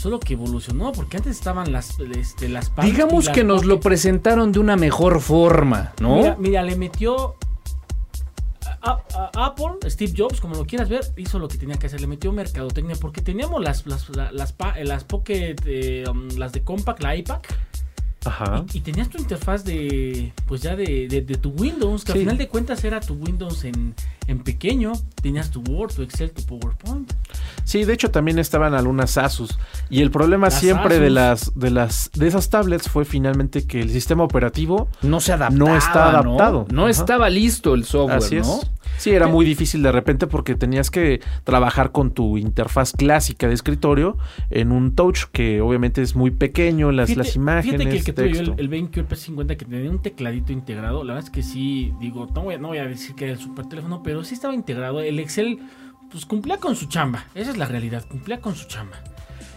Solo 0.00 0.18
que 0.18 0.32
evolucionó, 0.32 0.92
porque 0.92 1.18
antes 1.18 1.36
estaban 1.36 1.72
las, 1.72 2.00
este, 2.00 2.48
las 2.48 2.72
Digamos 2.82 3.26
las 3.26 3.34
que 3.34 3.44
nos 3.44 3.66
lo 3.66 3.80
presentaron 3.80 4.50
de 4.50 4.58
una 4.58 4.74
mejor 4.76 5.20
forma, 5.20 5.92
¿no? 6.00 6.16
Mira, 6.16 6.36
mira, 6.38 6.62
le 6.62 6.74
metió. 6.76 7.34
a- 8.82 8.92
a- 9.14 9.30
a 9.36 9.46
Apple, 9.46 9.90
Steve 9.90 10.14
Jobs, 10.16 10.40
como 10.40 10.54
lo 10.54 10.64
quieras 10.64 10.88
ver, 10.88 11.02
hizo 11.18 11.38
lo 11.38 11.48
que 11.48 11.58
tenía 11.58 11.76
que 11.76 11.86
hacer. 11.86 12.00
Le 12.00 12.06
metió 12.06 12.32
mercadotecnia 12.32 12.96
porque 12.98 13.20
teníamos 13.20 13.62
las, 13.62 13.86
las, 13.86 14.08
la- 14.08 14.32
las, 14.32 14.54
eh, 14.76 14.84
las 14.86 15.04
Pocket, 15.04 15.56
eh, 15.66 16.04
um, 16.10 16.28
las 16.38 16.52
de 16.52 16.62
Compact, 16.64 17.02
la 17.02 17.14
iPad, 17.14 17.40
Ajá. 18.24 18.64
y, 18.72 18.78
y 18.78 18.80
tenías 18.80 19.08
tu 19.08 19.18
interfaz 19.18 19.64
de, 19.64 20.32
pues 20.46 20.60
ya 20.62 20.76
de, 20.76 21.08
de- 21.08 21.22
de 21.22 21.34
tu 21.36 21.50
Windows, 21.50 22.04
que 22.04 22.12
Sí. 22.12 22.18
al 22.18 22.24
final 22.24 22.38
de 22.38 22.48
cuentas 22.48 22.84
era 22.84 23.00
tu 23.00 23.14
Windows 23.14 23.64
en, 23.64 23.94
en 24.26 24.38
pequeño. 24.40 24.92
Tenías 25.22 25.50
tu 25.50 25.60
Word, 25.62 25.92
tu 25.94 26.02
Excel, 26.02 26.30
tu 26.30 26.42
PowerPoint. 26.44 27.10
Sí, 27.64 27.84
de 27.84 27.92
hecho 27.92 28.10
también 28.10 28.38
estaban 28.38 28.74
algunas 28.74 29.16
Asus 29.18 29.58
y 29.88 30.00
el 30.02 30.10
problema 30.10 30.48
Las 30.48 30.58
siempre 30.60 30.98
de 30.98 31.10
las 31.10 31.52
de 31.54 31.70
las 31.70 32.10
de 32.14 32.26
esas 32.26 32.50
tablets 32.50 32.88
fue 32.88 33.04
finalmente 33.04 33.66
que 33.66 33.80
el 33.80 33.90
sistema 33.90 34.24
operativo 34.24 34.88
No 35.02 35.20
se 35.20 35.32
adaptaba. 35.32 35.58
No 35.58 35.76
está 35.76 36.08
adaptado. 36.10 36.66
No, 36.70 36.88
estaba 36.88 37.30
listo 37.30 37.74
el 37.74 37.84
software, 37.84 38.18
Así 38.18 38.36
es. 38.36 38.46
Sí, 39.00 39.10
era 39.10 39.26
muy 39.26 39.44
difícil 39.44 39.82
de 39.82 39.90
repente 39.92 40.26
porque 40.26 40.54
tenías 40.54 40.90
que 40.90 41.20
trabajar 41.44 41.90
con 41.92 42.12
tu 42.12 42.36
interfaz 42.38 42.92
clásica 42.92 43.48
de 43.48 43.54
escritorio 43.54 44.16
en 44.50 44.72
un 44.72 44.94
touch 44.94 45.24
que 45.32 45.60
obviamente 45.60 46.02
es 46.02 46.14
muy 46.14 46.30
pequeño, 46.30 46.92
las, 46.92 47.16
las 47.16 47.34
imágenes, 47.36 47.78
Fíjate 47.80 47.90
que 47.90 47.96
el 47.98 48.04
que 48.04 48.12
tuve 48.12 48.28
yo, 48.32 48.36
texto. 48.38 48.52
el, 48.54 48.60
el 48.60 48.68
BenQ, 48.68 48.96
el 48.98 49.08
P50, 49.08 49.56
que 49.56 49.64
tenía 49.64 49.90
un 49.90 50.02
tecladito 50.02 50.52
integrado, 50.52 51.02
la 51.04 51.14
verdad 51.14 51.28
es 51.28 51.34
que 51.34 51.42
sí, 51.42 51.92
digo, 52.00 52.26
no 52.34 52.42
voy, 52.42 52.54
a- 52.54 52.58
no 52.58 52.68
voy 52.68 52.78
a 52.78 52.86
decir 52.86 53.14
que 53.14 53.24
era 53.24 53.32
el 53.32 53.38
super 53.40 53.66
teléfono, 53.66 54.02
pero 54.02 54.22
sí 54.24 54.34
estaba 54.34 54.54
integrado. 54.54 55.00
El 55.00 55.18
Excel, 55.18 55.58
pues 56.10 56.26
cumplía 56.26 56.58
con 56.58 56.76
su 56.76 56.86
chamba, 56.86 57.24
esa 57.34 57.50
es 57.52 57.56
la 57.56 57.66
realidad, 57.66 58.04
cumplía 58.08 58.40
con 58.40 58.54
su 58.54 58.66
chamba. 58.68 58.98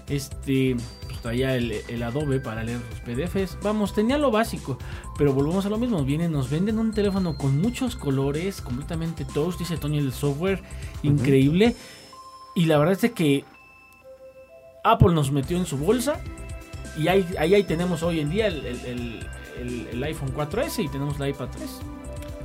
Este, 0.09 0.75
traía 1.23 1.55
el, 1.55 1.71
el 1.87 2.03
Adobe 2.03 2.39
para 2.39 2.63
leer 2.63 2.79
los 2.91 2.99
PDFs, 2.99 3.57
vamos, 3.63 3.93
tenía 3.95 4.19
lo 4.19 4.29
básico, 4.29 4.77
pero 5.17 5.33
volvemos 5.33 5.65
a 5.65 5.69
lo 5.69 5.79
mismo, 5.79 6.03
vienen, 6.03 6.31
nos 6.31 6.51
venden 6.51 6.77
un 6.77 6.91
teléfono 6.91 7.35
con 7.37 7.59
muchos 7.59 7.95
colores, 7.95 8.61
completamente 8.61 9.25
touch, 9.25 9.57
dice 9.57 9.77
Tony, 9.77 9.97
el 9.97 10.13
software. 10.13 10.61
Increíble, 11.01 11.75
y 12.55 12.65
la 12.65 12.77
verdad 12.77 12.97
es 13.03 13.11
que 13.13 13.45
Apple 14.83 15.13
nos 15.13 15.31
metió 15.31 15.57
en 15.57 15.65
su 15.65 15.77
bolsa 15.77 16.19
y 16.97 17.07
ahí, 17.07 17.25
ahí, 17.39 17.55
ahí 17.55 17.63
tenemos 17.63 18.03
hoy 18.03 18.19
en 18.19 18.29
día 18.29 18.47
el- 18.47 18.65
el- 18.65 19.87
el 19.91 20.03
iPhone 20.03 20.33
4S 20.35 20.83
y 20.83 20.89
tenemos 20.89 21.17
la 21.19 21.29
iPad 21.29 21.47
3. 21.51 21.79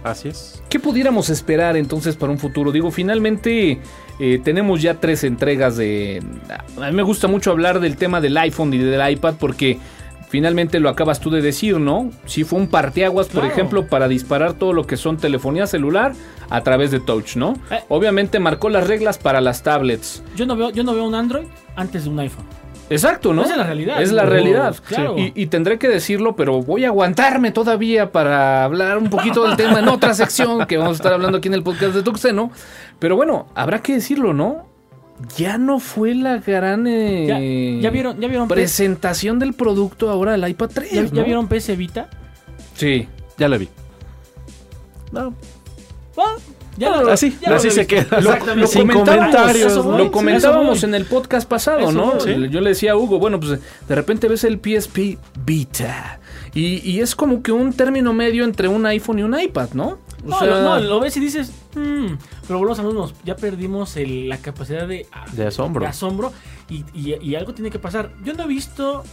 Así 0.04 0.28
es. 0.28 0.62
¿Qué 0.68 0.78
pudiéramos 0.78 1.28
esperar 1.30 1.76
entonces 1.76 2.16
para 2.16 2.32
un 2.32 2.38
futuro? 2.38 2.72
Digo, 2.72 2.90
finalmente 2.90 3.80
eh, 4.20 4.40
tenemos 4.42 4.80
ya 4.82 4.94
tres 5.00 5.24
entregas 5.24 5.76
de... 5.76 6.22
A 6.80 6.86
mí 6.90 6.92
me 6.96 7.02
gusta 7.02 7.26
mucho 7.28 7.50
hablar 7.50 7.80
del 7.80 7.96
tema 7.96 8.20
del 8.20 8.36
iPhone 8.38 8.72
y 8.74 8.78
del 8.78 9.10
iPad 9.10 9.34
porque 9.38 9.78
finalmente 10.28 10.78
lo 10.78 10.88
acabas 10.88 11.20
tú 11.20 11.30
de 11.30 11.40
decir, 11.42 11.78
¿no? 11.78 12.10
Sí 12.26 12.44
fue 12.44 12.58
un 12.58 12.68
parteaguas, 12.68 13.26
por 13.28 13.40
Claro. 13.40 13.52
ejemplo, 13.52 13.86
para 13.86 14.08
disparar 14.08 14.52
todo 14.54 14.72
lo 14.72 14.86
que 14.86 14.96
son 14.96 15.16
telefonía 15.16 15.66
celular 15.66 16.12
a 16.50 16.60
través 16.62 16.90
de 16.90 17.00
touch, 17.00 17.36
¿no? 17.36 17.54
Eh. 17.70 17.80
Obviamente 17.88 18.38
marcó 18.38 18.68
las 18.68 18.86
reglas 18.86 19.18
para 19.18 19.40
las 19.40 19.62
tablets. 19.62 20.22
Yo 20.36 20.46
no 20.46 20.54
veo, 20.56 20.70
yo 20.70 20.84
no 20.84 20.94
veo 20.94 21.04
un 21.06 21.14
Android 21.14 21.46
antes 21.76 22.04
de 22.04 22.10
un 22.10 22.20
iPhone. 22.20 22.44
Exacto, 22.90 23.32
¿no? 23.34 23.42
Esa 23.42 23.52
es 23.52 23.56
la 23.58 23.64
realidad. 23.64 24.02
Es 24.02 24.12
la 24.12 24.24
No, 24.24 24.30
realidad. 24.30 24.76
claro. 24.86 25.16
Y, 25.18 25.32
y 25.34 25.46
tendré 25.46 25.78
que 25.78 25.88
decirlo, 25.88 26.34
pero 26.36 26.62
voy 26.62 26.84
a 26.84 26.88
aguantarme 26.88 27.50
todavía 27.52 28.12
para 28.12 28.64
hablar 28.64 28.98
un 28.98 29.10
poquito 29.10 29.44
del 29.46 29.56
tema 29.56 29.80
en 29.80 29.88
otra 29.88 30.14
sección 30.14 30.66
que 30.66 30.76
vamos 30.78 30.92
a 30.92 30.96
estar 30.96 31.12
hablando 31.12 31.38
aquí 31.38 31.48
en 31.48 31.54
el 31.54 31.62
podcast 31.62 31.94
de 31.94 32.02
Tuxeno. 32.02 32.50
Pero 32.98 33.16
bueno, 33.16 33.46
habrá 33.54 33.80
que 33.82 33.94
decirlo, 33.94 34.32
¿no? 34.32 34.66
Ya 35.36 35.58
no 35.58 35.80
fue 35.80 36.14
la 36.14 36.38
gran 36.38 36.86
eh, 36.86 37.26
Ya, 37.26 37.82
ya 37.82 37.90
vieron, 37.90 38.20
ya 38.20 38.28
vieron, 38.28 38.46
PS 38.48 38.54
presentación 38.54 39.38
del 39.40 39.52
producto 39.52 40.10
ahora 40.10 40.32
del 40.32 40.48
iPad 40.48 40.70
3. 40.72 41.12
ya, 41.12 41.22
vieron 41.24 41.48
PS 41.48 41.76
Vita. 41.76 42.08
Sí. 42.74 43.08
Ya 43.36 43.48
lo 43.48 43.58
vi. 43.58 43.68
No, 45.12 45.34
Ah, 46.16 46.34
ya 46.78 46.94
Ah, 46.94 47.12
así, 47.12 47.36
ya 47.40 47.56
así 47.56 47.70
se 47.70 47.86
queda. 47.86 48.20
Lo, 48.20 48.30
lo 48.54 48.66
Sin 48.66 48.82
comentábamos, 48.88 49.34
comentarios, 49.34 49.72
eso 49.72 49.82
¿no? 49.84 49.98
lo 49.98 50.10
comentábamos 50.10 50.82
en 50.84 50.94
el 50.94 51.04
podcast 51.04 51.48
pasado, 51.48 51.80
Eso 51.80 51.92
¿no? 51.92 52.18
Yo 52.46 52.60
le 52.60 52.70
decía 52.70 52.92
a 52.92 52.96
Hugo, 52.96 53.18
bueno, 53.18 53.38
pues 53.40 53.58
de 53.88 53.94
repente 53.94 54.28
ves 54.28 54.44
el 54.44 54.58
PSP 54.60 55.18
Vita 55.44 56.20
y, 56.54 56.88
y 56.90 57.00
es 57.00 57.14
como 57.14 57.42
que 57.42 57.52
un 57.52 57.72
término 57.72 58.12
medio 58.12 58.44
entre 58.44 58.68
un 58.68 58.86
iPhone 58.86 59.18
y 59.18 59.22
un 59.22 59.38
iPad, 59.38 59.70
¿no? 59.74 59.98
O 60.24 60.28
No, 60.28 60.38
sea, 60.38 60.48
lo, 60.48 60.62
no, 60.62 60.80
lo 60.80 61.00
ves 61.00 61.16
y 61.16 61.20
dices, 61.20 61.52
"Hmm", 61.74 62.16
pero 62.46 62.58
volvemos 62.58 62.78
a 62.78 62.82
lo 62.82 62.88
mismo, 62.88 63.12
ya 63.24 63.36
perdimos 63.36 63.96
el- 63.96 64.28
la 64.28 64.38
capacidad 64.38 64.86
de, 64.88 65.06
De 65.32 65.46
asombro. 65.46 65.82
de 65.82 65.88
asombro 65.88 66.32
y, 66.68 66.84
y- 66.94 67.16
y 67.22 67.34
algo 67.34 67.54
tiene 67.54 67.70
que 67.70 67.78
pasar. 67.78 68.10
Yo 68.24 68.32
no 68.34 68.44
he 68.44 68.46
visto, 68.46 69.04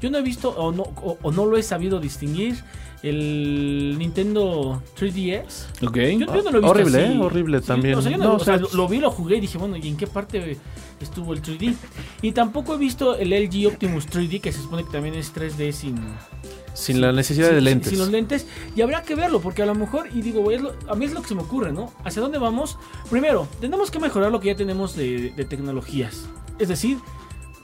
yo 0.00 0.10
no 0.10 0.18
he 0.18 0.22
visto 0.22 0.50
o 0.50 0.72
no, 0.72 0.82
o, 1.02 1.18
o 1.22 1.32
no 1.32 1.44
lo 1.46 1.56
he 1.56 1.62
sabido 1.62 1.98
distinguir 2.00 2.56
el 3.02 3.96
Nintendo 3.98 4.82
3DS. 4.98 5.66
ok. 5.86 5.96
Yo, 5.96 6.18
yo 6.18 6.26
no 6.26 6.32
lo 6.34 6.36
he 6.36 6.42
visto 6.42 6.66
Horrible, 6.68 7.04
así. 7.04 7.12
¿eh? 7.12 7.18
Horrible 7.20 7.60
también. 7.60 7.94
O 7.96 8.02
sea, 8.02 8.10
yo 8.10 8.18
no- 8.18 8.24
No, 8.24 8.34
o 8.36 8.38
sea, 8.40 8.56
lo, 8.56 8.68
lo 8.72 8.88
vi, 8.88 8.98
lo 8.98 9.10
jugué 9.10 9.36
y 9.36 9.40
dije, 9.40 9.58
bueno, 9.58 9.76
¿y 9.76 9.86
en 9.88 9.96
qué 9.96 10.06
parte 10.06 10.56
estuvo 11.00 11.32
el 11.32 11.42
3D? 11.42 11.74
Y 12.22 12.32
tampoco 12.32 12.74
he 12.74 12.78
visto 12.78 13.16
el 13.16 13.30
LG 13.32 13.66
Optimus 13.68 14.06
3D, 14.08 14.40
que 14.40 14.52
se 14.52 14.60
supone 14.62 14.84
que 14.84 14.90
también 14.90 15.14
es 15.14 15.32
3D 15.34 15.72
sin, 15.72 15.96
sin 16.74 17.00
la 17.00 17.12
necesidad 17.12 17.50
de 17.50 17.60
lentes. 17.60 17.90
Sin 17.90 17.98
los 17.98 18.10
lentes. 18.10 18.46
Y 18.74 18.80
habrá 18.80 19.02
que 19.02 19.14
verlo, 19.14 19.40
porque 19.40 19.62
a 19.62 19.66
lo 19.66 19.74
mejor, 19.74 20.08
y 20.14 20.22
digo, 20.22 20.40
güey, 20.40 20.56
es 20.56 20.62
lo- 20.62 20.74
a 20.88 20.94
mí 20.94 21.04
es 21.04 21.12
lo 21.12 21.22
que 21.22 21.28
se 21.28 21.34
me 21.34 21.42
ocurre, 21.42 21.72
¿no? 21.72 21.92
¿Hacia 22.04 22.22
dónde 22.22 22.38
vamos? 22.38 22.78
Primero, 23.10 23.46
tenemos 23.60 23.90
que 23.90 23.98
mejorar 23.98 24.32
lo 24.32 24.40
que 24.40 24.48
ya 24.48 24.56
tenemos 24.56 24.96
de, 24.96 25.30
de 25.36 25.44
tecnologías. 25.44 26.24
Es 26.58 26.68
decir, 26.68 26.96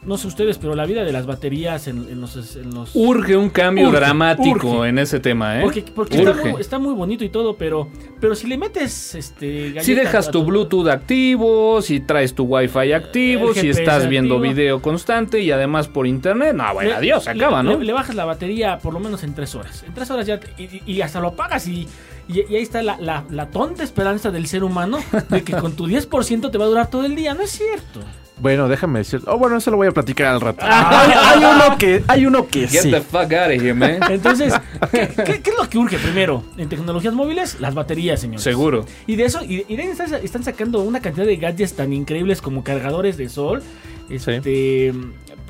no 0.05 0.17
sé 0.17 0.27
ustedes, 0.27 0.59
pero 0.59 0.75
la 0.75 0.85
vida 0.85 1.05
de 1.05 1.13
las 1.13 1.27
baterías 1.27 1.87
en, 1.87 2.09
en 2.09 2.21
los... 2.21 2.57
En 2.57 2.75
los 2.75 2.91
Urge 2.95 3.37
un 3.37 3.51
cambio 3.51 3.87
Urge, 3.89 3.99
dramático 4.01 4.71
urge. 4.71 4.89
en 4.89 4.99
ese 4.99 5.21
tema, 5.21 5.59
¿eh? 5.59 5.63
porque 5.63 5.85
porque 5.95 6.19
está, 6.19 6.35
muy, 6.35 6.61
está 6.61 6.79
muy 6.81 6.95
bonito 6.95 7.25
y 7.25 7.29
todo, 7.29 7.57
pero, 7.57 7.89
pero 8.21 8.35
si 8.35 8.47
le 8.49 8.59
metes 8.59 9.15
este 9.15 9.81
Si 9.83 9.95
dejas 9.95 10.31
tu 10.31 10.45
Bluetooth 10.45 10.89
activo, 10.89 11.81
si 11.83 12.01
traes 12.01 12.35
tu 12.35 12.45
Wi-Fi 12.45 12.93
activo, 12.93 13.55
si 13.55 13.69
estás 13.69 14.09
viendo 14.09 14.37
activo. 14.37 14.53
video 14.55 14.83
constante 14.83 15.41
y 15.41 15.51
además 15.53 15.87
por 15.89 16.07
internet, 16.07 16.55
no, 16.55 16.73
bueno, 16.75 16.91
Le- 16.91 16.97
adiós, 16.97 17.25
se 17.25 17.35
le- 17.35 17.45
acaba, 17.45 17.63
¿no? 17.63 17.79
Le, 17.79 17.85
le 17.85 17.93
bajas 17.93 18.17
la 18.17 18.25
batería 18.25 18.79
por 18.79 18.93
lo 18.93 19.01
menos 19.01 19.23
en 19.23 19.35
tres 19.35 19.55
horas. 19.55 19.85
En 19.87 19.95
tres 19.95 20.11
horas 20.11 20.27
ya. 20.27 20.41
te- 20.41 20.51
y, 20.61 20.83
y 20.93 21.01
hasta 21.03 21.21
lo 21.21 21.29
apagas 21.29 21.67
y, 21.69 21.87
y, 22.29 22.41
y 22.51 22.57
ahí 22.57 22.63
está 22.63 22.83
la, 22.83 22.97
la- 22.99 23.25
la 23.31 23.51
tonta 23.51 23.83
esperanza 23.85 24.31
del 24.31 24.47
ser 24.47 24.65
humano 24.65 24.99
de 25.29 25.43
que 25.45 25.53
con 25.55 25.77
tu 25.77 25.87
10% 25.87 26.51
te 26.51 26.59
va 26.59 26.65
a 26.65 26.69
durar 26.69 26.91
todo 26.91 27.05
el 27.05 27.15
día. 27.15 27.35
No 27.35 27.43
es 27.43 27.51
cierto. 27.51 28.01
Bueno, 28.41 28.69
déjame 28.69 28.99
decir. 29.01 29.21
Oh, 29.27 29.39
bueno, 29.39 29.57
eso 29.59 29.71
lo 29.71 29.77
voy 29.77 29.87
a 29.87 29.93
platicar 29.93 30.27
al 30.29 30.41
rato. 30.41 30.59
Hay, 30.69 31.13
hay 31.13 31.45
uno 31.45 31.79
que, 31.79 32.03
hay 32.09 32.27
uno 32.27 32.47
que 32.49 32.67
Get 32.67 32.83
sí. 32.83 32.91
the 32.91 33.01
fuck 33.01 33.33
out 33.33 33.55
of 33.55 33.63
here, 33.63 33.75
man. 33.75 33.99
Entonces, 34.11 34.53
¿qué, 34.91 35.09
qué- 35.25 35.41
qué 35.43 35.51
es 35.51 35.57
lo 35.57 35.69
que 35.69 35.79
urge 35.79 35.99
primero? 35.99 36.43
En 36.57 36.69
tecnologías 36.69 37.15
móviles, 37.15 37.61
las 37.61 37.75
baterías, 37.75 38.21
señores. 38.21 38.43
Seguro. 38.43 38.85
Y 39.07 39.15
de 39.17 39.25
eso, 39.27 39.45
y, 39.45 39.65
y 39.69 39.77
de 39.77 39.83
ahí 39.83 39.89
están, 39.91 40.13
están 40.15 40.43
sacando 40.43 40.81
una 40.83 41.01
cantidad 41.01 41.27
de 41.27 41.37
gadgets 41.37 41.75
tan 41.75 41.93
increíbles 41.93 42.43
como 42.43 42.65
cargadores 42.65 43.17
de 43.17 43.29
sol. 43.29 43.63
Este, 44.11 44.93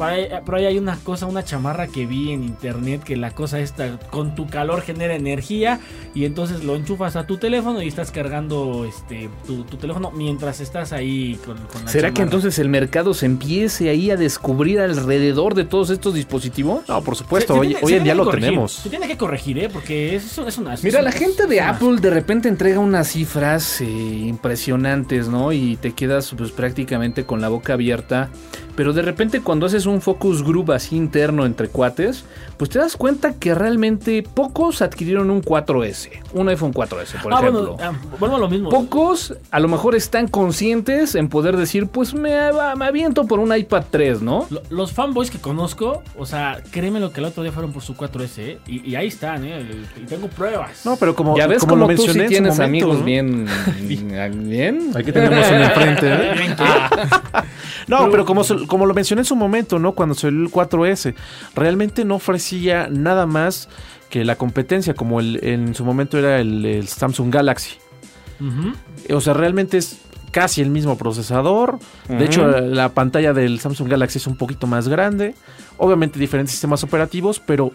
por, 0.02 0.10
ahí, 0.12 0.28
por 0.44 0.54
ahí 0.56 0.66
hay 0.66 0.78
una 0.78 0.96
cosa, 0.96 1.26
una 1.26 1.44
chamarra 1.44 1.86
que 1.86 2.06
vi 2.06 2.32
en 2.32 2.42
internet 2.44 3.02
que 3.02 3.16
la 3.16 3.30
cosa 3.30 3.60
esta 3.60 3.98
con 4.10 4.34
tu 4.34 4.46
calor 4.46 4.82
genera 4.82 5.14
energía 5.14 5.80
y 6.14 6.24
entonces 6.24 6.64
lo 6.64 6.76
enchufas 6.76 7.16
a 7.16 7.26
tu 7.26 7.38
teléfono 7.38 7.80
y 7.82 7.88
estás 7.88 8.10
cargando 8.10 8.84
este 8.84 9.28
tu, 9.46 9.64
tu 9.64 9.76
teléfono 9.76 10.10
mientras 10.10 10.60
estás 10.60 10.92
ahí 10.92 11.38
con, 11.44 11.56
con 11.58 11.84
la 11.84 11.90
¿Será 11.90 12.12
que 12.12 12.22
entonces 12.22 12.58
el 12.58 12.68
mercado 12.68 13.14
se 13.14 13.26
empiece 13.26 13.88
ahí 13.90 14.10
a 14.10 14.16
descubrir 14.16 14.80
alrededor 14.80 15.54
de 15.54 15.64
todos 15.64 15.90
estos 15.90 16.14
dispositivos? 16.14 16.88
No, 16.88 17.02
por 17.02 17.16
supuesto, 17.16 17.54
se 17.54 17.60
hoy, 17.60 17.66
tiene- 17.68 17.80
hoy 17.84 17.90
se 17.92 17.96
en 17.98 18.04
día 18.04 18.14
lo 18.14 18.24
corregir. 18.24 18.48
tenemos. 18.48 18.72
Se 18.72 18.90
tiene 18.90 19.06
que 19.08 19.16
corregir, 19.16 19.58
¿eh? 19.58 19.68
Porque 19.72 20.16
es, 20.16 20.36
es 20.38 20.58
una... 20.58 20.74
es 20.74 20.82
Mira, 20.84 21.00
una- 21.00 21.10
la 21.10 21.12
gente 21.12 21.46
de 21.46 21.56
una- 21.58 21.70
Apple 21.70 21.96
de 22.00 22.10
repente 22.10 22.48
entrega 22.48 22.78
unas 22.80 23.08
cifras 23.08 23.80
eh, 23.80 23.84
impresionantes, 23.86 25.28
¿no? 25.28 25.52
Y 25.52 25.76
te 25.76 25.92
quedas 25.92 26.34
pues 26.36 26.50
prácticamente 26.50 27.24
con 27.24 27.40
la 27.40 27.48
boca 27.48 27.74
abierta. 27.74 28.28
Pero 28.74 28.92
de 28.94 29.02
repente 29.02 29.40
cuando 29.40 29.66
haces 29.66 29.84
un 29.84 29.91
focus 30.00 30.42
group 30.42 30.70
así 30.72 30.96
interno 30.96 31.44
entre 31.44 31.68
cuates, 31.68 32.24
pues 32.56 32.70
te 32.70 32.78
das 32.78 32.96
cuenta 32.96 33.34
que 33.34 33.54
realmente 33.54 34.22
pocos 34.22 34.80
adquirieron 34.82 35.30
un 35.30 35.42
4S, 35.42 36.08
un 36.32 36.48
iPhone 36.48 36.72
4S, 36.72 37.20
por 37.22 37.34
Ah, 37.34 37.38
ejemplo. 37.40 37.74
bueno, 37.76 37.76
ah, 37.80 38.16
vuelvo 38.18 38.36
a 38.36 38.38
lo 38.38 38.48
mismo. 38.48 38.68
Pocos 38.70 39.34
a 39.50 39.60
lo 39.60 39.68
mejor 39.68 39.94
están 39.94 40.28
conscientes 40.28 41.14
en 41.14 41.28
poder 41.28 41.56
decir, 41.56 41.86
pues 41.88 42.14
me, 42.14 42.52
va- 42.52 42.74
me 42.76 42.86
aviento 42.86 43.26
por 43.26 43.40
un 43.40 43.54
iPad 43.56 43.84
3, 43.90 44.22
¿no? 44.22 44.46
Lo- 44.50 44.62
Los 44.70 44.92
fanboys 44.92 45.30
que 45.30 45.38
conozco, 45.38 46.02
o 46.16 46.24
sea, 46.26 46.62
créeme 46.70 47.00
lo 47.00 47.12
que 47.12 47.20
el 47.20 47.26
otro 47.26 47.42
día 47.42 47.52
fueron 47.52 47.72
por 47.72 47.82
su 47.82 47.94
4S, 47.94 48.38
¿eh? 48.38 48.58
y, 48.66 48.88
y 48.90 48.94
ahí 48.94 49.08
están, 49.08 49.44
¿eh? 49.44 49.66
Y 50.00 50.06
tengo 50.06 50.28
pruebas. 50.28 50.84
No, 50.86 50.96
pero 50.96 51.14
como, 51.14 51.36
ya 51.36 51.46
ves 51.46 51.60
como 51.60 51.72
como, 51.72 51.88
lo 51.88 51.96
tú 51.96 52.02
mencioné 52.06 52.12
sí 52.12 52.20
en 52.20 52.26
su 52.26 52.28
tienes 52.30 52.58
momento, 52.58 52.64
amigos 52.64 52.98
¿no? 52.98 53.04
bien, 53.04 53.46
bien. 54.48 54.90
Aquí 54.94 55.10
tenemos 55.12 55.46
en 55.48 55.54
el 55.62 55.70
frente. 55.72 56.06
¿eh? 56.12 56.56
No, 57.88 58.08
pero 58.10 58.24
como, 58.24 58.42
como 58.68 58.86
lo 58.86 58.94
mencioné 58.94 59.22
en 59.22 59.26
su 59.26 59.34
momento, 59.34 59.78
¿no? 59.82 59.92
Cuando 59.92 60.14
salió 60.14 60.40
el 60.40 60.50
4S, 60.50 61.14
realmente 61.54 62.04
no 62.04 62.16
ofrecía 62.16 62.88
nada 62.90 63.26
más 63.26 63.68
que 64.08 64.24
la 64.24 64.36
competencia, 64.36 64.94
como 64.94 65.20
el, 65.20 65.40
en 65.42 65.74
su 65.74 65.84
momento 65.84 66.18
era 66.18 66.40
el, 66.40 66.64
el 66.64 66.88
Samsung 66.88 67.32
Galaxy. 67.32 67.76
O 69.10 69.20
sea, 69.20 69.34
realmente 69.34 69.78
es 69.78 70.00
casi 70.32 70.62
el 70.62 70.70
mismo 70.70 70.98
procesador. 70.98 71.78
De 72.08 72.24
hecho, 72.24 72.48
la 72.48 72.88
pantalla 72.88 73.32
del 73.32 73.60
Samsung 73.60 73.88
Galaxy 73.88 74.18
es 74.18 74.26
un 74.26 74.36
poquito 74.36 74.66
más 74.66 74.88
grande. 74.88 75.36
Obviamente 75.76 76.18
diferentes 76.18 76.52
sistemas 76.52 76.82
operativos, 76.82 77.40
pero 77.40 77.72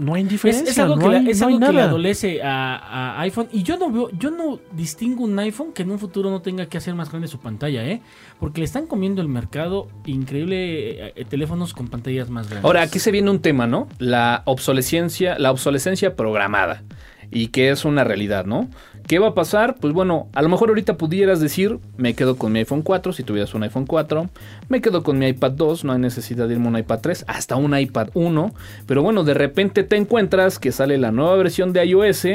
no 0.00 0.14
hay 0.14 0.24
diferencia. 0.24 0.70
es 0.70 0.78
algo, 0.78 0.96
no 0.96 1.10
que, 1.10 1.30
es 1.30 1.40
no 1.40 1.46
algo 1.46 1.60
que 1.60 1.72
le 1.72 1.82
adolece 1.82 2.42
a, 2.42 3.16
a 3.16 3.20
iPhone. 3.20 3.48
Y 3.52 3.62
yo 3.62 3.76
no 3.76 3.92
veo, 3.92 4.10
yo 4.18 4.30
no 4.30 4.58
distingo 4.72 5.24
un 5.24 5.38
iPhone 5.38 5.72
que 5.72 5.82
en 5.82 5.90
un 5.90 5.98
futuro 5.98 6.30
no 6.30 6.40
tenga 6.40 6.66
que 6.66 6.78
hacer 6.78 6.94
más 6.94 7.10
grande 7.10 7.28
su 7.28 7.38
pantalla, 7.38 7.84
¿eh? 7.84 8.00
Porque 8.38 8.60
le 8.60 8.64
están 8.64 8.86
comiendo 8.86 9.20
el 9.20 9.28
mercado 9.28 9.88
increíble 10.06 11.08
eh, 11.08 11.24
teléfonos 11.28 11.74
con 11.74 11.88
pantallas 11.88 12.30
más 12.30 12.48
grandes. 12.48 12.64
Ahora, 12.64 12.80
aquí 12.82 12.98
se 12.98 13.10
viene 13.10 13.30
un 13.30 13.40
tema, 13.40 13.66
¿no? 13.66 13.88
La 13.98 14.42
obsolescencia, 14.46 15.38
la 15.38 15.50
obsolescencia 15.50 16.16
programada. 16.16 16.82
Y 17.30 17.48
que 17.48 17.70
es 17.70 17.84
una 17.84 18.02
realidad, 18.02 18.44
¿no? 18.44 18.68
¿Qué 19.06 19.18
va 19.18 19.28
a 19.28 19.34
pasar? 19.34 19.76
Pues 19.80 19.92
bueno, 19.92 20.28
a 20.34 20.42
lo 20.42 20.48
mejor 20.48 20.68
ahorita 20.68 20.96
pudieras 20.96 21.40
decir, 21.40 21.78
me 21.96 22.14
quedo 22.14 22.36
con 22.36 22.52
mi 22.52 22.60
iPhone 22.60 22.82
4, 22.82 23.12
si 23.12 23.24
tuvieras 23.24 23.54
un 23.54 23.62
iPhone 23.62 23.86
4, 23.86 24.28
me 24.68 24.80
quedo 24.80 25.02
con 25.02 25.18
mi 25.18 25.26
iPad 25.26 25.52
2, 25.52 25.84
no 25.84 25.92
hay 25.92 25.98
necesidad 25.98 26.46
de 26.46 26.54
irme 26.54 26.66
a 26.66 26.70
un 26.70 26.78
iPad 26.78 27.00
3, 27.00 27.24
hasta 27.26 27.56
un 27.56 27.76
iPad 27.76 28.10
1, 28.14 28.54
pero 28.86 29.02
bueno, 29.02 29.24
de 29.24 29.34
repente 29.34 29.82
te 29.82 29.96
encuentras 29.96 30.58
que 30.58 30.72
sale 30.72 30.98
la 30.98 31.12
nueva 31.12 31.36
versión 31.36 31.72
de 31.72 31.84
iOS 31.84 32.26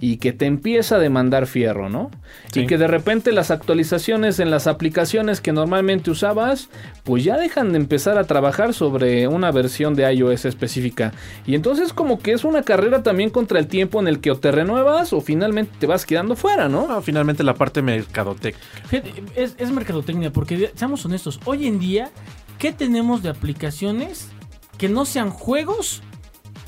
y 0.00 0.16
que 0.18 0.32
te 0.32 0.46
empieza 0.46 0.96
a 0.96 0.98
demandar 0.98 1.46
fierro, 1.46 1.88
¿no? 1.88 2.10
Sí. 2.52 2.60
Y 2.60 2.66
que 2.66 2.78
de 2.78 2.86
repente 2.86 3.32
las 3.32 3.50
actualizaciones 3.50 4.38
en 4.40 4.50
las 4.50 4.66
aplicaciones 4.66 5.40
que 5.40 5.52
normalmente 5.52 6.10
usabas, 6.10 6.68
pues 7.04 7.24
ya 7.24 7.36
dejan 7.36 7.72
de 7.72 7.78
empezar 7.78 8.18
a 8.18 8.24
trabajar 8.24 8.74
sobre 8.74 9.28
una 9.28 9.50
versión 9.50 9.94
de 9.94 10.12
iOS 10.12 10.44
específica. 10.44 11.12
Y 11.46 11.54
entonces 11.54 11.92
como 11.92 12.18
que 12.18 12.32
es 12.32 12.44
una 12.44 12.62
carrera 12.62 13.02
también 13.02 13.30
contra 13.30 13.58
el 13.58 13.66
tiempo 13.66 14.00
en 14.00 14.08
el 14.08 14.20
que 14.20 14.30
o 14.30 14.36
te 14.36 14.50
renuevas 14.50 15.12
o 15.12 15.20
finalmente 15.20 15.72
te 15.78 15.86
vas 15.86 16.06
quedando 16.12 16.36
fuera, 16.36 16.68
¿no? 16.68 16.86
No, 16.86 17.00
finalmente 17.00 17.42
la 17.42 17.54
parte 17.54 17.80
mercadotec. 17.80 18.54
Fíjate, 18.86 19.24
es, 19.34 19.54
es 19.56 19.70
mercadotecnia, 19.70 20.30
porque 20.30 20.70
seamos 20.74 21.02
honestos, 21.06 21.40
hoy 21.46 21.66
en 21.66 21.78
día, 21.78 22.10
¿qué 22.58 22.70
tenemos 22.70 23.22
de 23.22 23.30
aplicaciones 23.30 24.28
que 24.76 24.90
no 24.90 25.06
sean 25.06 25.30
juegos 25.30 26.02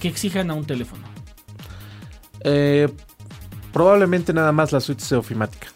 que 0.01 0.09
exijan 0.09 0.51
a 0.51 0.55
un 0.55 0.65
teléfono? 0.65 1.05
Eh, 2.41 2.89
probablemente 3.71 4.33
nada 4.33 4.51
más 4.51 4.73
la 4.73 4.81
suite 4.81 5.15
ofimática. 5.15 5.67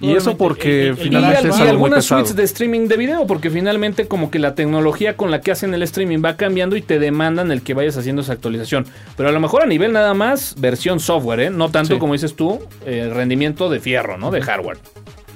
Y 0.00 0.12
eso 0.16 0.36
porque 0.36 0.70
el- 0.70 0.86
el- 0.86 0.86
el 0.92 0.98
Y, 0.98 1.02
finalmente 1.04 1.38
al- 1.48 1.54
y 1.54 1.58
muy 1.58 1.68
algunas 1.68 2.04
suites 2.06 2.34
de 2.36 2.42
streaming 2.44 2.88
de 2.88 2.96
video, 2.96 3.26
porque 3.26 3.50
finalmente 3.50 4.06
como 4.08 4.30
que 4.30 4.38
la 4.38 4.54
tecnología 4.54 5.16
con 5.16 5.30
la 5.30 5.40
que 5.40 5.50
hacen 5.52 5.74
el 5.74 5.82
streaming 5.82 6.22
va 6.24 6.36
cambiando 6.36 6.76
y 6.76 6.82
te 6.82 6.98
demandan 6.98 7.50
el 7.52 7.62
que 7.62 7.74
vayas 7.74 7.96
haciendo 7.96 8.22
esa 8.22 8.32
actualización. 8.32 8.86
Pero 9.16 9.28
a 9.28 9.32
lo 9.32 9.40
mejor 9.40 9.62
a 9.62 9.66
nivel 9.66 9.92
nada 9.92 10.14
más 10.14 10.54
versión 10.58 11.00
software, 11.00 11.40
¿eh? 11.40 11.50
No 11.50 11.70
tanto 11.70 11.94
Sí. 11.94 12.00
como 12.00 12.14
dices 12.14 12.34
tú, 12.34 12.60
eh, 12.86 13.10
rendimiento 13.12 13.68
de 13.68 13.80
fierro, 13.80 14.16
¿no? 14.16 14.30
De 14.30 14.40
hardware. 14.40 14.78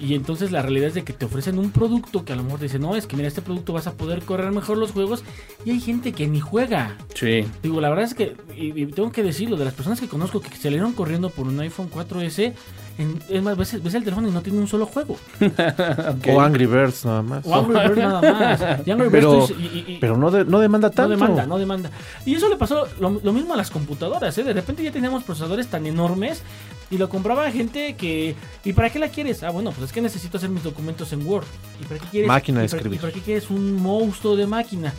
Y 0.01 0.15
entonces 0.15 0.51
la 0.51 0.61
realidad 0.61 0.89
es 0.89 0.95
de 0.95 1.05
que 1.05 1.13
te 1.13 1.25
ofrecen 1.25 1.57
un 1.59 1.71
producto 1.71 2.25
que 2.25 2.33
a 2.33 2.37
lo 2.37 2.43
mejor 2.43 2.59
te 2.59 2.65
dicen, 2.65 2.81
no, 2.83 2.97
es 2.97 3.07
que 3.07 3.17
mira, 3.17 3.29
este 3.29 3.43
producto 3.43 3.73
vas 3.73 3.87
a 3.87 3.93
poder 3.93 4.23
correr 4.23 4.51
mejor 4.51 4.77
los 4.77 4.91
juegos. 4.91 5.23
Y 5.65 5.71
hay 5.71 5.81
gente 5.81 6.13
que 6.13 6.27
ni 6.27 6.41
juega. 6.41 6.97
Sí. 7.15 7.45
Digo, 7.63 7.81
la 7.81 7.91
verdad 7.91 8.05
es 8.05 8.15
que, 8.15 8.35
y, 8.57 8.79
y 8.83 8.87
tengo 8.87 9.13
que 9.13 9.23
decirlo, 9.23 9.57
de 9.57 9.65
las 9.65 9.73
personas 9.73 10.01
que 10.01 10.09
conozco 10.09 10.41
que 10.41 10.55
salieron 10.57 10.93
corriendo 10.95 11.31
por 11.31 11.47
un 11.47 11.61
iPhone 11.61 11.89
4S, 11.91 12.53
en- 12.99 13.21
es 13.29 13.43
más, 13.43 13.57
ves, 13.57 13.83
ves 13.83 13.95
el 13.95 14.05
teléfono 14.05 14.29
y 14.29 14.31
no 14.31 14.41
tiene 14.43 14.59
un 14.59 14.69
solo 14.69 14.87
juego. 14.87 15.17
O 16.33 16.41
Angry 16.41 16.67
Birds 16.67 17.05
nada 17.05 17.23
más. 17.23 17.45
O 17.47 17.55
Angry 17.55 17.75
Birds 17.75 17.97
nada 17.99 18.33
más. 18.33 18.87
Y 18.87 18.91
Angry 18.91 19.09
Birds 19.09 19.13
Pero, 19.13 19.33
tú 19.47 19.55
dices- 19.55 19.57
y- 19.61 19.79
y- 19.91 19.95
y- 19.95 19.99
pero 19.99 20.17
no, 20.17 20.31
de- 20.31 20.45
no 20.45 20.61
demanda 20.61 20.89
no 20.89 20.95
tanto. 20.95 21.11
demanda, 21.11 21.47
no 21.47 21.59
demanda. 21.59 21.91
Y 22.25 22.35
eso 22.35 22.49
le 22.49 22.57
pasó 22.57 22.87
lo, 23.01 23.11
lo 23.23 23.33
mismo 23.33 23.55
a 23.55 23.57
las 23.57 23.71
computadoras, 23.71 24.37
¿eh? 24.39 24.45
De 24.45 24.53
repente 24.53 24.83
ya 24.83 24.93
teníamos 24.93 25.25
procesadores 25.25 25.67
tan 25.69 25.87
enormes 25.87 26.43
y 26.91 26.99
lo 26.99 27.09
compraba 27.09 27.51
gente 27.51 27.95
que... 27.97 28.35
¿Y 28.65 28.73
para 28.73 28.91
qué 28.91 28.99
la 28.99 29.09
quieres? 29.09 29.43
Ah, 29.43 29.51
bueno, 29.51 29.71
pues 29.73 29.87
es 29.87 29.93
que 29.93 30.01
necesito 30.01 30.37
hacer 30.37 30.51
mis 30.51 30.63
documentos 30.63 31.13
en 31.13 31.27
Word. 31.27 31.47
¿Y 31.81 31.85
para 31.87 31.99
qué 32.01 32.07
quieres? 32.11 32.29
Máquina 32.29 32.61
de 32.61 32.67
y 32.67 32.69
para- 32.69 32.77
escribir. 32.79 32.99
¿Y 32.99 33.01
para 33.01 33.13
qué 33.13 33.21
quieres 33.21 33.51
un 33.51 33.75
monstruo 33.83 34.37
de 34.37 34.47
máquina? 34.47 34.93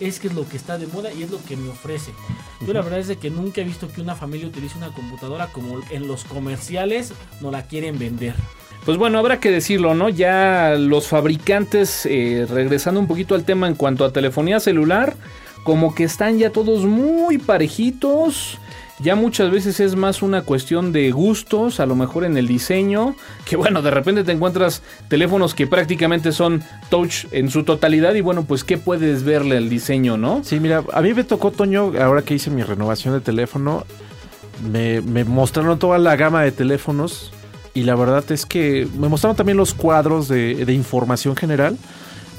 Es 0.00 0.20
que 0.20 0.28
es 0.28 0.34
lo 0.34 0.48
que 0.48 0.56
está 0.56 0.78
de 0.78 0.86
moda 0.86 1.12
y 1.12 1.22
es 1.22 1.30
lo 1.30 1.42
que 1.44 1.56
me 1.56 1.70
ofrece. 1.70 2.12
Yo 2.66 2.72
la 2.72 2.82
verdad 2.82 3.00
es 3.00 3.08
de 3.08 3.16
que 3.16 3.30
nunca 3.30 3.60
he 3.60 3.64
visto 3.64 3.88
que 3.90 4.00
una 4.00 4.14
familia 4.14 4.46
utilice 4.46 4.78
una 4.78 4.92
computadora 4.92 5.48
como 5.48 5.80
en 5.90 6.06
los 6.06 6.24
comerciales 6.24 7.12
no 7.40 7.50
la 7.50 7.62
quieren 7.62 7.98
vender. 7.98 8.34
Pues 8.84 8.96
bueno, 8.96 9.18
habrá 9.18 9.40
que 9.40 9.50
decirlo, 9.50 9.94
¿no? 9.94 10.08
Ya 10.08 10.76
los 10.78 11.08
fabricantes, 11.08 12.06
eh, 12.06 12.46
regresando 12.48 13.00
un 13.00 13.06
poquito 13.06 13.34
al 13.34 13.44
tema 13.44 13.66
en 13.66 13.74
cuanto 13.74 14.04
a 14.04 14.12
telefonía 14.12 14.60
celular, 14.60 15.16
como 15.62 15.94
que 15.94 16.04
están 16.04 16.38
ya 16.38 16.50
todos 16.50 16.86
muy 16.86 17.38
parejitos. 17.38 18.58
Ya 19.00 19.14
muchas 19.14 19.50
veces 19.52 19.78
es 19.78 19.94
más 19.94 20.22
una 20.22 20.42
cuestión 20.42 20.92
de 20.92 21.12
gustos, 21.12 21.78
a 21.78 21.86
lo 21.86 21.94
mejor 21.94 22.24
en 22.24 22.36
el 22.36 22.48
diseño, 22.48 23.14
que 23.44 23.56
bueno, 23.56 23.80
de 23.80 23.92
repente 23.92 24.24
te 24.24 24.32
encuentras 24.32 24.82
teléfonos 25.08 25.54
que 25.54 25.68
prácticamente 25.68 26.32
son 26.32 26.64
touch 26.90 27.26
en 27.30 27.48
su 27.48 27.62
totalidad 27.62 28.14
y 28.14 28.22
bueno, 28.22 28.44
pues 28.44 28.64
qué 28.64 28.76
puedes 28.76 29.22
verle 29.22 29.56
al 29.56 29.68
diseño, 29.68 30.16
¿no? 30.16 30.42
Sí, 30.42 30.58
mira, 30.58 30.82
a 30.92 31.00
mí 31.00 31.14
me 31.14 31.22
tocó, 31.22 31.52
Toño, 31.52 31.92
ahora 32.00 32.22
que 32.22 32.34
hice 32.34 32.50
mi 32.50 32.62
renovación 32.62 33.14
de 33.14 33.20
teléfono, 33.20 33.84
me, 34.68 35.00
me 35.00 35.24
mostraron 35.24 35.78
toda 35.78 35.98
la 35.98 36.16
gama 36.16 36.42
de 36.42 36.50
teléfonos 36.50 37.32
y 37.74 37.84
la 37.84 37.94
verdad 37.94 38.24
es 38.32 38.46
que 38.46 38.88
me 38.98 39.08
mostraron 39.08 39.36
también 39.36 39.56
los 39.58 39.74
cuadros 39.74 40.26
de, 40.26 40.64
de 40.64 40.72
información 40.72 41.36
general. 41.36 41.76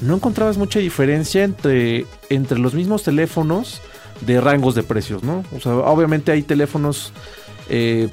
No 0.02 0.16
encontrabas 0.16 0.58
mucha 0.58 0.78
diferencia 0.78 1.44
entre, 1.44 2.04
entre 2.28 2.58
los 2.58 2.74
mismos 2.74 3.02
teléfonos 3.02 3.80
de 4.20 4.40
rangos 4.40 4.74
de 4.74 4.82
precios, 4.82 5.22
¿no? 5.22 5.44
O 5.56 5.60
sea, 5.60 5.74
obviamente 5.74 6.32
hay 6.32 6.42
teléfonos 6.42 7.12
eh, 7.68 8.08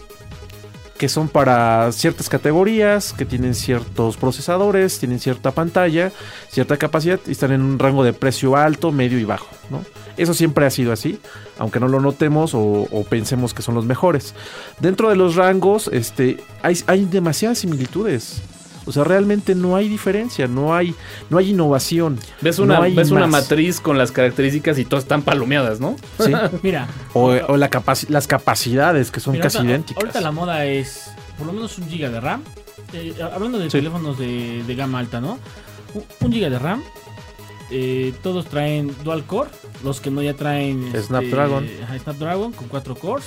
que 0.98 1.10
son 1.10 1.28
para 1.28 1.92
ciertas 1.92 2.30
categorías, 2.30 3.14
que 3.14 3.26
tienen 3.26 3.54
ciertos 3.54 4.18
procesadores, 4.18 5.00
tienen 5.00 5.20
cierta 5.20 5.52
pantalla, 5.52 6.12
cierta 6.50 6.78
capacidad 6.78 7.20
y 7.28 7.32
están 7.32 7.52
en 7.52 7.62
un 7.62 7.78
rango 7.78 8.04
de 8.04 8.14
precio 8.14 8.56
alto, 8.56 8.92
medio 8.92 9.20
y 9.20 9.24
bajo, 9.24 9.48
¿no? 9.70 9.84
Eso 10.18 10.34
siempre 10.34 10.66
ha 10.66 10.72
sido 10.72 10.92
así, 10.92 11.20
aunque 11.60 11.80
no 11.80 11.88
lo 11.88 12.00
notemos 12.00 12.56
o, 12.56 12.88
o 12.92 13.04
pensemos 13.04 13.54
que 13.54 13.62
son 13.62 13.76
los 13.76 13.86
mejores. 13.86 14.34
Dentro 14.80 15.10
de 15.10 15.16
los 15.16 15.36
rangos, 15.36 15.90
este, 15.94 16.38
hay, 16.64 16.76
hay 16.88 17.06
demasiadas 17.06 17.60
similitudes. 17.60 18.42
O 18.88 18.92
sea, 18.92 19.04
realmente 19.04 19.54
no 19.54 19.76
hay 19.76 19.90
diferencia, 19.90 20.48
no 20.48 20.74
hay, 20.74 20.96
no 21.30 21.38
hay 21.38 21.50
innovación. 21.52 22.18
Ves 22.42 22.58
no 22.58 22.64
una, 22.66 22.82
hay 22.82 22.96
ves 22.96 23.12
una 23.12 23.28
matriz 23.28 23.80
con 23.82 23.98
las 23.98 24.12
características 24.12 24.80
y 24.80 24.86
todas 24.86 25.04
están 25.04 25.22
palomeadas, 25.24 25.80
¿no? 25.80 25.96
¿sí? 26.20 26.32
Mira, 26.64 26.88
O, 27.14 27.32
o 27.48 27.58
la 27.58 27.70
capaci- 27.70 28.08
las 28.10 28.28
capacidades 28.28 29.12
que 29.12 29.20
son 29.20 29.34
Mira, 29.34 29.44
casi 29.44 29.58
ahorita, 29.58 29.72
idénticas. 29.74 30.04
Ahorita 30.04 30.22
la 30.22 30.32
moda 30.32 30.66
es 30.66 31.12
por 31.38 31.48
lo 31.48 31.54
menos 31.54 31.78
un 31.78 31.88
giga 31.90 32.10
de 32.10 32.20
RAM. 32.20 32.42
Eh, 32.94 33.14
hablando 33.34 33.60
de 33.60 33.66
Sí. 33.66 33.78
teléfonos 33.80 34.18
de, 34.18 34.64
de 34.66 34.76
gama 34.76 35.00
alta, 35.00 35.20
¿no? 35.20 35.38
Un, 35.94 36.04
un 36.22 36.32
giga 36.32 36.50
de 36.50 36.58
RAM, 36.58 36.82
eh, 37.70 38.14
todos 38.24 38.46
traen 38.46 38.96
dual 39.04 39.26
core, 39.26 39.50
los 39.84 40.00
que 40.00 40.10
no 40.10 40.22
ya 40.22 40.34
traen 40.34 40.86
este, 40.88 41.04
Snapdragon. 41.04 41.68
ajá, 41.84 42.00
Snapdragon 42.00 42.54
con 42.54 42.68
4 42.70 42.96
cores. 42.96 43.26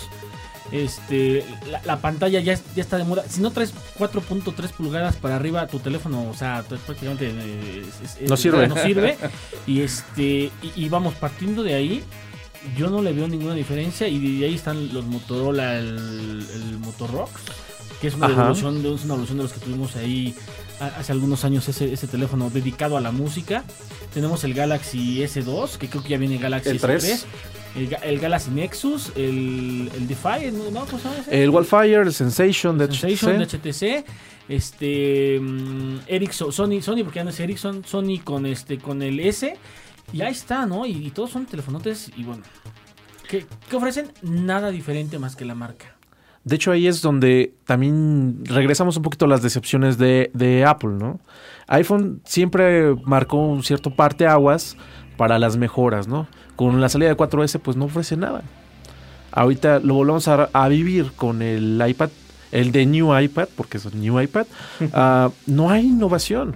Este, 0.73 1.45
la, 1.71 1.81
la 1.85 1.97
pantalla 2.01 2.41
ya, 2.41 2.53
es- 2.53 2.63
ya 2.77 2.83
está 2.83 2.97
de 2.97 3.05
moda. 3.05 3.25
Si 3.29 3.41
no 3.41 3.51
traes 3.51 3.73
4.3 3.99 4.71
pulgadas 4.71 5.17
para 5.17 5.37
arriba, 5.37 5.67
tu 5.67 5.79
teléfono, 5.81 6.29
o 6.31 6.35
sea, 6.35 6.63
prácticamente 6.87 7.29
eh, 7.29 7.83
es- 8.05 8.21
es- 8.21 8.29
No 8.29 8.37
sirve. 8.37 8.69
No 8.69 8.77
sirve. 8.77 9.17
y 9.67 9.81
este, 9.81 10.51
y, 10.63 10.73
y 10.77 10.89
vamos 10.89 11.15
partiendo 11.15 11.63
de 11.63 11.75
ahí. 11.75 12.05
Yo 12.77 12.91
no 12.91 13.01
le 13.03 13.13
veo 13.13 13.27
ninguna 13.27 13.55
diferencia 13.55 14.07
y 14.07 14.39
de 14.41 14.47
ahí 14.47 14.55
están 14.55 14.93
los 14.93 15.07
Motorola, 15.07 15.79
el, 15.79 16.47
el 16.55 16.79
Motorox, 16.79 17.31
que 18.03 18.09
es 18.09 18.15
una 18.15 18.27
evolución, 18.43 18.83
de, 18.83 18.95
es 18.95 19.05
una 19.05 19.15
evolución 19.15 19.39
de 19.39 19.45
los 19.45 19.53
que 19.55 19.61
tuvimos 19.61 19.97
ahí 19.97 20.35
hace 20.79 21.13
algunos 21.13 21.45
años 21.45 21.67
ese, 21.69 21.93
ese 21.93 22.07
teléfono 22.07 22.51
dedicado 22.51 22.97
a 22.99 23.01
la 23.01 23.13
música. 23.13 23.65
Tenemos 24.13 24.45
el 24.45 24.53
Galaxy 24.55 25.21
S2, 25.23 25.79
que 25.79 25.89
creo 25.89 26.03
que 26.03 26.11
ya 26.11 26.19
viene 26.19 26.37
Galaxy 26.39 26.69
El 26.71 26.81
S3. 26.81 26.99
3. 26.99 27.27
El, 27.77 27.89
Ga- 27.89 28.01
el 28.03 28.19
Galaxy 28.19 28.51
Nexus, 28.51 29.13
el, 29.17 29.91
el 29.97 30.09
Defy, 30.09 30.51
¿no? 30.53 30.81
¿Cómo 30.87 30.99
se 30.99 31.05
llama 31.05 31.17
ese? 31.21 31.43
El 31.45 31.51
Wildfire, 31.51 32.03
el 32.03 32.13
Sensation 32.13 32.77
de 32.79 32.93
Sensation 32.93 33.39
de 33.39 33.47
HTC. 33.47 34.05
HTC, 34.05 34.05
este 34.49 35.39
mm, 35.41 35.99
Ericsson, 36.07 36.53
Sony, 36.53 36.81
Sony 36.83 37.03
porque 37.05 37.17
ya 37.21 37.25
no 37.25 37.31
es 37.31 37.39
Ericsson, 37.41 37.85
Sony 37.85 38.19
con 38.25 38.47
este 38.47 38.79
con 38.79 39.03
el 39.03 39.21
S 39.21 39.57
y 40.13 40.21
ahí 40.23 40.33
está, 40.33 40.67
¿no? 40.67 40.87
Y, 40.87 41.07
y 41.07 41.11
todos 41.11 41.31
son 41.31 41.47
telefonotes 41.47 42.11
y 42.17 42.25
bueno, 42.25 42.43
¿qué, 43.29 43.47
qué 43.69 43.77
ofrecen? 43.77 44.11
Nada 44.23 44.71
diferente 44.71 45.19
más 45.21 45.37
que 45.37 45.45
la 45.45 45.55
marca. 45.55 45.97
De 46.43 46.57
hecho, 46.57 46.73
ahí 46.73 46.87
es 46.89 47.03
donde 47.03 47.53
también 47.67 48.41
regresamos 48.47 48.97
un 48.97 49.03
poquito 49.03 49.27
a 49.27 49.29
las 49.29 49.43
decepciones 49.43 49.99
de, 49.99 50.31
de 50.35 50.65
Apple, 50.65 50.93
¿no? 50.99 51.21
iPhone 51.69 52.21
siempre 52.25 52.97
marcó 53.05 53.37
un 53.37 53.63
cierto 53.63 53.95
parteaguas 53.95 54.77
para 55.17 55.39
las 55.39 55.57
mejoras, 55.57 56.09
¿no? 56.09 56.27
Con 56.57 56.81
la 56.81 56.89
salida 56.89 57.09
de 57.09 57.17
4S, 57.17 57.59
pues 57.61 57.77
no 57.77 57.87
ofrece 57.87 58.17
nada. 58.17 58.43
Ahorita 59.33 59.79
lo 59.79 59.95
volvemos 59.95 60.29
a, 60.29 60.51
a 60.53 60.69
vivir 60.69 61.13
con 61.15 61.43
el 61.43 61.83
iPad, 61.87 62.11
el 62.53 62.73
de 62.73 62.87
New 62.87 63.19
iPad, 63.19 63.49
porque 63.57 63.79
es 63.79 63.87
el 63.87 64.01
New 64.01 64.21
iPad. 64.21 64.47
Ah, 64.93 65.31
no 65.47 65.71
hay 65.71 65.87
innovación. 65.87 66.55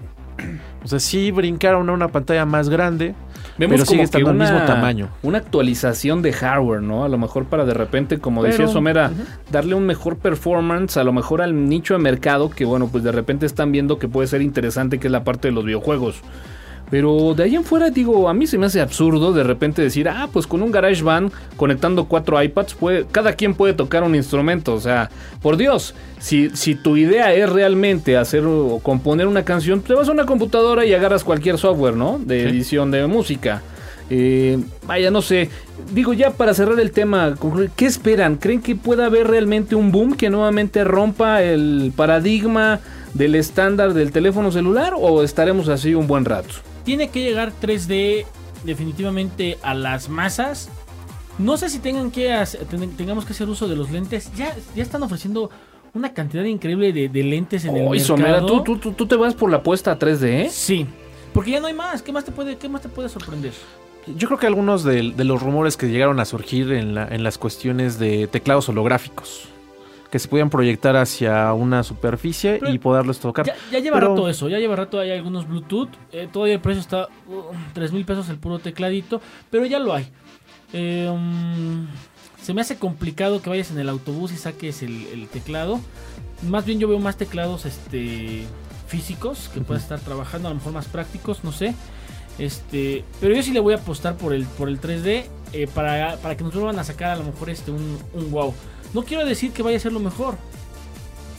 O 0.82 0.88
sea, 0.88 0.98
sí 0.98 1.30
brincaron 1.30 1.88
a 1.88 1.92
una 1.92 2.08
pantalla 2.08 2.44
más 2.44 2.68
grande, 2.68 3.14
Vemos 3.56 3.74
pero 3.74 3.84
sigue 3.84 3.96
como 3.98 4.04
estando 4.04 4.30
al 4.30 4.36
una, 4.36 4.50
mismo 4.50 4.66
tamaño. 4.66 5.08
Una 5.22 5.38
actualización 5.38 6.22
de 6.22 6.32
hardware, 6.32 6.82
¿no? 6.82 7.04
A 7.04 7.08
lo 7.08 7.18
mejor 7.18 7.44
para 7.44 7.64
de 7.64 7.72
repente, 7.72 8.18
como 8.18 8.42
decía 8.42 8.66
Somera, 8.68 9.12
darle 9.50 9.74
un 9.74 9.86
mejor 9.86 10.16
performance, 10.18 10.96
a 10.96 11.04
lo 11.04 11.12
mejor 11.12 11.40
al 11.40 11.68
nicho 11.68 11.94
de 11.94 12.00
mercado 12.00 12.50
que, 12.50 12.64
bueno, 12.64 12.88
pues 12.88 13.04
de 13.04 13.12
repente 13.12 13.46
están 13.46 13.72
viendo 13.72 13.98
que 13.98 14.08
puede 14.08 14.26
ser 14.26 14.42
interesante, 14.42 14.98
que 14.98 15.06
es 15.06 15.12
la 15.12 15.24
parte 15.24 15.48
de 15.48 15.52
los 15.52 15.64
videojuegos. 15.64 16.16
Pero 16.94 17.34
de 17.34 17.42
ahí 17.42 17.56
en 17.56 17.64
fuera, 17.64 17.90
digo, 17.90 18.28
a 18.28 18.34
mí 18.34 18.46
se 18.46 18.56
me 18.56 18.66
hace 18.66 18.80
absurdo 18.80 19.32
de 19.32 19.42
repente 19.42 19.82
decir, 19.82 20.08
ah, 20.08 20.28
pues 20.32 20.46
con 20.46 20.62
un 20.62 20.70
GarageBand 20.70 21.32
conectando 21.56 22.04
cuatro 22.04 22.40
iPads, 22.40 22.74
puede, 22.74 23.04
cada 23.10 23.32
quien 23.32 23.54
puede 23.54 23.74
tocar 23.74 24.04
un 24.04 24.14
instrumento. 24.14 24.74
O 24.74 24.80
sea, 24.80 25.10
por 25.42 25.56
Dios, 25.56 25.96
si, 26.20 26.50
si 26.50 26.76
tu 26.76 26.96
idea 26.96 27.34
es 27.34 27.50
realmente 27.50 28.16
hacer 28.16 28.44
o 28.46 28.78
componer 28.80 29.26
una 29.26 29.44
canción, 29.44 29.80
te 29.80 29.92
vas 29.92 30.08
a 30.08 30.12
una 30.12 30.24
computadora 30.24 30.86
y 30.86 30.94
agarras 30.94 31.24
cualquier 31.24 31.58
software, 31.58 31.96
¿no? 31.96 32.20
De 32.24 32.48
edición 32.48 32.92
de 32.92 33.04
música. 33.08 33.60
Eh, 34.08 34.60
vaya, 34.86 35.10
no 35.10 35.20
sé. 35.20 35.50
Digo, 35.92 36.12
ya 36.12 36.30
para 36.30 36.54
cerrar 36.54 36.78
el 36.78 36.92
tema, 36.92 37.34
¿qué 37.74 37.86
esperan? 37.86 38.36
¿Creen 38.36 38.62
que 38.62 38.76
pueda 38.76 39.06
haber 39.06 39.26
realmente 39.26 39.74
un 39.74 39.90
boom 39.90 40.14
que 40.14 40.30
nuevamente 40.30 40.84
rompa 40.84 41.42
el 41.42 41.92
paradigma 41.96 42.78
del 43.14 43.34
estándar 43.34 43.94
del 43.94 44.12
teléfono 44.12 44.52
celular 44.52 44.92
o 44.96 45.24
estaremos 45.24 45.68
así 45.68 45.96
un 45.96 46.06
buen 46.06 46.24
rato? 46.24 46.54
Tiene 46.84 47.08
que 47.08 47.20
llegar 47.22 47.52
3D 47.60 48.24
definitivamente 48.64 49.58
a 49.62 49.74
las 49.74 50.08
masas. 50.08 50.68
No 51.38 51.56
sé 51.56 51.68
si 51.68 51.78
tengan 51.78 52.10
que 52.10 52.32
hacer- 52.32 52.64
ten- 52.66 52.96
tengamos 52.96 53.24
que 53.24 53.32
hacer 53.32 53.48
uso 53.48 53.66
de 53.68 53.76
los 53.76 53.90
lentes. 53.90 54.30
Ya, 54.36 54.54
ya 54.74 54.82
están 54.82 55.02
ofreciendo 55.02 55.50
una 55.92 56.12
cantidad 56.12 56.44
increíble 56.44 56.92
de, 56.92 57.08
de 57.08 57.22
lentes 57.22 57.64
en 57.64 57.76
el 57.76 57.82
Oye, 57.88 58.00
mercado. 58.00 58.06
Somera, 58.06 58.40
¿tú, 58.46 58.62
tú, 58.62 58.76
tú, 58.78 58.92
tú 58.92 59.06
te 59.06 59.16
vas 59.16 59.34
por 59.34 59.50
la 59.50 59.58
apuesta 59.58 59.92
a 59.92 59.98
3D, 59.98 60.24
¿eh? 60.46 60.48
Sí, 60.50 60.86
porque 61.32 61.52
ya 61.52 61.60
no 61.60 61.66
hay 61.66 61.74
más. 61.74 62.02
¿Qué 62.02 62.12
más 62.12 62.24
te 62.24 62.32
puede, 62.32 62.56
qué 62.56 62.68
más 62.68 62.82
te 62.82 62.88
puede 62.88 63.08
sorprender? 63.08 63.52
Yo 64.16 64.28
creo 64.28 64.38
que 64.38 64.46
algunos 64.46 64.84
de, 64.84 65.12
de 65.16 65.24
los 65.24 65.40
rumores 65.42 65.76
que 65.76 65.88
llegaron 65.88 66.20
a 66.20 66.24
surgir 66.24 66.72
en, 66.72 66.94
la- 66.94 67.08
en 67.08 67.24
las 67.24 67.38
cuestiones 67.38 67.98
de 67.98 68.26
teclados 68.28 68.68
holográficos, 68.68 69.48
que 70.14 70.20
se 70.20 70.28
podían 70.28 70.48
proyectar 70.48 70.94
hacia 70.94 71.52
una 71.54 71.82
superficie 71.82 72.58
Pero- 72.60 72.72
y 72.72 72.78
poderlos 72.78 73.18
tocar. 73.18 73.44
Ya, 73.44 73.56
ya 73.72 73.80
lleva 73.80 73.96
Pero- 73.98 74.10
rato 74.10 74.28
eso, 74.28 74.48
ya 74.48 74.60
lleva 74.60 74.76
rato 74.76 75.00
hay 75.00 75.10
algunos 75.10 75.48
Bluetooth. 75.48 75.88
eh, 76.12 76.28
todavía 76.32 76.54
el 76.54 76.60
precio 76.60 76.80
está 76.80 77.08
uh, 77.26 77.42
3 77.72 77.90
mil 77.90 78.04
pesos 78.04 78.28
el 78.28 78.36
puro 78.38 78.60
tecladito, 78.60 79.20
pero 79.50 79.66
ya 79.66 79.80
lo 79.80 79.92
hay. 79.92 80.06
Eh, 80.72 81.10
um, 81.12 81.88
se 82.40 82.54
me 82.54 82.60
hace 82.60 82.76
complicado 82.78 83.42
que 83.42 83.50
vayas 83.50 83.72
en 83.72 83.78
el 83.80 83.88
autobús 83.88 84.30
y 84.30 84.36
saques 84.36 84.84
el, 84.84 85.04
el 85.08 85.26
teclado. 85.26 85.80
Más 86.48 86.64
bien 86.64 86.78
yo 86.78 86.86
veo 86.86 87.00
más 87.00 87.16
teclados 87.16 87.66
este 87.66 88.44
físicos 88.86 89.50
que 89.52 89.62
puedas 89.62 89.82
estar 89.82 89.98
trabajando, 89.98 90.46
a 90.46 90.52
lo 90.52 90.58
mejor 90.58 90.74
más 90.74 90.86
prácticos, 90.86 91.42
no 91.42 91.50
sé. 91.50 91.74
Este, 92.38 93.02
pero 93.20 93.34
yo 93.34 93.42
sí 93.42 93.50
le 93.50 93.58
voy 93.58 93.74
a 93.74 93.78
apostar 93.78 94.16
por 94.16 94.32
el 94.32 94.44
por 94.46 94.68
el 94.68 94.80
3D 94.80 95.24
eh, 95.52 95.66
para, 95.74 96.18
para 96.18 96.36
que 96.36 96.44
nos 96.44 96.54
vuelvan 96.54 96.78
a 96.78 96.84
sacar 96.84 97.10
a 97.10 97.16
lo 97.16 97.24
mejor 97.24 97.50
este 97.50 97.72
un, 97.72 97.98
un 98.12 98.30
wow. 98.30 98.54
No 98.94 99.02
quiero 99.02 99.26
decir 99.26 99.52
que 99.52 99.62
vaya 99.62 99.76
a 99.76 99.80
ser 99.80 99.92
lo 99.92 100.00
mejor. 100.00 100.36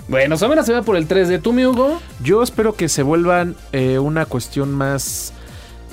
Bueno, 0.08 0.38
Somera 0.38 0.64
se 0.64 0.74
va 0.74 0.84
por 0.84 0.97
el 0.97 1.08
3D. 1.08 1.41
¿Tú, 1.41 1.53
mi 1.53 1.66
Hugo? 1.66 1.99
Yo 2.22 2.43
espero 2.43 2.76
que 2.76 2.89
se 2.89 3.01
vuelvan 3.01 3.56
eh, 3.72 3.97
una 3.97 4.26
cuestión 4.26 4.72
más 4.72 5.34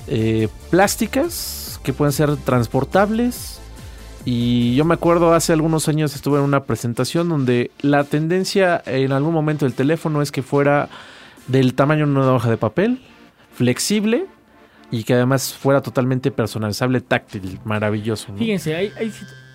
eh, 0.06 0.48
plásticas, 0.70 1.80
que 1.82 1.92
puedan 1.92 2.12
ser 2.12 2.36
transportables. 2.36 3.60
Y 4.24 4.74
yo 4.74 4.84
me 4.84 4.94
acuerdo 4.94 5.32
hace 5.32 5.52
algunos 5.52 5.88
años 5.88 6.14
estuve 6.14 6.38
en 6.38 6.44
una 6.44 6.64
presentación 6.64 7.28
donde 7.28 7.70
la 7.80 8.04
tendencia 8.04 8.82
en 8.84 9.12
algún 9.12 9.32
momento 9.32 9.64
del 9.64 9.74
teléfono 9.74 10.22
es 10.22 10.30
que 10.30 10.42
fuera 10.42 10.88
del 11.48 11.74
tamaño 11.74 12.06
de 12.06 12.12
una 12.12 12.32
hoja 12.32 12.50
de 12.50 12.56
papel, 12.56 13.00
flexible 13.54 14.26
y 14.92 15.04
que 15.04 15.14
además 15.14 15.54
fuera 15.54 15.80
totalmente 15.80 16.30
personalizable, 16.30 17.00
táctil, 17.00 17.58
maravilloso. 17.64 18.30
¿no? 18.30 18.38
Fíjense, 18.38 18.76
hay, 18.76 18.92
hay, 18.96 19.12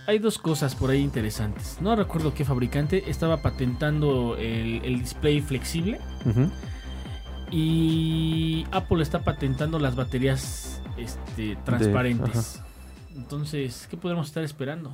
hay 0.08 0.20
dos 0.20 0.38
cosas 0.40 0.74
por 0.74 0.90
ahí 0.90 1.02
interesantes. 1.02 1.78
No 1.82 1.96
recuerdo 1.96 2.34
qué 2.34 2.46
fabricante 2.46 3.10
estaba 3.10 3.42
patentando 3.42 4.36
el, 4.38 4.82
el 4.84 5.00
display 5.02 5.42
flexible 5.42 6.00
y 7.52 8.66
Apple 8.72 9.04
está 9.04 9.24
patentando 9.24 9.80
las 9.80 9.96
baterías 9.96 10.82
este, 10.98 11.58
transparentes. 11.66 12.62
Entonces, 13.16 13.88
¿qué 13.90 13.98
podemos 13.98 14.28
estar 14.28 14.44
esperando? 14.44 14.92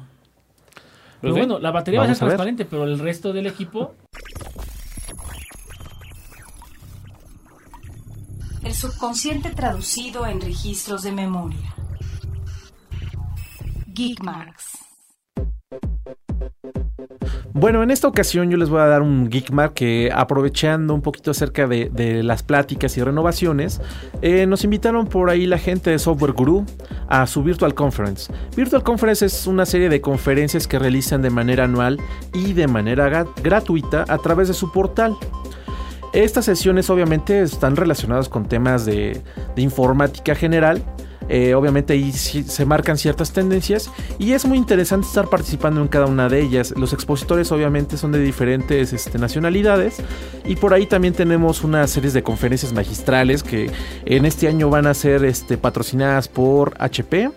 Pero 1.22 1.34
Pues 1.34 1.34
sí. 1.36 1.40
bueno, 1.40 1.60
la 1.60 1.72
batería 1.72 2.00
va 2.00 2.06
a 2.06 2.10
ser 2.10 2.18
transparente, 2.18 2.66
pero 2.66 2.84
el 2.86 2.98
resto 3.00 3.32
del 3.34 3.48
equipo 3.48 3.94
El 8.64 8.74
subconsciente 8.74 9.50
traducido 9.50 10.26
en 10.26 10.40
registros 10.42 11.04
de 11.04 11.12
memoria. 11.12 11.76
Geekmarks. 13.94 14.83
Bueno, 17.56 17.84
en 17.84 17.92
esta 17.92 18.08
ocasión 18.08 18.50
yo 18.50 18.58
les 18.58 18.70
voy 18.70 18.82
a 18.82 18.88
dar 18.88 19.02
un 19.02 19.30
Geekmark 19.30 19.74
que 19.74 20.10
aprovechando 20.14 20.94
un 20.94 21.02
poquito 21.02 21.32
acerca 21.32 21.68
de, 21.68 22.22
las 22.24 22.44
pláticas 22.44 22.98
y 22.98 23.04
renovaciones, 23.04 23.80
eh, 24.22 24.46
nos 24.48 24.64
invitaron 24.64 25.08
por 25.08 25.30
ahí 25.30 25.46
la 25.46 25.58
gente 25.58 25.92
de 25.92 26.00
Software 26.00 26.34
Guru 26.34 26.66
a 27.08 27.28
su 27.28 27.44
Virtual 27.44 27.74
Conference. 27.74 28.34
Virtual 28.58 28.84
Conference 28.84 29.26
es 29.26 29.48
una 29.48 29.66
serie 29.66 29.88
de 29.88 30.02
conferencias 30.02 30.68
que 30.68 30.80
realizan 30.80 31.22
de 31.22 31.30
manera 31.30 31.66
anual 31.66 32.02
y 32.34 32.54
de 32.54 32.68
manera 32.68 33.26
gratuita 33.42 34.04
a 34.10 34.18
través 34.18 34.48
de 34.48 34.56
su 34.56 34.72
portal. 34.72 35.16
Estas 36.12 36.46
sesiones 36.46 36.90
obviamente 36.90 37.44
están 37.44 37.76
relacionadas 37.76 38.30
con 38.30 38.48
temas 38.48 38.86
de 38.86 39.22
informática 39.56 40.36
general. 40.36 40.84
Eh, 41.30 41.54
obviamente 41.54 41.94
ahí 41.94 42.12
se 42.12 42.66
marcan 42.66 42.98
ciertas 42.98 43.32
tendencias 43.32 43.90
y 44.20 44.34
es 44.34 44.46
muy 44.46 44.58
interesante 44.58 45.08
estar 45.08 45.30
participando 45.30 45.82
en 45.82 45.88
cada 45.88 46.06
una 46.06 46.30
de 46.30 46.42
ellas. 46.42 46.74
Los 46.78 46.94
expositores 46.94 47.52
obviamente 47.52 47.98
son 47.98 48.12
de 48.12 48.20
diferentes 48.20 48.94
este, 48.94 49.18
nacionalidades 49.18 49.98
y 50.46 50.56
por 50.56 50.74
ahí 50.74 50.86
también 50.86 51.14
tenemos 51.14 51.64
una 51.64 51.88
serie 51.88 52.12
de 52.12 52.24
conferencias 52.24 52.74
magistrales 52.74 53.44
que 53.44 53.72
en 54.06 54.26
este 54.26 54.48
año 54.48 54.70
van 54.70 54.88
a 54.88 54.94
ser 54.94 55.24
este, 55.26 55.58
patrocinadas 55.58 56.28
por 56.28 56.74
HP, 56.80 57.32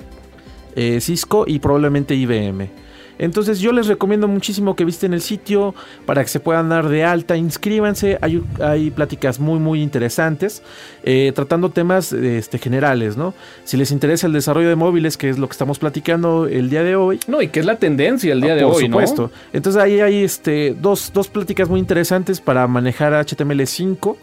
eh, 0.75 1.01
Cisco 1.01 1.45
y 1.47 1.59
probablemente 1.59 2.15
IBM. 2.15 2.86
Entonces 3.19 3.61
yo 3.61 3.73
les 3.73 3.87
recomiendo 3.87 4.29
muchísimo 4.29 4.77
que 4.77 4.85
visiten 4.85 5.15
el 5.15 5.21
sitio 5.21 5.75
para 6.05 6.23
que 6.23 6.29
se 6.29 6.41
puedan 6.41 6.69
dar 6.69 6.89
de 6.89 7.05
alta, 7.05 7.37
inscríbanse, 7.37 8.19
hay, 8.21 8.43
hay 8.61 8.91
pláticas 8.91 9.41
muy 9.41 9.59
muy 9.59 9.83
interesantes, 9.83 10.63
eh, 11.03 11.33
tratando 11.35 11.71
temas 11.71 12.13
este, 12.13 12.59
generales, 12.59 13.17
¿no? 13.17 13.35
Si 13.65 13.77
les 13.77 13.91
interesa 13.91 14.27
el 14.27 14.33
desarrollo 14.33 14.69
de 14.69 14.77
móviles, 14.77 15.17
que 15.17 15.29
es 15.29 15.39
lo 15.39 15.49
que 15.49 15.53
estamos 15.53 15.79
platicando 15.79 16.47
el 16.47 16.71
día 16.71 16.83
de 16.83 16.97
hoy, 16.97 17.21
No, 17.27 17.43
y 17.43 17.49
que 17.49 17.61
es 17.61 17.67
la 17.67 17.77
tendencia 17.77 18.33
el 18.33 18.41
día 18.41 18.55
de 18.55 18.63
Ah, 18.63 18.67
por 18.67 18.77
hoy, 18.77 18.87
supuesto. 18.87 19.31
Entonces 19.53 19.81
ahí 19.83 20.01
hay 20.01 20.23
este, 20.23 20.75
dos, 20.81 21.11
dos 21.15 21.29
pláticas 21.29 21.69
muy 21.69 21.81
interesantes 21.81 22.41
para 22.41 22.67
manejar 22.67 23.13
HTML5 23.13 24.17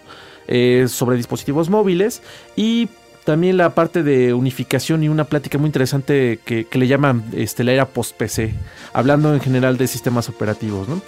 eh, 0.48 0.86
sobre 0.90 1.16
dispositivos 1.18 1.70
móviles 1.70 2.22
y 2.56 2.90
también 3.24 3.58
la 3.58 3.76
parte 3.76 4.04
de 4.04 4.34
unificación 4.34 5.04
y 5.04 5.10
una 5.10 5.26
plática 5.26 5.58
muy 5.58 5.68
interesante 5.68 6.40
que, 6.44 6.66
que 6.66 6.78
le 6.78 6.88
llaman 6.88 7.24
este, 7.34 7.64
la 7.64 7.72
era 7.72 7.86
post-PC, 7.88 8.54
hablando 8.94 9.34
en 9.34 9.40
general 9.40 9.78
de 9.78 9.88
sistemas 9.88 10.30
operativos. 10.30 10.88
¿no? 10.88 11.02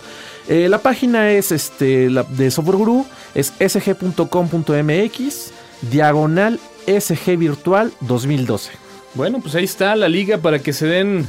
Eh, 0.47 0.69
la 0.69 0.79
página 0.79 1.31
es 1.31 1.51
este, 1.51 2.09
la, 2.09 2.23
de 2.23 2.51
Software 2.51 3.05
es 3.33 3.53
sg.com.mx, 3.59 5.51
diagonal 5.89 6.59
SG 6.87 7.37
Virtual 7.37 7.91
2012. 8.01 8.71
Bueno, 9.15 9.39
pues 9.39 9.55
ahí 9.55 9.63
está 9.63 9.95
la 9.95 10.09
liga 10.09 10.37
para 10.37 10.59
que 10.59 10.73
se 10.73 10.87
den 10.87 11.25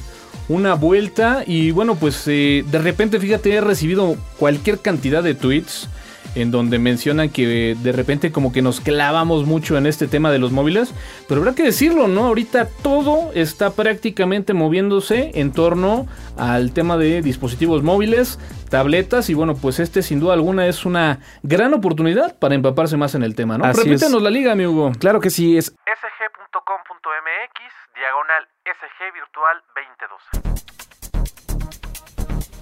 una 0.49 0.75
vuelta. 0.75 1.45
Y 1.47 1.71
bueno, 1.71 1.95
pues 1.95 2.23
eh, 2.27 2.65
de 2.71 2.79
repente, 2.79 3.19
fíjate, 3.21 3.55
he 3.55 3.61
recibido 3.61 4.17
cualquier 4.39 4.81
cantidad 4.81 5.23
de 5.23 5.35
tweets 5.35 5.89
en 6.37 6.51
donde 6.51 6.79
mencionan 6.79 7.31
que 7.31 7.75
de 7.75 7.93
repente 7.93 8.31
como 8.31 8.53
que 8.53 8.63
nos 8.63 8.81
clavamos 8.81 9.47
mucho 9.47 9.77
en 9.77 9.87
este 9.87 10.07
tema 10.07 10.31
de 10.31 10.39
los 10.39 10.53
móviles. 10.53 10.95
Pero 11.29 11.41
habrá 11.41 11.55
que 11.55 11.63
decirlo, 11.63 12.07
¿no? 12.09 12.27
Ahorita 12.27 12.69
todo 12.83 13.33
está 13.35 13.71
prácticamente 13.71 14.55
moviéndose 14.55 15.33
en 15.35 15.53
torno 15.53 16.07
al 16.37 16.73
tema 16.73 16.97
de 16.97 17.23
dispositivos 17.23 17.83
móviles, 17.83 18.39
tabletas. 18.71 19.31
Y 19.31 19.35
bueno, 19.35 19.57
pues 19.57 19.81
este 19.81 20.03
sin 20.03 20.21
duda 20.21 20.35
alguna 20.35 20.67
es 20.67 20.85
una 20.85 21.21
gran 21.43 21.75
oportunidad 21.75 22.39
para 22.39 22.55
empaparse 22.55 22.97
más 22.97 23.15
en 23.15 23.23
el 23.23 23.35
tema, 23.35 23.59
¿no? 23.59 23.65
Así 23.65 23.81
es. 23.81 23.87
Repítanos 23.87 24.23
la 24.23 24.31
liga, 24.31 24.55
mi 24.55 24.67
Hugo. 24.67 24.93
Claro 24.99 25.21
que 25.21 25.31
sí, 25.31 25.57
es 25.57 25.67
sg.com.mx, 25.67 27.61
diagonal 27.95 28.47
SG 28.65 29.13
Virtual 29.15 29.63
2012. 29.75 30.57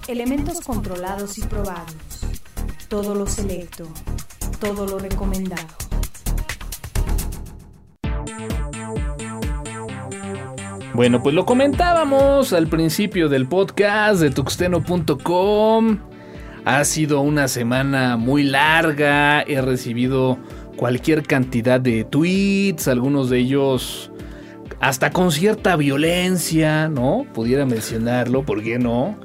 Elementos 0.07 0.61
controlados 0.61 1.37
y 1.39 1.47
probados. 1.47 2.14
Todo 2.87 3.15
lo 3.15 3.25
selecto. 3.25 3.87
Todo 4.59 4.85
lo 4.85 4.99
recomendado. 4.99 5.65
Bueno, 10.93 11.21
pues 11.21 11.35
lo 11.35 11.45
comentábamos 11.45 12.53
al 12.53 12.67
principio 12.67 13.27
del 13.27 13.47
podcast 13.47 14.21
de 14.21 14.29
tuxteno.com. 14.29 15.97
Ha 16.63 16.83
sido 16.85 17.21
una 17.21 17.47
semana 17.47 18.17
muy 18.17 18.43
larga, 18.43 19.41
he 19.41 19.61
recibido 19.61 20.37
cualquier 20.77 21.23
cantidad 21.23 21.81
de 21.81 22.03
tweets, 22.03 22.87
algunos 22.87 23.29
de 23.29 23.39
ellos 23.39 24.11
hasta 24.79 25.11
con 25.11 25.31
cierta 25.31 25.75
violencia, 25.75 26.87
¿no? 26.87 27.25
Pudiera 27.33 27.65
mencionarlo, 27.65 28.43
¿por 28.43 28.63
qué 28.63 28.77
no? 28.77 29.17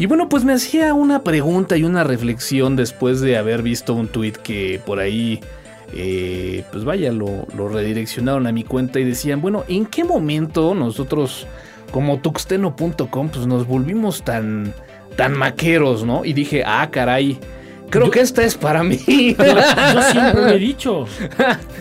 Y 0.00 0.06
bueno, 0.06 0.30
pues 0.30 0.44
me 0.44 0.54
hacía 0.54 0.94
una 0.94 1.22
pregunta 1.22 1.76
y 1.76 1.84
una 1.84 2.04
reflexión 2.04 2.74
después 2.74 3.20
de 3.20 3.36
haber 3.36 3.60
visto 3.60 3.92
un 3.92 4.08
tweet 4.08 4.32
que 4.32 4.80
por 4.86 4.98
ahí, 4.98 5.40
eh, 5.94 6.64
pues 6.72 6.84
vaya, 6.84 7.12
lo, 7.12 7.46
lo 7.54 7.68
redireccionaron 7.68 8.46
a 8.46 8.52
mi 8.52 8.64
cuenta 8.64 8.98
y 8.98 9.04
decían, 9.04 9.42
bueno, 9.42 9.62
¿en 9.68 9.84
qué 9.84 10.02
momento 10.04 10.74
nosotros 10.74 11.46
como 11.90 12.18
tuxteno.com 12.18 13.28
pues 13.28 13.46
nos 13.46 13.66
volvimos 13.66 14.22
tan, 14.22 14.72
tan 15.16 15.36
maqueros, 15.36 16.02
¿no? 16.06 16.24
Y 16.24 16.32
dije, 16.32 16.62
ah, 16.64 16.88
caray, 16.90 17.38
creo 17.90 18.06
Yo- 18.06 18.10
que 18.10 18.20
esta 18.20 18.42
es 18.42 18.54
para 18.54 18.82
mí. 18.82 18.96
Yo 19.36 19.44
siempre 20.12 20.40
lo 20.40 20.48
he 20.48 20.58
dicho. 20.58 21.04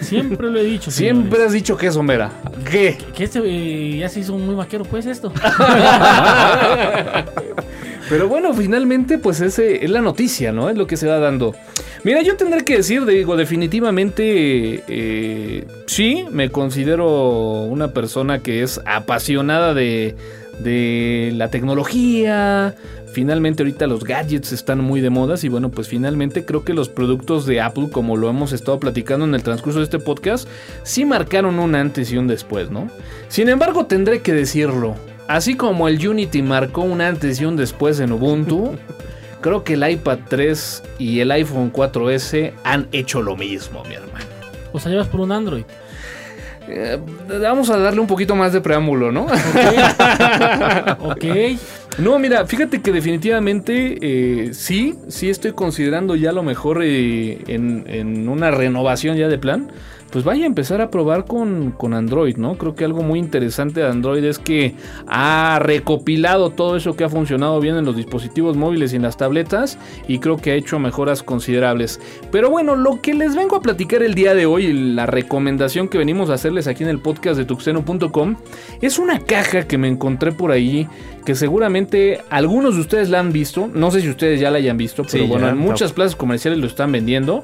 Siempre 0.02 0.50
lo 0.52 0.60
he 0.60 0.64
dicho. 0.66 0.92
Siempre 0.92 1.42
has 1.46 1.54
dicho 1.54 1.78
que 1.78 1.88
eso, 1.88 2.04
Mera. 2.04 2.32
¿Qué? 2.70 2.98
Que 3.16 3.24
este 3.24 3.40
eh, 3.46 3.98
ya 4.00 4.10
se 4.10 4.20
hizo 4.20 4.38
muy 4.38 4.56
vaquero, 4.56 4.84
pues 4.84 5.06
esto. 5.06 5.32
Pero 8.10 8.28
bueno, 8.28 8.54
finalmente, 8.56 9.20
pues 9.20 9.40
ese 9.40 9.86
es 9.86 9.90
la 9.92 10.02
noticia, 10.02 10.52
¿no? 10.52 10.70
Es 10.70 10.76
lo 10.76 10.88
que 10.88 10.98
se 10.98 11.08
va 11.08 11.20
dando. 11.20 11.54
Mira, 12.04 12.24
yo 12.24 12.36
tendré 12.38 12.64
que 12.66 12.78
decir, 12.78 13.06
digo, 13.06 13.38
definitivamente, 13.38 14.84
eh, 14.88 15.68
sí, 15.86 16.26
me 16.32 16.50
considero 16.50 17.62
una 17.64 17.94
persona 17.94 18.40
que 18.40 18.64
es 18.64 18.82
apasionada 18.86 19.76
de, 19.76 20.16
de 20.60 21.32
la 21.36 21.50
tecnología. 21.50 22.76
Finalmente 23.14 23.64
ahorita 23.64 23.86
los 23.86 24.04
gadgets 24.04 24.54
están 24.54 24.82
muy 24.82 25.02
de 25.02 25.10
modas 25.10 25.44
y 25.44 25.50
bueno, 25.50 25.70
pues 25.70 25.88
finalmente 25.88 26.46
creo 26.46 26.64
que 26.64 26.74
los 26.74 26.90
productos 26.90 27.46
de 27.46 27.60
Apple, 27.62 27.90
como 27.92 28.18
lo 28.18 28.30
hemos 28.30 28.54
estado 28.54 28.80
platicando 28.80 29.26
en 29.26 29.36
el 29.36 29.44
transcurso 29.44 29.80
de 29.80 29.86
este 29.86 30.00
podcast, 30.00 30.48
sí 30.84 31.06
marcaron 31.06 31.60
un 31.60 31.76
antes 31.76 32.12
y 32.12 32.18
un 32.18 32.28
después, 32.28 32.70
¿no? 32.72 32.88
Sin 33.28 33.50
embargo, 33.50 33.88
tendré 33.88 34.22
que 34.22 34.34
decirlo, 34.34 34.96
así 35.30 35.56
como 35.56 35.88
el 35.88 36.06
Unity 36.06 36.42
marcó 36.42 36.82
un 36.82 37.00
antes 37.00 37.40
y 37.40 37.46
un 37.46 37.56
después 37.56 38.00
en 38.02 38.12
Ubuntu, 38.12 38.76
creo 39.42 39.64
que 39.64 39.76
el 39.76 39.90
iPad 39.90 40.20
3 40.28 40.84
y 40.98 41.22
el 41.22 41.32
iPhone 41.32 41.72
4S 41.72 42.52
han 42.66 42.88
hecho 42.92 43.22
lo 43.22 43.38
mismo, 43.38 43.84
mi 43.86 43.96
hermano. 43.96 44.26
O 44.74 44.80
sea, 44.80 44.92
llevas 44.92 45.08
por 45.08 45.22
un 45.22 45.32
Android. 45.32 45.64
Eh, 46.68 47.00
vamos 47.42 47.70
a 47.70 47.78
darle 47.78 48.00
un 48.00 48.08
poquito 48.08 48.36
más 48.36 48.54
de 48.54 48.62
preámbulo, 48.62 49.12
¿no? 49.12 49.28
Ok. 51.00 51.26
No, 51.98 52.18
mira, 52.18 52.46
fíjate 52.46 52.82
que 52.82 52.94
definitivamente 52.94 53.98
eh, 54.00 54.54
sí, 54.54 54.96
sí 55.10 55.30
estoy 55.30 55.52
considerando 55.52 56.16
ya 56.16 56.32
lo 56.32 56.44
mejor 56.44 56.82
eh, 56.82 57.40
en, 57.48 57.84
en 57.88 58.30
una 58.30 58.52
renovación 58.52 59.18
ya 59.18 59.28
de 59.28 59.38
plan. 59.38 59.70
Pues 60.12 60.26
vaya 60.26 60.44
a 60.44 60.48
empezar 60.48 60.82
a 60.82 60.90
probar 60.90 61.26
con, 61.26 61.72
con 61.72 61.94
Android, 61.94 62.38
¿no? 62.38 62.58
Creo 62.58 62.76
que 62.76 62.86
algo 62.86 63.04
muy 63.04 63.20
interesante 63.20 63.82
de 63.82 63.88
Android 63.88 64.24
es 64.24 64.40
que 64.40 64.74
ha 65.08 65.60
recopilado 65.62 66.50
todo 66.50 66.76
eso 66.76 66.96
que 66.96 67.04
ha 67.04 67.10
funcionado 67.10 67.60
bien 67.60 67.76
en 67.76 67.86
los 67.86 67.96
dispositivos 67.96 68.58
móviles 68.58 68.94
y 68.94 68.96
en 68.96 69.04
las 69.04 69.18
tabletas 69.18 69.78
y 70.08 70.20
creo 70.20 70.38
que 70.38 70.52
ha 70.52 70.56
hecho 70.56 70.80
mejoras 70.80 71.22
considerables. 71.22 72.00
Pero 72.32 72.50
bueno, 72.50 72.76
lo 72.76 73.02
que 73.02 73.14
les 73.14 73.36
vengo 73.36 73.56
a 73.56 73.62
platicar 73.62 74.02
el 74.02 74.16
día 74.16 74.34
de 74.34 74.46
hoy, 74.46 74.66
y 74.66 74.74
la 74.74 75.06
recomendación 75.06 75.88
que 75.88 75.98
venimos 75.98 76.30
a 76.30 76.34
hacerles 76.34 76.68
aquí 76.68 76.84
en 76.84 76.90
el 76.90 77.00
podcast 77.00 77.38
de 77.38 77.46
tuxeno.com, 77.46 78.36
es 78.82 79.00
una 79.00 79.20
caja 79.20 79.68
que 79.68 79.78
me 79.78 79.88
encontré 79.88 80.32
por 80.32 80.52
ahí 80.52 80.88
que 81.26 81.36
seguramente 81.36 82.22
algunos 82.30 82.76
de 82.76 82.82
ustedes 82.82 83.10
la 83.10 83.20
han 83.20 83.32
visto, 83.32 83.70
no 83.72 83.92
sé 83.92 84.02
si 84.02 84.10
ustedes 84.10 84.40
ya 84.40 84.50
la 84.50 84.58
hayan 84.58 84.78
visto, 84.78 85.04
pero 85.04 85.24
Sí, 85.24 85.30
bueno, 85.30 85.46
ya, 85.46 85.52
en 85.52 85.60
muchas 85.60 85.94
plazas 85.94 86.16
comerciales 86.16 86.60
lo 86.60 86.68
están 86.68 86.92
vendiendo 86.92 87.44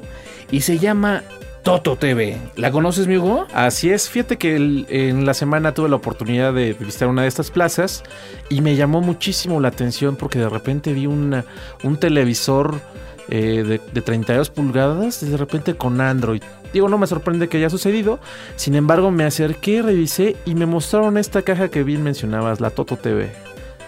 y 0.50 0.62
se 0.62 0.78
llama 0.78 1.22
Toto 1.66 1.96
TV. 1.96 2.38
¿La 2.54 2.70
conoces, 2.70 3.08
mi 3.08 3.16
Hugo? 3.16 3.44
Así 3.52 3.90
es, 3.90 4.08
fíjate 4.08 4.36
que 4.38 4.54
en 4.54 5.26
la 5.26 5.34
semana 5.34 5.74
tuve 5.74 5.88
la 5.88 5.96
oportunidad 5.96 6.52
de 6.54 6.74
visitar 6.74 7.08
una 7.08 7.22
de 7.22 7.28
estas 7.28 7.50
plazas 7.50 8.04
y 8.48 8.60
me 8.60 8.76
llamó 8.76 9.00
muchísimo 9.00 9.58
la 9.58 9.66
atención 9.66 10.14
porque 10.14 10.38
de 10.38 10.48
repente 10.48 10.92
vi 10.92 11.06
una- 11.08 11.44
un 11.82 11.96
televisor 11.96 12.80
eh, 13.28 13.64
de, 13.66 13.80
de 13.92 14.00
32 14.00 14.50
pulgadas 14.50 15.20
y 15.24 15.26
de 15.28 15.36
repente 15.36 15.74
con 15.74 16.00
Android. 16.00 16.40
Digo, 16.72 16.88
no 16.88 16.98
me 16.98 17.08
sorprende 17.08 17.48
que 17.48 17.56
haya 17.56 17.68
sucedido, 17.70 18.20
sin 18.54 18.76
embargo 18.76 19.10
me 19.10 19.24
acerqué, 19.24 19.82
revisé 19.82 20.36
y 20.44 20.54
me 20.54 20.66
mostraron 20.66 21.18
esta 21.18 21.42
caja 21.42 21.68
que 21.68 21.82
bien 21.82 22.04
mencionabas, 22.04 22.60
la 22.60 22.70
Toto 22.70 22.96
TV. 22.96 23.32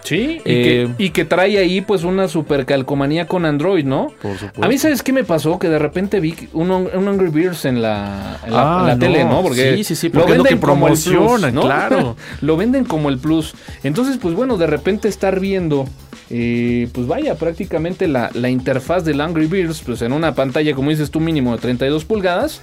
Sí, 0.03 0.39
y, 0.45 0.51
Eh, 0.51 0.89
que, 0.97 1.03
y 1.03 1.09
que 1.11 1.25
trae 1.25 1.57
ahí 1.57 1.81
pues 1.81 2.03
una 2.03 2.27
super 2.27 2.65
calcomanía 2.65 3.27
con 3.27 3.45
Android, 3.45 3.85
¿no? 3.85 4.07
Por 4.21 4.33
supuesto. 4.37 4.63
A 4.63 4.67
mí, 4.67 4.77
¿sabes 4.77 5.03
qué 5.03 5.13
me 5.13 5.23
pasó? 5.23 5.59
Que 5.59 5.69
de 5.69 5.77
repente 5.79 6.19
vi 6.19 6.35
un, 6.53 6.71
un 6.71 7.07
Angry 7.07 7.29
Birds 7.29 7.65
en 7.65 7.81
la, 7.81 8.39
en 8.45 8.53
la- 8.53 8.77
Ah, 8.77 8.79
en 8.81 8.87
la 8.87 8.93
no. 8.95 8.99
tele, 8.99 9.25
¿no? 9.25 9.41
Porque 9.41 9.75
Sí, 9.77 9.83
sí, 9.83 9.95
sí, 9.95 10.09
porque 10.09 10.31
es 10.33 10.37
lo 10.37 10.43
que 10.43 10.57
como 10.57 10.87
el 10.87 10.93
plus, 10.93 11.03
promocionan, 11.05 11.53
¿no? 11.53 11.61
claro. 11.61 12.15
lo 12.41 12.57
venden 12.57 12.85
como 12.85 13.09
el 13.09 13.17
plus. 13.19 13.53
Entonces, 13.83 14.17
pues 14.21 14.33
bueno, 14.35 14.57
de 14.57 14.67
repente 14.67 15.07
estar 15.07 15.39
viendo, 15.39 15.85
eh, 16.29 16.87
pues 16.93 17.05
vaya, 17.07 17.35
prácticamente 17.35 18.07
la, 18.07 18.29
la 18.33 18.49
interfaz 18.49 19.03
del 19.05 19.21
Angry 19.21 19.47
Birds, 19.47 19.81
pues 19.85 20.01
en 20.01 20.13
una 20.13 20.33
pantalla, 20.33 20.73
como 20.73 20.89
dices 20.91 21.11
tú, 21.11 21.19
mínimo 21.19 21.51
de 21.55 21.61
32 21.61 22.05
pulgadas. 22.05 22.61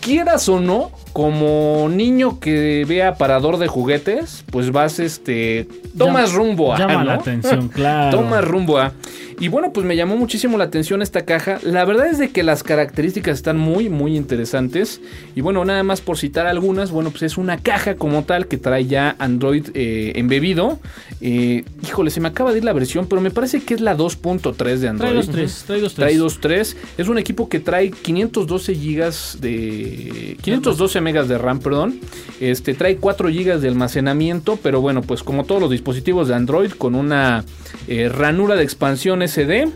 Quieras 0.00 0.48
o 0.48 0.60
no, 0.60 0.90
como 1.12 1.88
niño 1.90 2.40
que 2.40 2.84
ve 2.88 3.02
aparador 3.02 3.58
de 3.58 3.66
juguetes, 3.66 4.44
pues 4.50 4.70
vas, 4.70 4.98
este, 5.00 5.66
tomas 5.96 6.30
Llama- 6.30 6.38
rumbo 6.38 6.74
a, 6.74 6.78
Llama 6.78 7.04
la 7.04 7.14
atención, 7.14 7.68
claro. 7.74 8.16
Toma 8.16 8.40
rumbo 8.40 8.78
a. 8.78 8.92
Y 9.40 9.46
bueno, 9.46 9.72
pues 9.72 9.86
me 9.86 9.94
llamó 9.94 10.16
muchísimo 10.16 10.58
la 10.58 10.64
atención 10.64 11.00
esta 11.00 11.24
caja. 11.24 11.60
La 11.62 11.84
verdad 11.84 12.08
es 12.08 12.18
de 12.18 12.30
que 12.30 12.42
las 12.42 12.64
características 12.64 13.36
están 13.36 13.56
muy, 13.56 13.88
muy 13.88 14.16
interesantes. 14.16 15.00
Y 15.36 15.42
bueno, 15.42 15.64
nada 15.64 15.84
más 15.84 16.00
por 16.00 16.18
citar 16.18 16.48
algunas, 16.48 16.90
bueno, 16.90 17.10
pues 17.10 17.22
es 17.22 17.38
una 17.38 17.56
caja 17.58 17.94
como 17.94 18.24
tal 18.24 18.48
que 18.48 18.56
trae 18.56 18.86
ya 18.86 19.14
Android 19.20 19.68
eh, 19.74 20.12
embebido. 20.16 20.80
Eh, 21.20 21.64
híjole, 21.84 22.10
se 22.10 22.20
me 22.20 22.26
acaba 22.26 22.50
de 22.50 22.58
ir 22.58 22.64
la 22.64 22.72
versión, 22.72 23.06
pero 23.06 23.20
me 23.22 23.30
parece 23.30 23.62
que 23.62 23.74
es 23.74 23.80
la 23.80 23.96
2.3 23.96 24.76
de 24.78 24.88
Android. 24.88 25.10
Trae 25.10 25.14
dos 25.14 25.28
tres, 25.30 25.64
trae 25.68 25.80
dos 25.80 25.94
tres. 25.94 26.36
Trae 26.40 26.58
2.3. 26.58 26.76
Es 26.98 27.06
un 27.08 27.18
equipo 27.18 27.48
que 27.48 27.60
trae 27.60 27.92
512 27.92 28.74
gigas 28.74 29.38
de... 29.40 29.87
512 30.40 31.00
megas 31.00 31.28
de 31.28 31.38
RAM, 31.38 31.60
perdón. 31.60 32.00
Este, 32.40 32.74
trae 32.74 32.96
4 32.96 33.28
gigas 33.30 33.62
de 33.62 33.68
almacenamiento, 33.68 34.58
pero 34.62 34.80
bueno, 34.80 35.02
pues 35.02 35.22
como 35.22 35.44
todos 35.44 35.60
los 35.60 35.70
dispositivos 35.70 36.28
de 36.28 36.34
Android, 36.34 36.72
con 36.72 36.94
una 36.94 37.44
eh, 37.86 38.08
ranura 38.08 38.56
de 38.56 38.64
expansión 38.64 39.26
SD. 39.26 39.68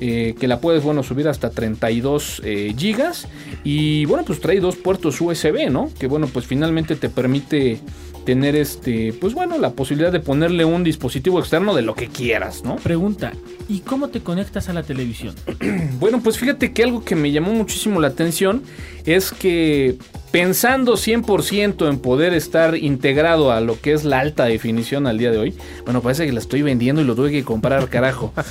eh, 0.00 0.34
que 0.40 0.48
la 0.48 0.58
puedes 0.58 0.82
bueno 0.82 1.04
subir 1.04 1.28
hasta 1.28 1.50
32 1.50 2.42
eh, 2.44 2.74
gigas 2.76 3.28
y 3.62 4.04
bueno 4.06 4.24
pues 4.24 4.40
trae 4.40 4.58
dos 4.58 4.74
puertos 4.74 5.20
USB 5.20 5.70
no 5.70 5.88
que 5.98 6.08
bueno 6.08 6.26
pues 6.26 6.46
finalmente 6.46 6.96
te 6.96 7.08
permite 7.08 7.78
tener 8.24 8.56
este 8.56 9.12
pues 9.12 9.34
bueno 9.34 9.58
la 9.58 9.70
posibilidad 9.70 10.12
de 10.12 10.20
ponerle 10.20 10.64
un 10.64 10.84
dispositivo 10.84 11.38
externo 11.38 11.74
de 11.74 11.82
lo 11.82 11.94
que 11.94 12.08
quieras 12.08 12.64
no 12.64 12.76
Pregunta, 12.76 13.32
¿y 13.68 13.80
cómo 13.80 14.08
te 14.08 14.20
conectas 14.20 14.68
a 14.68 14.72
la 14.72 14.82
televisión? 14.82 15.34
Bueno, 15.98 16.20
pues 16.22 16.38
fíjate 16.38 16.72
que 16.72 16.82
algo 16.82 17.04
que 17.04 17.14
me 17.14 17.32
llamó 17.32 17.52
muchísimo 17.52 18.00
la 18.00 18.08
atención 18.08 18.62
es 19.06 19.32
que 19.32 19.96
pensando 20.34 20.94
100% 20.94 21.88
en 21.88 22.00
poder 22.00 22.34
estar 22.34 22.76
integrado 22.76 23.52
a 23.52 23.60
lo 23.60 23.80
que 23.80 23.92
es 23.92 24.02
la 24.02 24.18
alta 24.18 24.46
definición 24.46 25.06
al 25.06 25.16
día 25.16 25.30
de 25.30 25.38
hoy, 25.38 25.54
bueno, 25.84 26.02
parece 26.02 26.26
que 26.26 26.32
la 26.32 26.40
estoy 26.40 26.62
vendiendo 26.62 27.00
y 27.00 27.04
lo 27.04 27.14
tuve 27.14 27.30
que 27.30 27.44
comprar, 27.44 27.88
carajo. 27.88 28.32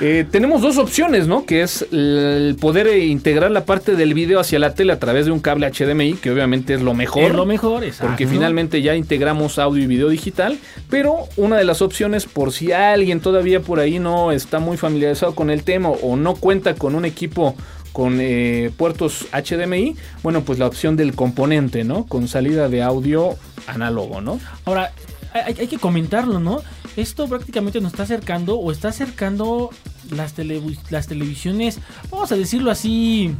Eh, 0.00 0.24
tenemos 0.30 0.62
dos 0.62 0.78
opciones, 0.78 1.26
¿no? 1.26 1.44
Que 1.44 1.62
es 1.62 1.84
el 1.90 2.56
poder 2.60 3.02
integrar 3.02 3.50
la 3.50 3.64
parte 3.64 3.96
del 3.96 4.14
video 4.14 4.38
hacia 4.38 4.60
la 4.60 4.72
tele 4.72 4.92
a 4.92 5.00
través 5.00 5.26
de 5.26 5.32
un 5.32 5.40
cable 5.40 5.68
HDMI, 5.68 6.12
que 6.14 6.30
obviamente 6.30 6.74
es 6.74 6.82
lo 6.82 6.94
mejor. 6.94 7.24
Es 7.24 7.34
lo 7.34 7.44
mejor, 7.44 7.82
exacto. 7.82 8.06
Porque 8.06 8.28
finalmente 8.28 8.80
ya 8.80 8.94
integramos 8.94 9.58
audio 9.58 9.82
y 9.82 9.88
video 9.88 10.08
digital, 10.08 10.56
pero 10.88 11.24
una 11.36 11.56
de 11.56 11.64
las 11.64 11.82
opciones 11.82 12.26
por 12.26 12.52
si 12.52 12.70
alguien 12.70 13.18
todavía 13.18 13.58
por 13.58 13.80
ahí 13.80 13.98
no 13.98 14.30
está 14.30 14.60
muy 14.60 14.76
familiarizado 14.76 15.34
con 15.34 15.50
el 15.50 15.64
tema 15.64 15.88
o 15.88 16.14
no 16.14 16.36
cuenta 16.36 16.74
con 16.74 16.94
un 16.94 17.04
equipo 17.04 17.56
con 17.98 18.18
eh, 18.20 18.70
puertos 18.76 19.26
HDMI, 19.32 19.96
bueno, 20.22 20.42
pues 20.44 20.60
la 20.60 20.68
opción 20.68 20.94
del 20.94 21.16
componente, 21.16 21.82
¿no? 21.82 22.04
Con 22.06 22.28
salida 22.28 22.68
de 22.68 22.80
audio 22.80 23.34
análogo, 23.66 24.20
¿no? 24.20 24.38
Ahora, 24.66 24.92
hay, 25.32 25.66
que 25.66 25.78
comentarlo, 25.78 26.38
¿no? 26.38 26.62
Esto 26.96 27.26
prácticamente 27.26 27.80
nos 27.80 27.90
está 27.90 28.04
acercando 28.04 28.56
o 28.56 28.70
está 28.70 28.90
acercando 28.90 29.70
las, 30.12 30.38
televi- 30.38 30.78
las 30.90 31.08
televisiones, 31.08 31.80
vamos 32.08 32.30
a 32.30 32.36
decirlo 32.36 32.70
así, 32.70 33.34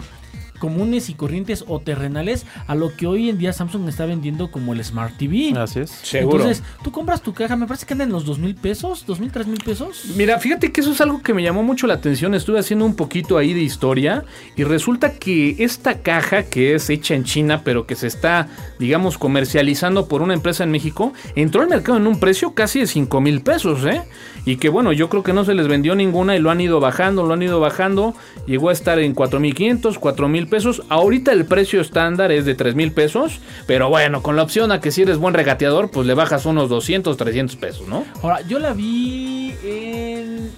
comunes 0.59 1.09
y 1.09 1.15
corrientes 1.15 1.65
o 1.67 1.81
terrenales 1.81 2.47
a 2.67 2.75
lo 2.75 2.95
que 2.95 3.07
hoy 3.07 3.29
en 3.29 3.39
día 3.39 3.53
Samsung 3.53 3.89
está 3.89 4.07
vendiendo 4.07 4.51
como 4.51 4.73
el 4.73 4.85
Smart 4.85 5.17
TV. 5.17 5.55
Así 5.57 5.81
es. 5.81 5.91
Seguro. 5.91 6.39
Entonces, 6.39 6.63
tú 6.83 6.93
compras 6.93 7.23
tu 7.23 7.33
caja, 7.33 7.57
me 7.57 7.67
parece 7.67 7.87
que 7.87 7.95
anda 7.95 8.05
en 8.05 8.13
los 8.13 8.25
dos 8.25 8.39
mil 8.39 8.55
pesos, 8.55 9.05
dos 9.07 9.21
mil, 9.21 9.31
tres 9.33 9.47
mil 9.47 9.63
pesos. 9.63 10.05
Mira, 10.17 10.39
fíjate 10.39 10.73
que 10.73 10.81
eso 10.81 10.93
es 10.93 11.01
algo 11.01 11.23
que 11.23 11.35
me 11.35 11.43
llamó 11.43 11.63
mucho 11.63 11.87
la 11.87 11.95
atención. 11.95 12.35
Estuve 12.35 12.59
haciendo 12.59 12.85
un 12.85 12.97
poquito 12.97 13.39
ahí 13.39 13.55
de 13.55 13.61
historia 13.61 14.25
y 14.57 14.65
resulta 14.65 15.13
que 15.13 15.57
esta 15.59 16.01
caja 16.01 16.45
que 16.45 16.75
es 16.75 16.91
hecha 16.91 17.15
en 17.15 17.25
China, 17.25 17.63
pero 17.65 17.87
que 17.87 17.95
se 17.95 18.07
está, 18.07 18.49
digamos, 18.79 19.19
comercializando 19.19 20.09
por 20.09 20.23
una 20.23 20.35
empresa 20.35 20.65
en 20.65 20.71
México, 20.71 21.13
entró 21.35 21.63
al 21.63 21.69
mercado 21.69 21.99
en 21.99 22.07
un 22.07 22.21
precio 22.21 22.55
casi 22.55 22.81
de 22.81 22.87
5 22.87 23.21
mil 23.21 23.41
pesos, 23.41 23.85
¿eh? 23.85 24.03
Y 24.45 24.57
que 24.57 24.69
bueno, 24.69 24.93
yo 24.93 25.09
creo 25.09 25.23
que 25.23 25.33
no 25.33 25.45
se 25.45 25.55
les 25.55 25.69
vendió 25.69 25.95
ninguna 25.95 26.37
y 26.37 26.41
lo 26.41 26.51
han 26.51 26.61
ido 26.61 26.81
bajando, 26.81 27.27
lo 27.27 27.35
han 27.35 27.43
ido 27.43 27.61
bajando. 27.61 28.15
Llegó 28.47 28.71
a 28.71 28.73
estar 28.73 28.99
en 28.99 29.15
4.500, 29.15 29.99
4.000 29.99 30.48
pesos. 30.49 30.83
Ahorita 30.89 31.33
el 31.33 31.45
precio 31.47 31.81
estándar 31.81 32.33
es 32.33 32.45
de 32.45 32.57
3.000 32.57 32.93
pesos. 32.93 33.41
Pero 33.67 33.89
bueno, 33.89 34.23
con 34.23 34.37
la 34.37 34.43
opción 34.43 34.73
a 34.73 34.81
que 34.81 34.91
si 34.91 35.03
eres 35.03 35.19
buen 35.19 35.35
regateador, 35.35 35.91
pues 35.91 36.07
le 36.07 36.15
bajas 36.15 36.45
unos 36.47 36.69
200, 36.69 37.17
300 37.17 37.57
pesos, 37.57 37.87
¿no? 37.89 38.05
Ahora, 38.23 38.41
yo 38.43 38.59
la 38.59 38.73
vi 38.73 39.55
en, 39.65 40.51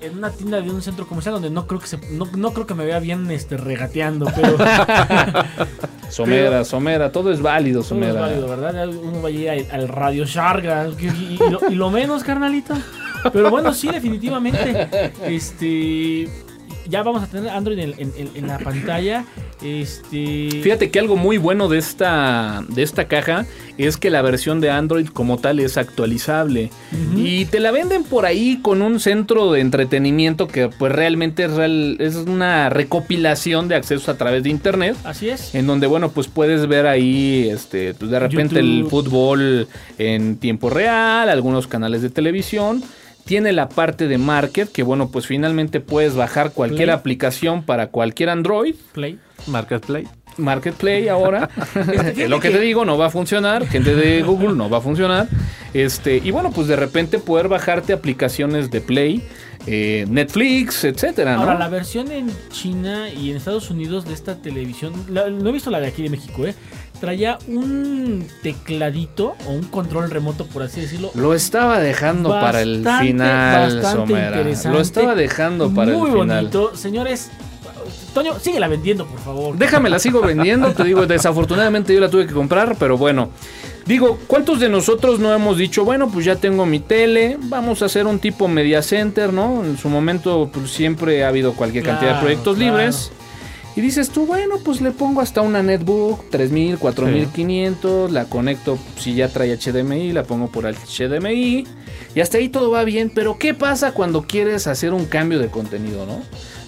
en 0.00 0.18
una 0.18 0.30
tienda 0.30 0.60
de 0.60 0.70
un 0.70 0.82
centro 0.82 1.06
comercial 1.06 1.34
donde 1.34 1.50
no 1.50 1.66
creo 1.66 1.80
que 1.80 1.86
se, 1.86 1.98
no, 2.12 2.26
no 2.36 2.52
creo 2.52 2.66
que 2.66 2.74
me 2.74 2.84
vea 2.84 2.98
bien 2.98 3.30
este 3.30 3.56
regateando, 3.56 4.26
pero 4.34 4.56
Somera, 6.08 6.64
Somera, 6.64 7.10
todo 7.12 7.32
es 7.32 7.40
válido, 7.42 7.82
todo 7.82 7.98
es 8.00 8.06
Somera. 8.06 8.20
válido, 8.20 8.48
¿verdad? 8.48 8.88
Uno 8.88 9.22
va 9.22 9.28
a 9.28 9.30
ir 9.32 9.50
al, 9.50 9.66
al 9.70 9.88
Radio 9.88 10.24
Sharga 10.24 10.86
y, 10.98 11.06
y- 11.06 11.34
y 11.46 11.50
lo, 11.50 11.60
y 11.70 11.74
lo 11.74 11.90
menos, 11.90 12.22
carnalito. 12.22 12.74
Pero 13.32 13.50
bueno, 13.50 13.72
sí, 13.74 13.88
definitivamente. 13.88 14.88
Este. 15.24 16.28
Ya 16.88 17.02
vamos 17.02 17.22
a 17.22 17.26
tener 17.26 17.50
Android 17.50 17.78
en, 17.78 17.94
en- 17.98 18.12
en- 18.16 18.30
en 18.34 18.46
la 18.46 18.58
pantalla. 18.58 19.24
Este. 19.62 20.48
Fíjate 20.62 20.90
que 20.90 20.98
algo 20.98 21.16
muy 21.16 21.38
bueno 21.38 21.68
de 21.68 21.78
esta, 21.78 22.64
de 22.68 22.82
esta 22.82 23.06
caja 23.08 23.46
es 23.78 23.96
que 23.96 24.10
la 24.10 24.22
versión 24.22 24.60
de 24.60 24.70
Android 24.70 25.08
como 25.08 25.38
tal 25.38 25.60
es 25.60 25.76
actualizable. 25.76 26.70
Y 27.16 27.46
te 27.46 27.60
la 27.60 27.70
venden 27.72 28.04
por 28.04 28.24
ahí 28.26 28.58
con 28.62 28.82
un 28.82 29.00
centro 29.00 29.52
de 29.52 29.60
entretenimiento 29.60 30.46
que 30.48 30.68
pues 30.68 30.92
realmente 30.92 31.44
es, 31.44 31.52
real- 31.52 31.96
es 32.00 32.14
una 32.16 32.68
recopilación 32.70 33.68
de 33.68 33.74
accesos 33.74 34.08
a 34.08 34.16
través 34.16 34.42
de 34.44 34.50
internet. 34.50 34.96
Así 35.04 35.28
es. 35.28 35.54
En 35.54 35.66
donde, 35.66 35.86
bueno, 35.86 36.10
pues 36.10 36.28
puedes 36.28 36.66
ver 36.66 36.86
ahí, 36.86 37.48
este, 37.50 37.94
pues 37.94 38.10
de 38.10 38.18
repente 38.18 38.60
el 38.60 38.86
fútbol 38.88 39.68
en 39.98 40.36
tiempo 40.36 40.70
real, 40.70 41.28
algunos 41.28 41.66
canales 41.66 42.02
de 42.02 42.10
televisión. 42.10 42.82
Tiene 43.26 43.52
la 43.52 43.68
parte 43.68 44.08
de 44.08 44.16
market, 44.18 44.70
que 44.72 44.82
bueno, 44.82 45.08
pues 45.10 45.26
finalmente 45.26 45.80
puedes 45.80 46.14
bajar 46.14 46.52
cualquier 46.52 46.86
Play. 46.86 46.94
aplicación 46.96 47.62
para 47.64 47.88
cualquier 47.88 48.30
Android. 48.30 48.74
Play. 48.92 49.18
Marketplace. 49.48 50.06
Marketplace 50.38 51.10
ahora. 51.10 51.48
Es 52.16 52.28
lo 52.30 52.40
que 52.40 52.50
te 52.50 52.60
digo, 52.60 52.84
no 52.84 52.96
va 52.98 53.06
a 53.06 53.10
funcionar. 53.10 53.66
Gente 53.66 53.94
de 53.94 54.22
Google 54.22 54.54
no 54.54 54.70
va 54.70 54.78
a 54.78 54.80
funcionar. 54.80 55.26
Este, 55.74 56.18
y 56.22 56.30
bueno, 56.30 56.50
pues 56.52 56.68
de 56.68 56.76
repente 56.76 57.18
poder 57.18 57.48
bajarte 57.48 57.92
aplicaciones 57.92 58.70
de 58.70 58.80
Play, 58.80 59.22
eh, 59.66 60.06
Netflix, 60.08 60.84
etcétera, 60.84 61.34
¿no? 61.34 61.40
Ahora, 61.42 61.58
la 61.58 61.68
versión 61.68 62.10
en 62.12 62.30
China 62.50 63.08
y 63.10 63.30
en 63.30 63.36
Estados 63.36 63.70
Unidos 63.70 64.04
de 64.06 64.14
esta 64.14 64.36
televisión, 64.36 64.92
la- 65.10 65.28
no 65.28 65.48
he 65.48 65.52
visto 65.52 65.70
la 65.70 65.80
de 65.80 65.88
aquí 65.88 66.02
de 66.02 66.10
México, 66.10 66.46
¿eh? 66.46 66.54
Traía 67.00 67.38
un 67.48 68.26
tecladito 68.42 69.34
o 69.46 69.50
un 69.52 69.64
control 69.64 70.10
remoto, 70.10 70.46
por 70.46 70.62
así 70.62 70.80
decirlo. 70.80 71.10
Lo 71.14 71.34
estaba 71.34 71.78
dejando 71.78 72.30
para 72.30 72.62
el 72.62 72.86
final, 73.00 73.82
bastante 73.82 74.12
interesante. 74.12 74.76
Lo 74.76 74.82
estaba 74.82 75.14
dejando 75.14 75.70
para 75.70 75.92
Muy 75.92 76.10
el 76.10 76.16
final. 76.20 76.38
bonito. 76.44 76.76
Señores, 76.76 77.30
Toño, 78.14 78.38
síguela 78.40 78.66
vendiendo, 78.66 79.06
por 79.06 79.20
favor. 79.20 79.58
Déjame, 79.58 79.90
la 79.90 79.98
sigo 79.98 80.22
vendiendo. 80.22 80.72
Te 80.72 80.84
digo, 80.84 81.06
desafortunadamente 81.06 81.92
yo 81.92 82.00
la 82.00 82.08
tuve 82.08 82.26
que 82.26 82.32
comprar, 82.32 82.76
pero 82.78 82.96
bueno. 82.96 83.28
Digo, 83.84 84.18
¿cuántos 84.26 84.58
de 84.58 84.68
nosotros 84.68 85.20
no 85.20 85.32
hemos 85.32 85.58
dicho, 85.58 85.84
bueno, 85.84 86.08
pues 86.08 86.24
ya 86.24 86.34
tengo 86.34 86.66
mi 86.66 86.80
tele, 86.80 87.38
vamos 87.42 87.82
a 87.82 87.84
hacer 87.84 88.06
un 88.06 88.18
tipo 88.18 88.48
media 88.48 88.82
center, 88.82 89.32
¿no? 89.32 89.64
En 89.64 89.78
su 89.78 89.88
momento, 89.88 90.50
pues 90.52 90.70
siempre 90.72 91.24
ha 91.24 91.28
habido 91.28 91.52
cualquier 91.52 91.84
cantidad 91.84 92.14
de 92.14 92.20
proyectos 92.20 92.56
claro. 92.56 92.78
libres. 92.78 93.12
Y 93.76 93.82
dices 93.82 94.08
tú, 94.08 94.24
bueno, 94.24 94.56
pues 94.64 94.80
le 94.80 94.90
pongo 94.90 95.20
hasta 95.20 95.42
una 95.42 95.62
netbook, 95.62 96.30
3000, 96.30 96.78
4500, 96.78 98.10
la 98.10 98.24
conecto, 98.24 98.78
si 98.98 99.14
ya 99.14 99.28
trae 99.28 99.54
HDMI, 99.54 100.12
la 100.12 100.24
pongo 100.24 100.48
por 100.48 100.64
HDMI. 100.64 101.66
Y 102.14 102.20
hasta 102.20 102.38
ahí 102.38 102.48
todo 102.48 102.70
va 102.70 102.84
bien, 102.84 103.12
pero 103.14 103.38
¿qué 103.38 103.52
pasa 103.52 103.92
cuando 103.92 104.22
quieres 104.22 104.66
hacer 104.66 104.94
un 104.94 105.04
cambio 105.04 105.38
de 105.38 105.48
contenido, 105.48 106.06
no? 106.06 106.22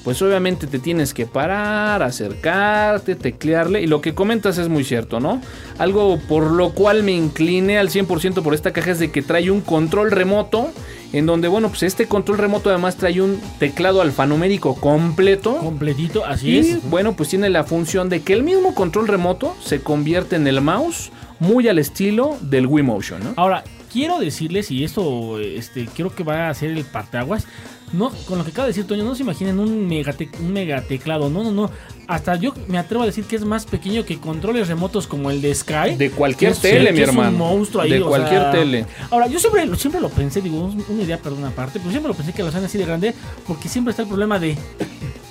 Pues 0.04 0.20
obviamente 0.20 0.66
te 0.66 0.78
tienes 0.78 1.14
que 1.14 1.24
parar, 1.24 2.02
acercarte, 2.02 3.14
teclearle. 3.14 3.80
Y 3.80 3.86
lo 3.86 4.02
que 4.02 4.14
comentas 4.14 4.58
es 4.58 4.68
muy 4.68 4.84
cierto, 4.84 5.18
¿no? 5.18 5.40
Algo 5.78 6.18
por 6.28 6.50
lo 6.50 6.74
cual 6.74 7.02
me 7.02 7.12
incliné 7.12 7.78
al 7.78 7.88
100% 7.88 8.42
por 8.42 8.52
esta 8.52 8.74
caja 8.74 8.90
es 8.90 8.98
de 8.98 9.10
que 9.10 9.22
trae 9.22 9.50
un 9.50 9.62
control 9.62 10.10
remoto. 10.10 10.70
En 11.12 11.24
donde, 11.26 11.48
bueno, 11.48 11.68
pues 11.68 11.82
este 11.84 12.06
control 12.06 12.38
remoto 12.38 12.68
además 12.70 12.96
trae 12.96 13.20
un 13.22 13.40
teclado 13.58 14.02
alfanumérico 14.02 14.74
completo. 14.74 15.56
Completito, 15.56 16.24
así 16.26 16.50
Y 16.50 16.58
es. 16.58 16.90
bueno, 16.90 17.14
pues 17.14 17.30
tiene 17.30 17.48
la 17.48 17.64
función 17.64 18.08
de 18.08 18.20
que 18.20 18.34
el 18.34 18.42
mismo 18.42 18.74
control 18.74 19.08
remoto 19.08 19.56
se 19.62 19.80
convierte 19.80 20.36
en 20.36 20.46
el 20.46 20.60
mouse 20.60 21.10
muy 21.40 21.66
al 21.68 21.78
estilo 21.78 22.36
del 22.42 22.66
Wii 22.66 22.84
Motion, 22.84 23.24
¿no? 23.24 23.32
Ahora, 23.36 23.64
quiero 23.90 24.18
decirles, 24.18 24.70
y 24.70 24.84
esto 24.84 25.38
este, 25.40 25.86
creo 25.86 26.14
que 26.14 26.24
va 26.24 26.48
a 26.50 26.54
ser 26.54 26.70
el 26.70 26.84
parteaguas. 26.84 27.46
No, 27.92 28.10
con 28.26 28.36
lo 28.36 28.44
que 28.44 28.50
acaba 28.50 28.66
de 28.66 28.72
decir 28.74 28.86
Toño, 28.86 29.02
no 29.04 29.14
se 29.14 29.22
imaginen 29.22 29.58
un 29.58 29.86
mega, 29.88 30.14
un 30.40 30.52
mega 30.52 30.82
teclado. 30.82 31.30
No, 31.30 31.42
no, 31.42 31.52
no. 31.52 31.70
Hasta 32.08 32.36
yo 32.36 32.54
me 32.68 32.78
atrevo 32.78 33.02
a 33.02 33.06
decir 33.06 33.24
que 33.24 33.36
es 33.36 33.44
más 33.44 33.66
pequeño 33.66 34.04
que 34.06 34.18
controles 34.18 34.66
remotos 34.66 35.06
como 35.06 35.30
el 35.30 35.42
de 35.42 35.54
Sky. 35.54 35.94
De 35.98 36.10
cualquier 36.10 36.54
Que 36.54 36.58
tele, 36.60 36.86
que 36.86 36.92
mi 36.94 37.00
es 37.02 37.08
un 37.10 37.16
hermano. 37.18 37.36
monstruo 37.38 37.82
ahí, 37.82 37.90
de 37.90 38.00
cualquier 38.00 38.40
sea, 38.40 38.50
tele. 38.50 38.86
Ahora, 39.10 39.26
yo 39.26 39.38
siempre, 39.38 39.76
siempre 39.76 40.00
lo 40.00 40.08
pensé, 40.08 40.40
digo, 40.40 40.58
un- 40.58 40.82
una 40.88 41.02
idea, 41.02 41.18
perdón, 41.18 41.44
aparte, 41.44 41.78
pero 41.78 41.90
siempre 41.90 42.08
lo 42.10 42.14
pensé 42.16 42.32
que 42.32 42.42
lo 42.42 42.48
hacían 42.48 42.64
así 42.64 42.78
de 42.78 42.86
grande, 42.86 43.14
porque 43.46 43.68
siempre 43.68 43.90
está 43.90 44.02
el 44.02 44.08
problema 44.08 44.38
de. 44.38 44.56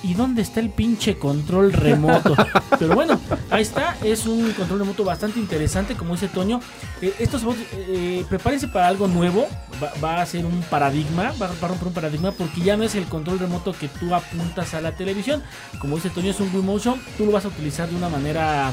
¿Y 0.04 0.14
dónde 0.14 0.40
está 0.42 0.60
el 0.60 0.70
pinche 0.70 1.18
control 1.18 1.72
remoto? 1.72 2.34
Pero 2.78 2.94
bueno, 2.94 3.20
ahí 3.50 3.62
está, 3.62 3.96
es 4.02 4.26
un 4.26 4.52
control 4.52 4.78
remoto 4.78 5.02
bastante 5.04 5.40
interesante, 5.40 5.94
como 5.96 6.12
dice 6.14 6.28
Toño. 6.28 6.60
Eh, 7.02 7.12
estos 7.18 7.42
eh, 7.74 8.24
prepárense 8.28 8.68
para 8.68 8.86
algo 8.86 9.08
nuevo, 9.08 9.46
va, 9.82 9.92
va 10.02 10.22
a 10.22 10.26
ser 10.26 10.46
un 10.46 10.62
paradigma, 10.70 11.34
va, 11.42 11.46
a 11.46 11.68
romper 11.68 11.88
un 11.88 11.92
paradigma, 11.92 12.30
porque 12.30 12.60
ya 12.60 12.76
no 12.76 12.84
es 12.84 12.94
el 12.94 13.04
control 13.06 13.40
remoto 13.40 13.72
que 13.72 13.88
tú 13.88 14.14
apuntas 14.14 14.72
a 14.72 14.80
la 14.80 14.92
televisión. 14.92 15.42
Como 15.80 15.96
dice 15.96 16.10
Toño, 16.10 16.30
es 16.30 16.38
un 16.40 16.52
Motion, 16.68 17.00
tú 17.16 17.26
lo 17.26 17.32
vas 17.32 17.44
a 17.44 17.48
utilizar 17.48 17.88
de 17.88 17.96
una 17.96 18.08
manera 18.08 18.70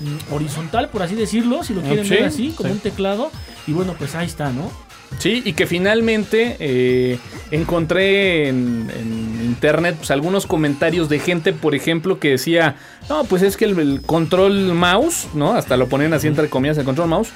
mm, 0.00 0.34
horizontal, 0.34 0.88
por 0.90 1.02
así 1.02 1.14
decirlo, 1.14 1.62
si 1.64 1.72
lo 1.74 1.80
quieren 1.82 2.04
Sí, 2.04 2.10
ver 2.10 2.24
así, 2.24 2.50
como 2.56 2.68
sí. 2.68 2.74
un 2.74 2.80
teclado. 2.80 3.30
Y 3.66 3.72
bueno, 3.72 3.94
pues 3.98 4.14
ahí 4.14 4.26
está, 4.26 4.50
¿no? 4.50 4.70
Sí, 5.18 5.42
y 5.44 5.52
que 5.52 5.66
finalmente 5.66 6.56
eh, 6.58 7.18
encontré 7.50 8.48
en, 8.48 8.90
en 8.98 9.40
internet 9.44 9.96
pues, 9.98 10.10
algunos 10.10 10.46
comentarios 10.46 11.08
de 11.10 11.18
gente, 11.18 11.52
por 11.52 11.74
ejemplo, 11.74 12.18
que 12.18 12.30
decía, 12.30 12.76
no, 13.10 13.24
pues 13.24 13.42
es 13.42 13.56
que 13.58 13.66
el, 13.66 13.78
el 13.78 14.00
control 14.02 14.72
mouse, 14.74 15.28
¿no? 15.34 15.52
Hasta 15.52 15.76
lo 15.76 15.88
ponen 15.88 16.14
así 16.14 16.26
entre 16.28 16.48
comillas, 16.48 16.78
el 16.78 16.84
control 16.84 17.08
mouse, 17.08 17.28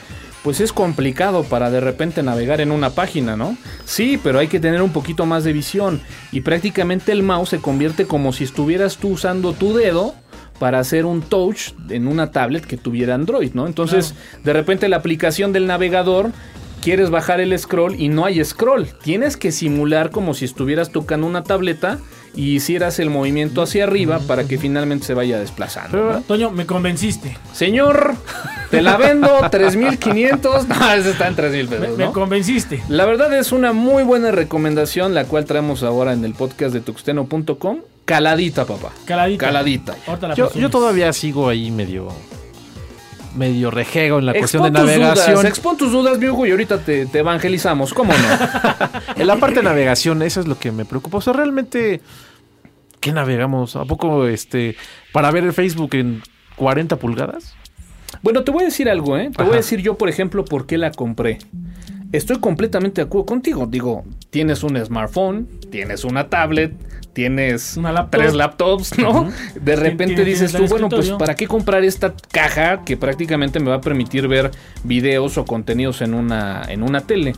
pues 0.46 0.60
es 0.60 0.72
complicado 0.72 1.42
para 1.42 1.72
de 1.72 1.80
repente 1.80 2.22
navegar 2.22 2.60
en 2.60 2.70
una 2.70 2.90
página, 2.90 3.36
¿no? 3.36 3.56
Sí, 3.84 4.16
pero 4.22 4.38
hay 4.38 4.46
que 4.46 4.60
tener 4.60 4.80
un 4.80 4.92
poquito 4.92 5.26
más 5.26 5.42
de 5.42 5.52
visión 5.52 6.00
y 6.30 6.42
prácticamente 6.42 7.10
el 7.10 7.24
mouse 7.24 7.48
se 7.48 7.58
convierte 7.58 8.06
como 8.06 8.32
si 8.32 8.44
estuvieras 8.44 8.98
tú 8.98 9.08
usando 9.08 9.54
tu 9.54 9.74
dedo 9.74 10.14
para 10.60 10.78
hacer 10.78 11.04
un 11.04 11.20
touch 11.20 11.72
en 11.88 12.06
una 12.06 12.30
tablet 12.30 12.64
que 12.64 12.76
tuviera 12.76 13.16
Android, 13.16 13.54
¿no? 13.54 13.66
Entonces, 13.66 14.14
de 14.44 14.52
repente 14.52 14.88
la 14.88 14.98
aplicación 14.98 15.52
del 15.52 15.66
navegador 15.66 16.30
quieres 16.80 17.10
bajar 17.10 17.40
el 17.40 17.58
scroll 17.58 18.00
y 18.00 18.08
no 18.08 18.24
hay 18.24 18.44
scroll. 18.44 18.86
Tienes 19.02 19.36
que 19.36 19.50
simular 19.50 20.12
como 20.12 20.32
si 20.32 20.44
estuvieras 20.44 20.92
tocando 20.92 21.26
una 21.26 21.42
tableta 21.42 21.98
y 22.36 22.54
hicieras 22.56 22.98
el 22.98 23.10
movimiento 23.10 23.62
hacia 23.62 23.84
arriba 23.84 24.20
para 24.20 24.44
que 24.44 24.58
finalmente 24.58 25.06
se 25.06 25.14
vaya 25.14 25.38
desplazando. 25.40 26.12
¿no? 26.12 26.20
Toño, 26.20 26.50
me 26.50 26.66
convenciste. 26.66 27.36
Señor, 27.52 28.14
te 28.70 28.82
la 28.82 28.96
vendo 28.96 29.28
3500. 29.50 30.66
No, 30.68 30.92
ese 30.92 31.10
está 31.10 31.28
en 31.28 31.34
3000 31.36 31.68
Me, 31.68 31.76
pesos, 31.78 31.98
me 31.98 32.04
¿no? 32.04 32.12
convenciste. 32.12 32.82
La 32.88 33.06
verdad 33.06 33.32
es 33.34 33.52
una 33.52 33.72
muy 33.72 34.02
buena 34.02 34.30
recomendación, 34.30 35.14
la 35.14 35.24
cual 35.24 35.46
traemos 35.46 35.82
ahora 35.82 36.12
en 36.12 36.24
el 36.24 36.34
podcast 36.34 36.72
de 36.74 36.80
tuxteno.com. 36.80 37.78
Caladita, 38.04 38.64
papá. 38.66 38.92
Caladita. 39.04 39.46
Caladita. 39.46 39.96
Ahorita 40.06 40.28
la 40.28 40.34
Yo, 40.34 40.52
yo 40.52 40.70
todavía 40.70 41.12
sigo 41.12 41.48
ahí 41.48 41.70
medio. 41.70 42.08
Medio 43.36 43.70
rejego 43.70 44.18
en 44.18 44.26
la 44.26 44.34
cuestión 44.34 44.62
de 44.64 44.70
navegación. 44.70 45.36
Dudas, 45.36 45.44
expon 45.44 45.76
tus 45.76 45.92
dudas, 45.92 46.18
viejo, 46.18 46.46
y 46.46 46.50
ahorita 46.50 46.78
te, 46.78 47.06
te 47.06 47.18
evangelizamos. 47.18 47.94
¿Cómo 47.94 48.12
no? 48.12 48.96
En 49.16 49.26
la 49.26 49.36
parte 49.36 49.56
de 49.56 49.62
navegación, 49.62 50.22
eso 50.22 50.40
es 50.40 50.46
lo 50.46 50.58
que 50.58 50.72
me 50.72 50.84
preocupa. 50.84 51.18
O 51.18 51.20
sea, 51.20 51.32
realmente, 51.32 52.00
¿qué 53.00 53.12
navegamos? 53.12 53.76
¿A 53.76 53.84
poco 53.84 54.26
este 54.26 54.76
para 55.12 55.30
ver 55.30 55.44
el 55.44 55.52
Facebook 55.52 55.94
en 55.94 56.22
40 56.56 56.96
pulgadas? 56.96 57.54
Bueno, 58.22 58.44
te 58.44 58.50
voy 58.50 58.62
a 58.62 58.66
decir 58.66 58.88
algo, 58.88 59.16
¿eh? 59.16 59.30
Te 59.34 59.42
voy 59.42 59.54
a 59.54 59.56
decir 59.56 59.80
yo, 59.80 59.96
por 59.96 60.08
ejemplo, 60.08 60.44
por 60.44 60.66
qué 60.66 60.78
la 60.78 60.90
compré. 60.90 61.38
Estoy 62.12 62.38
completamente 62.38 63.00
de 63.00 63.06
acuerdo 63.06 63.26
contigo. 63.26 63.66
Digo, 63.66 64.04
tienes 64.30 64.62
un 64.62 64.82
smartphone, 64.84 65.48
tienes 65.70 66.04
una 66.04 66.28
tablet, 66.28 66.72
tienes 67.16 67.78
Una 67.78 67.92
laptop. 67.92 68.20
tres 68.20 68.34
laptops, 68.34 68.98
¿no? 68.98 69.32
De 69.58 69.74
repente 69.74 70.22
dices 70.22 70.52
tú, 70.52 70.66
bueno, 70.66 70.90
pues. 70.90 71.08
¿para 71.12 71.34
qué 71.34 71.46
comprar 71.46 71.82
esta 71.82 72.12
caja 72.30 72.84
que 72.84 72.98
prácticamente 72.98 73.58
me 73.58 73.70
va 73.70 73.76
a 73.76 73.80
permitir 73.80 74.28
ver 74.28 74.50
videos 74.84 75.38
o 75.38 75.46
contenidos 75.46 76.02
en 76.02 76.12
una, 76.12 76.62
en 76.68 76.82
una 76.82 77.00
tele? 77.00 77.32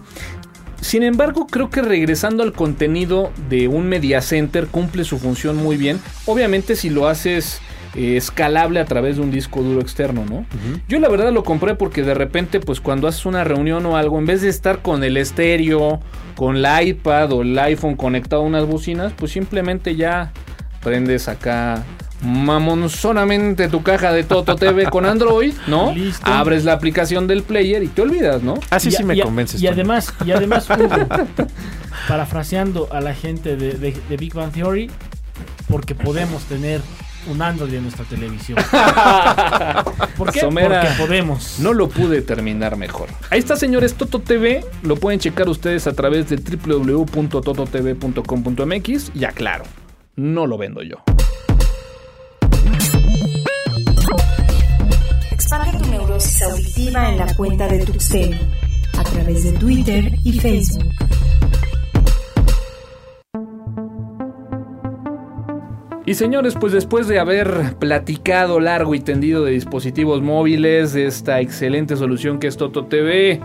Sin 0.80 1.04
embargo, 1.04 1.46
creo 1.46 1.70
que 1.70 1.80
regresando 1.80 2.42
al 2.42 2.52
contenido 2.54 3.30
de 3.48 3.68
un 3.68 3.88
media 3.88 4.20
center 4.20 4.66
cumple 4.66 5.04
su 5.04 5.16
función 5.16 5.56
muy 5.56 5.76
bien. 5.76 6.00
Obviamente 6.26 6.74
si 6.74 6.90
lo 6.90 7.06
haces 7.06 7.60
eh, 7.94 8.16
escalable 8.16 8.80
a 8.80 8.84
través 8.84 9.16
de 9.16 9.22
un 9.22 9.30
disco 9.30 9.62
duro 9.62 9.80
externo, 9.80 10.24
¿no? 10.28 10.44
Yo 10.88 10.98
la 11.00 11.08
verdad 11.08 11.32
lo 11.32 11.42
compré 11.44 11.74
porque 11.74 12.02
de 12.02 12.14
repente, 12.14 12.60
pues 12.60 12.80
cuando 12.80 13.08
haces 13.08 13.24
una 13.26 13.44
reunión 13.44 13.84
o 13.86 13.96
algo, 13.96 14.18
en 14.18 14.26
vez 14.26 14.42
de 14.42 14.48
estar 14.48 14.82
con 14.82 15.02
el 15.04 15.16
estéreo, 15.16 16.00
con 16.36 16.62
la 16.62 16.82
iPad 16.82 17.32
o 17.32 17.42
el 17.42 17.58
iPhone 17.58 17.96
conectado 17.96 18.42
a 18.42 18.44
unas 18.44 18.66
bocinas, 18.66 19.12
pues 19.16 19.32
simplemente 19.32 19.96
ya 19.96 20.32
prendes 20.82 21.28
acá 21.28 21.82
mamonzonamente 22.22 23.68
tu 23.68 23.82
caja 23.82 24.12
de 24.12 24.24
Toto 24.24 24.56
TV 24.56 24.86
con 24.86 25.06
Android, 25.06 25.54
¿no? 25.66 25.92
Listo. 25.94 26.30
Abres 26.30 26.64
la 26.64 26.72
aplicación 26.74 27.26
del 27.26 27.42
player 27.42 27.82
y 27.82 27.88
te 27.88 28.02
olvidas, 28.02 28.42
¿no? 28.42 28.54
Así 28.70 28.88
Y- 28.88 28.92
sí 28.92 29.04
me 29.04 29.16
y- 29.16 29.20
convences. 29.20 29.62
Y 29.62 29.66
además, 29.66 30.12
y 30.26 30.32
además 30.32 30.68
Hugo, 30.78 31.06
parafraseando 32.06 32.88
a 32.92 33.00
la 33.00 33.14
gente 33.14 33.56
de, 33.56 33.72
de- 33.72 33.96
de 34.08 34.16
Big 34.16 34.34
Bang 34.34 34.52
Theory, 34.52 34.90
porque 35.68 35.94
podemos 35.94 36.42
tener 36.44 36.80
un 37.28 37.40
Android 37.42 37.74
en 37.74 37.82
nuestra 37.82 38.04
televisión. 38.04 38.58
¿Por 40.16 40.32
qué? 40.32 40.40
Somera. 40.40 40.80
Porque 40.82 40.96
podemos. 40.98 41.60
No 41.60 41.72
lo 41.72 41.88
pude 41.88 42.22
terminar 42.22 42.76
mejor. 42.76 43.08
Ahí 43.30 43.38
está, 43.38 43.54
señores, 43.56 43.94
Toto 43.94 44.18
TV. 44.20 44.64
Lo 44.82 44.96
pueden 44.96 45.20
checar 45.20 45.48
ustedes 45.48 45.86
a 45.86 45.92
través 45.92 46.28
de 46.28 46.36
www.tototv.com.mx. 46.36 49.12
Ya 49.14 49.30
claro, 49.32 49.64
no 50.16 50.46
lo 50.46 50.58
vendo 50.58 50.82
yo. 50.82 50.96
Expande 55.30 55.78
tu 55.78 55.86
neurosis 55.90 56.42
auditiva 56.42 57.08
en 57.10 57.18
la 57.18 57.32
cuenta 57.34 57.68
de 57.68 57.84
Tuxteno 57.84 58.36
a 58.98 59.04
través 59.04 59.44
de 59.44 59.52
Twitter 59.52 60.12
y 60.24 60.40
Facebook. 60.40 60.92
Y 66.08 66.14
señores, 66.14 66.54
pues 66.58 66.72
después 66.72 67.06
de 67.06 67.18
haber 67.18 67.74
platicado 67.78 68.60
largo 68.60 68.94
y 68.94 69.00
tendido 69.00 69.44
de 69.44 69.52
dispositivos 69.52 70.22
móviles, 70.22 70.94
de 70.94 71.04
esta 71.04 71.42
excelente 71.42 71.98
solución 71.98 72.38
que 72.38 72.46
es 72.46 72.56
Toto 72.56 72.86
TV, 72.86 73.40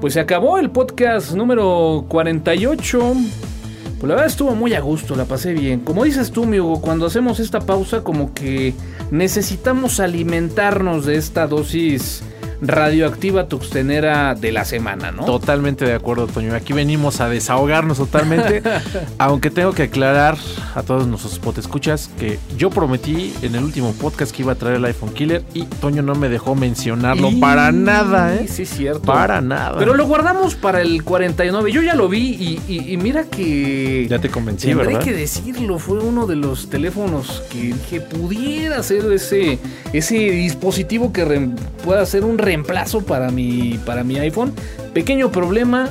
pues 0.00 0.14
se 0.14 0.18
acabó 0.18 0.58
el 0.58 0.72
podcast 0.72 1.32
número 1.34 2.04
48. 2.08 2.98
Pues 2.98 4.02
la 4.02 4.08
verdad 4.16 4.26
estuvo 4.26 4.56
muy 4.56 4.74
a 4.74 4.80
gusto, 4.80 5.14
la 5.14 5.26
pasé 5.26 5.52
bien. 5.52 5.78
Como 5.78 6.02
dices 6.02 6.32
tú, 6.32 6.44
mi 6.44 6.58
Hugo, 6.58 6.80
cuando 6.80 7.06
hacemos 7.06 7.38
esta 7.38 7.60
pausa 7.60 8.02
como 8.02 8.34
que 8.34 8.74
necesitamos 9.12 10.00
alimentarnos 10.00 11.06
de 11.06 11.14
esta 11.14 11.46
dosis 11.46 12.24
radioactiva 12.62 13.48
tuxtenera 13.48 14.34
de 14.34 14.52
la 14.52 14.64
semana, 14.64 15.10
¿no? 15.10 15.24
Totalmente 15.24 15.84
de 15.84 15.94
acuerdo, 15.94 16.26
Toño. 16.28 16.54
Aquí 16.54 16.72
venimos 16.72 17.20
a 17.20 17.28
desahogarnos 17.28 17.98
totalmente. 17.98 18.62
aunque 19.18 19.50
tengo 19.50 19.72
que 19.72 19.84
aclarar 19.84 20.36
a 20.74 20.82
todos 20.82 21.06
nuestros 21.06 21.40
escuchas 21.58 22.08
que 22.18 22.38
yo 22.56 22.70
prometí 22.70 23.34
en 23.42 23.54
el 23.54 23.64
último 23.64 23.92
podcast 23.92 24.34
que 24.34 24.42
iba 24.42 24.52
a 24.52 24.54
traer 24.54 24.76
el 24.76 24.84
iPhone 24.84 25.12
Killer 25.12 25.42
y 25.54 25.64
Toño 25.64 26.02
no 26.02 26.14
me 26.14 26.28
dejó 26.28 26.54
mencionarlo 26.54 27.30
Y- 27.30 27.40
para 27.40 27.72
nada, 27.72 28.34
¿eh? 28.34 28.46
Sí, 28.48 28.64
cierto. 28.64 29.02
Para 29.02 29.40
nada. 29.40 29.76
Pero 29.78 29.94
lo 29.94 30.06
guardamos 30.06 30.54
para 30.54 30.80
el 30.80 31.02
49. 31.02 31.72
Yo 31.72 31.82
ya 31.82 31.94
lo 31.94 32.08
vi 32.08 32.20
y, 32.34 32.60
y- 32.72 32.92
y 32.92 32.96
mira 32.96 33.24
que. 33.24 34.06
Ya 34.08 34.18
te 34.18 34.28
convencí, 34.28 34.68
Tendré 34.68 34.86
¿verdad? 34.86 35.02
que 35.02 35.12
decirlo, 35.12 35.78
fue 35.78 35.98
uno 35.98 36.26
de 36.26 36.36
los 36.36 36.70
teléfonos 36.70 37.42
que 37.50 37.58
dije 37.74 38.00
pudiera 38.00 38.82
ser 38.82 39.10
ese, 39.12 39.58
ese 39.92 40.14
dispositivo 40.16 41.12
que 41.12 41.50
pueda 41.84 42.04
ser 42.06 42.24
un 42.24 42.38
reemplazo 42.56 43.00
para 43.04 43.30
mi, 43.30 43.78
para 43.86 44.04
mi 44.04 44.18
iPhone. 44.18 44.52
Pequeño 44.92 45.32
problema, 45.32 45.88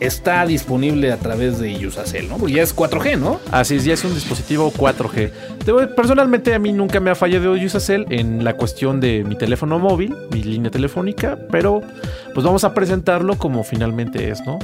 está 0.00 0.44
disponible 0.46 1.12
a 1.12 1.18
través 1.18 1.58
de 1.58 1.74
Yusacell, 1.78 2.28
¿no? 2.28 2.36
Porque 2.38 2.54
ya 2.54 2.62
es 2.62 2.74
4G, 2.74 3.18
¿no? 3.18 3.38
Así 3.52 3.76
es, 3.76 3.84
ya 3.84 3.92
es 3.94 4.02
un 4.04 4.14
dispositivo 4.14 4.72
4G. 4.72 5.30
Te 5.64 5.72
voy- 5.72 5.86
Personalmente 5.94 6.54
a 6.54 6.58
mí 6.58 6.72
nunca 6.72 7.00
me 7.00 7.10
ha 7.10 7.14
fallado 7.14 7.52
Usacell 7.52 8.06
en 8.10 8.44
la 8.44 8.54
cuestión 8.56 8.98
de 9.00 9.24
mi 9.24 9.36
teléfono 9.36 9.78
móvil, 9.78 10.14
mi 10.32 10.42
línea 10.42 10.70
telefónica, 10.70 11.38
pero 11.50 11.82
pues 12.32 12.44
vamos 12.44 12.64
a 12.64 12.72
presentarlo 12.74 13.36
como 13.36 13.62
finalmente 13.62 14.30
es, 14.30 14.40
¿no? 14.46 14.58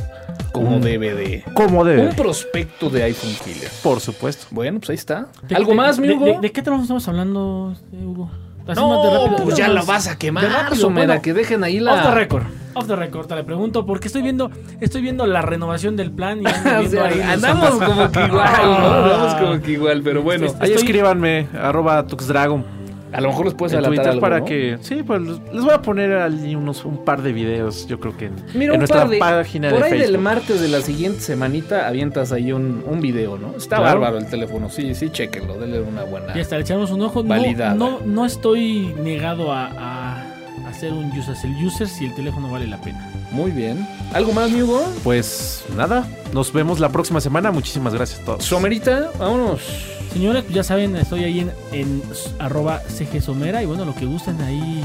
Como 0.53 0.77
Un- 0.77 0.81
DVD. 0.83 1.45
Como 1.55 1.85
debe. 1.85 2.09
Un 2.09 2.16
prospecto 2.16 2.89
de 2.91 3.03
iPhone 3.05 3.35
Killer. 3.45 3.71
Por 3.83 4.01
supuesto. 4.01 4.47
Bueno, 4.51 4.79
pues 4.81 4.91
ahí 4.91 4.97
está. 4.97 5.29
¿De- 5.47 5.55
¿Algo 5.55 5.71
de- 5.71 5.77
más, 5.77 5.99
mi 5.99 6.09
de, 6.09 6.14
Hugo? 6.14 6.27
de- 6.27 6.41
de 6.41 6.51
qué 6.53 6.61
teléfono 6.62 6.83
estamos 6.83 7.07
hablando, 7.09 7.75
Hugo? 7.93 8.31
Así 8.67 8.81
No, 8.81 8.89
más 8.91 9.03
de 9.03 9.19
rápido. 9.19 9.45
pues 9.45 9.57
ya 9.57 9.69
lo 9.69 9.85
vas 9.85 10.07
a 10.07 10.11
De 10.13 10.17
quemar, 10.19 10.45
rápido, 10.45 10.77
Somera, 10.77 11.07
bueno. 11.07 11.23
que 11.23 11.33
dejen 11.35 11.65
ahí 11.65 11.81
la... 11.81 11.95
Off 11.95 12.03
the 12.03 12.15
record. 12.15 12.43
Off 12.75 12.87
the 12.87 12.95
record, 12.97 13.27
te 13.27 13.35
le 13.35 13.43
pregunto 13.45 13.85
porque 13.85 14.07
estoy 14.07 14.23
viendo, 14.23 14.51
estoy 14.81 15.03
viendo 15.03 15.27
la 15.27 15.43
renovación 15.43 15.97
del 15.97 16.13
plan 16.13 16.41
y 16.43 16.47
ando 16.47 16.71
O 16.71 16.81
viendo 16.81 16.91
sea, 16.91 17.05
ahí 17.07 17.17
los 17.19 17.27
andamos 17.45 17.71
como 17.85 18.11
que 18.13 18.21
igual, 18.25 18.51
¿no? 18.63 18.87
Andamos 18.87 19.35
como 19.35 19.61
que 19.61 19.71
igual, 19.73 20.01
pero 20.05 20.23
bueno. 20.23 20.47
Ahí 20.61 20.71
Estoy- 20.71 20.85
escríbanme, 20.85 21.49
arroba 21.61 22.07
tuxdragon 22.07 22.65
A 23.13 23.21
lo 23.21 23.29
mejor 23.29 23.45
les 23.47 23.55
puedes 23.55 23.83
Twitter 23.83 24.09
algo, 24.09 24.21
para 24.21 24.39
¿no? 24.41 24.45
que... 24.45 24.79
Sí, 24.83 25.03
pues 25.03 25.21
les 25.23 25.63
voy 25.63 25.73
a 25.73 25.83
poner 25.83 26.13
ahí 26.17 26.55
unos, 26.55 26.85
un 26.85 27.05
par 27.05 27.23
de 27.23 27.33
videos, 27.33 27.87
yo 27.89 27.99
creo 27.99 28.17
que 28.17 28.27
en, 28.27 28.35
Mira, 28.55 28.67
en 28.67 28.71
un 28.73 28.79
nuestra 28.79 29.01
par 29.01 29.09
de... 29.09 29.19
página 29.19 29.71
Por 29.71 29.79
de 29.81 29.85
ahí 29.85 29.91
Facebook. 29.93 30.13
del 30.13 30.21
martes 30.23 30.61
de 30.61 30.69
la 30.69 30.81
siguiente 30.81 31.21
semanita 31.21 31.89
avientas 31.89 32.33
ahí 32.33 32.53
un, 32.53 32.85
un 32.87 33.01
video, 33.01 33.37
¿no? 33.39 33.57
Está 33.57 33.77
Claro. 33.79 34.01
bárbaro 34.01 34.19
el 34.19 34.27
teléfono. 34.27 34.69
Sí, 34.71 34.95
sí, 34.95 35.11
chéquenlo. 35.11 35.59
Denle 35.59 35.81
una 35.81 36.05
buena... 36.05 36.35
Ya 36.35 36.41
está, 36.43 36.57
le 36.57 36.63
echamos 36.63 36.91
un 36.91 37.03
ojo. 37.03 37.23
No, 37.23 37.29
Validada. 37.31 37.75
no, 37.75 37.99
no 38.05 38.25
estoy 38.27 38.95
negado 39.03 39.53
a, 39.53 39.67
a 39.77 40.27
hacer 40.69 40.93
un 40.93 41.07
user, 41.11 41.35
el 41.45 41.67
user 41.67 41.89
si 41.89 42.07
el 42.07 42.15
teléfono 42.15 42.51
vale 42.51 42.67
la 42.67 42.81
pena. 42.81 43.11
Muy 43.33 43.51
bien. 43.51 43.87
¿Algo 44.13 44.33
más, 44.33 44.51
mi 44.51 44.63
Hugo? 44.63 44.85
Pues 45.05 45.65
nada, 45.77 46.07
nos 46.33 46.53
vemos 46.53 46.81
la 46.81 46.91
próxima 46.91 47.21
semana. 47.21 47.51
Muchísimas 47.51 47.95
gracias 47.95 48.21
a 48.21 48.25
todos. 48.25 48.45
Somerita, 48.45 49.11
vámonos. 49.19 49.99
Señores, 50.13 50.43
pues 50.45 50.55
ya 50.55 50.65
saben, 50.65 50.97
estoy 50.97 51.25
ahí 51.25 51.41
en, 51.41 51.53
en 51.73 52.03
arroba 52.39 52.81
CG 52.89 53.23
Somera 53.23 53.63
y 53.63 53.67
bueno, 53.67 53.85
lo 53.85 53.95
que 53.95 54.07
gusten 54.07 54.41
ahí, 54.43 54.83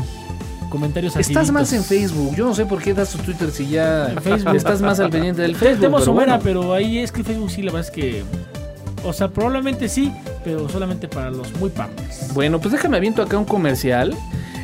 comentarios 0.69 1.15
Estás 1.15 1.25
aciditos. 1.25 1.51
más 1.51 1.73
en 1.73 1.83
Facebook. 1.83 2.35
Yo 2.35 2.45
no 2.45 2.53
sé 2.53 2.65
por 2.65 2.81
qué 2.81 2.93
das 2.93 3.09
tu 3.11 3.17
Twitter 3.19 3.49
si 3.51 3.67
ya 3.69 4.11
En 4.11 4.21
Facebook. 4.21 4.55
estás 4.55 4.81
más 4.81 4.99
al 4.99 5.09
pendiente 5.09 5.41
del 5.41 5.55
Facebook. 5.55 5.77
Tenemos 5.79 6.01
pero 6.01 6.13
Somera, 6.13 6.37
bueno. 6.37 6.43
pero 6.43 6.73
ahí 6.73 6.99
es 6.99 7.11
que 7.11 7.23
Facebook 7.23 7.49
sí, 7.49 7.61
la 7.63 7.71
verdad 7.71 7.89
es 7.89 7.91
que... 7.95 8.23
O 9.03 9.13
sea, 9.13 9.27
probablemente 9.29 9.87
sí, 9.87 10.11
pero 10.43 10.67
solamente 10.69 11.07
para 11.07 11.29
los 11.31 11.51
muy 11.59 11.69
partners. 11.69 12.33
Bueno, 12.33 12.59
pues 12.59 12.71
déjame 12.71 12.97
aviento 12.97 13.21
acá 13.21 13.37
un 13.37 13.45
comercial. 13.45 14.15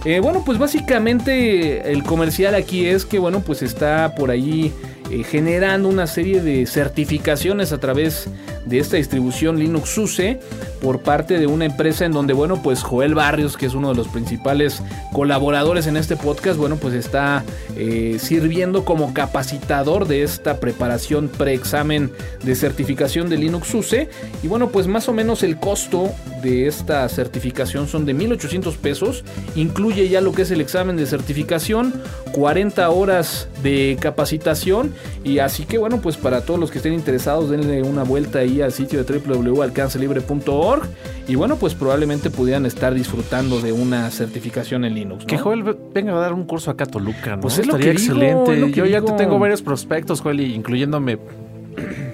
Eh, 0.04 0.20
bueno, 0.20 0.44
pues 0.44 0.58
básicamente 0.58 1.92
el 1.92 2.04
comercial 2.04 2.56
aquí 2.56 2.88
es 2.88 3.06
que, 3.06 3.20
bueno, 3.20 3.42
pues 3.42 3.62
está 3.62 4.16
por 4.16 4.32
ahí 4.32 4.74
eh, 5.12 5.24
generando 5.24 5.90
una 5.90 6.08
serie 6.08 6.42
de 6.42 6.66
certificaciones 6.66 7.72
a 7.72 7.80
través 7.80 8.30
de 8.66 8.80
esta 8.80 8.98
distribución 8.98 9.60
Linux 9.60 9.90
SUSE 9.90 10.40
por 10.82 11.02
parte 11.02 11.40
de 11.40 11.48
una 11.48 11.66
empresa 11.66 12.06
en 12.06 12.12
donde, 12.12 12.34
bueno, 12.34 12.62
pues 12.62 12.84
Joel 12.84 13.16
Barrios, 13.16 13.58
que 13.58 13.68
es 13.68 13.74
uno 13.74 13.90
de 13.90 13.96
los 13.96 14.08
principales 14.08 14.82
colaboradores 15.14 15.88
en 15.88 15.98
este 15.98 16.16
podcast, 16.18 16.58
bueno, 16.58 16.78
pues 16.78 16.94
está 16.94 17.44
eh, 17.76 18.18
sirviendo 18.20 18.84
como 18.84 19.14
capacitador 19.14 20.08
de 20.08 20.24
esta 20.24 20.60
preparación 20.60 21.30
preexamen 21.30 22.12
de 22.44 22.56
certificación 22.56 23.30
de 23.30 23.38
Linux 23.38 23.68
SUSE. 23.68 24.10
Y 24.44 24.48
bueno, 24.48 24.70
pues 24.70 24.88
más 24.88 25.08
o 25.08 25.14
menos 25.14 25.44
el 25.44 25.58
costo 25.58 26.10
de 26.42 26.68
esta 26.68 27.08
certificación 27.10 27.88
son 27.88 28.06
de 28.06 28.14
1800 28.14 28.76
pesos. 28.78 29.24
Incluye 29.56 30.10
ya 30.10 30.22
lo 30.22 30.32
que 30.32 30.44
es 30.44 30.52
el 30.52 30.62
examen 30.62 30.98
de 30.98 31.06
certificación, 31.06 31.94
40 32.32 32.90
horas 32.90 33.48
de 33.62 33.98
capacitación. 34.00 34.94
Y 35.24 35.40
así 35.40 35.66
que 35.66 35.78
bueno, 35.78 36.02
pues 36.02 36.18
para 36.18 36.42
todos 36.42 36.60
los 36.60 36.72
que 36.72 36.80
estén 36.80 36.94
interesados, 36.94 37.50
denle 37.50 37.84
una 37.84 38.04
vuelta 38.04 38.40
ahí 38.40 38.51
ahí 38.52 38.62
al 38.62 38.72
sitio 38.72 39.04
de 39.04 39.20
www.alcancelibre.org 39.20 40.84
y 41.28 41.36
bueno, 41.36 41.56
pues 41.56 41.74
probablemente 41.76 42.30
pudieran 42.30 42.66
estar 42.66 42.94
disfrutando 42.94 43.62
de 43.62 43.72
una 43.72 44.10
certificación 44.12 44.86
en 44.86 44.96
Linux. 44.96 45.24
¿no? 45.24 45.28
Que 45.28 45.38
Joel 45.38 45.64
ve- 45.64 45.78
venga 45.94 46.14
a 46.14 46.20
dar 46.20 46.34
un 46.34 46.46
curso 46.46 46.72
acá 46.72 46.84
a 46.84 46.88
Toluca, 46.88 47.36
¿no? 47.36 47.42
Pues 47.42 47.58
es 47.60 47.68
lo 47.68 47.74
Estaría 47.78 47.94
que 47.94 48.00
digo, 48.00 48.14
excelente. 48.16 48.54
es 48.54 48.60
lo 48.60 48.68
que 48.68 48.74
Yo 48.74 48.86
ya 48.86 49.00
digo. 49.02 49.14
te 49.16 49.24
tengo 49.24 49.40
varios 49.40 49.62
prospectos, 49.62 50.22
Joel, 50.22 50.42
incluyéndome 50.42 51.18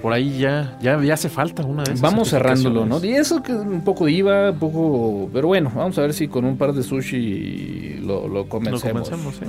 por 0.02 0.12
ahí 0.12 0.38
ya, 0.38 0.78
ya, 0.80 1.02
ya 1.02 1.14
hace 1.14 1.28
falta 1.28 1.64
una 1.64 1.82
de 1.82 1.90
esas 1.94 2.00
Vamos 2.00 2.30
cerrándolo, 2.30 2.86
¿no? 2.86 3.04
Y 3.04 3.10
eso 3.14 3.42
que 3.42 3.50
es 3.52 3.58
un 3.58 3.82
poco 3.82 4.04
de 4.04 4.12
IVA, 4.12 4.50
un 4.52 4.58
poco... 4.58 5.28
Pero 5.32 5.48
bueno, 5.48 5.72
vamos 5.74 5.98
a 5.98 6.02
ver 6.02 6.14
si 6.14 6.28
con 6.28 6.44
un 6.44 6.56
par 6.56 6.72
de 6.72 6.84
sushi 6.84 7.98
lo, 8.04 8.28
lo 8.28 8.48
convencemos, 8.48 9.10
convencemos, 9.10 9.34
sí. 9.34 9.44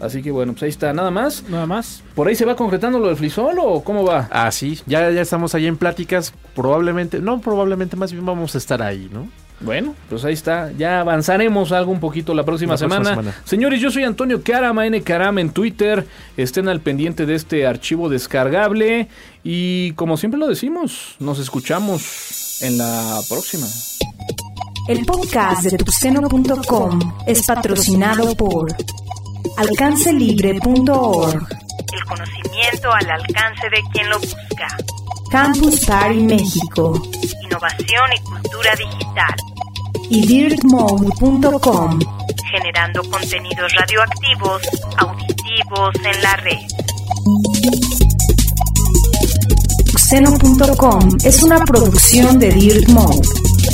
Así 0.00 0.22
que 0.22 0.30
bueno, 0.30 0.52
pues 0.52 0.62
ahí 0.64 0.68
está. 0.70 0.92
¿Nada 0.92 1.10
más? 1.10 1.44
Nada 1.48 1.66
más. 1.66 2.02
¿Por 2.14 2.28
ahí 2.28 2.34
se 2.34 2.44
va 2.44 2.56
concretando 2.56 2.98
lo 2.98 3.08
del 3.08 3.16
frisol 3.16 3.56
o 3.60 3.82
cómo 3.84 4.04
va? 4.04 4.28
Ah, 4.30 4.50
sí, 4.50 4.80
ya, 4.86 5.10
ya 5.10 5.20
estamos 5.20 5.54
ahí 5.54 5.66
en 5.66 5.76
pláticas. 5.76 6.32
Probablemente, 6.54 7.20
no, 7.20 7.40
probablemente 7.40 7.96
más 7.96 8.12
bien 8.12 8.24
vamos 8.24 8.54
a 8.54 8.58
estar 8.58 8.82
ahí, 8.82 9.08
¿no? 9.12 9.28
Bueno, 9.60 9.94
pues 10.08 10.24
ahí 10.24 10.32
está. 10.32 10.72
Ya 10.72 11.00
avanzaremos 11.00 11.70
algo 11.72 11.92
un 11.92 12.00
poquito 12.00 12.32
la 12.32 12.44
próxima, 12.44 12.74
La 12.74 12.78
próxima 12.78 13.04
semana. 13.04 13.34
Señores, 13.44 13.80
yo 13.80 13.90
soy 13.90 14.04
Antonio 14.04 14.42
Carama, 14.42 14.86
N 14.86 15.02
Carama 15.02 15.42
en 15.42 15.50
Twitter. 15.50 16.06
Estén 16.36 16.68
al 16.68 16.80
pendiente 16.80 17.26
de 17.26 17.34
este 17.34 17.66
archivo 17.66 18.08
descargable. 18.08 19.08
Y 19.44 19.92
como 19.92 20.16
siempre 20.16 20.40
lo 20.40 20.48
decimos, 20.48 21.16
nos 21.18 21.38
escuchamos 21.38 22.62
en 22.62 22.78
la 22.78 23.20
próxima. 23.28 23.66
El 24.88 25.04
podcast 25.04 25.62
de 25.64 25.76
tuxteno.com 25.76 26.98
es 27.26 27.46
patrocinado 27.46 28.34
por 28.34 28.74
alcancelibre.org, 29.56 31.46
El 31.92 32.04
conocimiento 32.04 32.92
al 32.92 33.10
alcance 33.10 33.68
de 33.70 33.82
quien 33.92 34.08
lo 34.10 34.18
busca. 34.18 34.76
Campus 35.30 35.84
Party 35.86 36.20
México 36.22 37.00
Innovación 37.44 38.12
y 38.16 38.20
cultura 38.22 38.74
digital. 38.76 39.34
y 40.08 40.26
dirtmode.com. 40.26 41.98
Generando 42.50 43.02
contenidos 43.10 43.72
radioactivos, 43.74 44.62
auditivos 44.98 45.94
en 46.04 46.22
la 46.22 46.36
red. 46.36 46.58
Tuxteno.com 49.92 51.16
es 51.24 51.42
una 51.42 51.58
producción 51.64 52.38
de 52.38 52.50
Dirt 52.50 52.88
Mode 52.88 53.20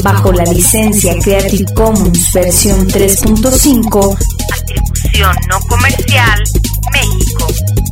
bajo 0.02 0.32
la 0.32 0.44
licencia 0.44 1.18
Creative 1.20 1.72
Commons 1.74 2.32
versión 2.32 2.86
3.5 2.88 4.18
No 5.16 5.58
comercial. 5.60 6.42
México. 6.92 7.85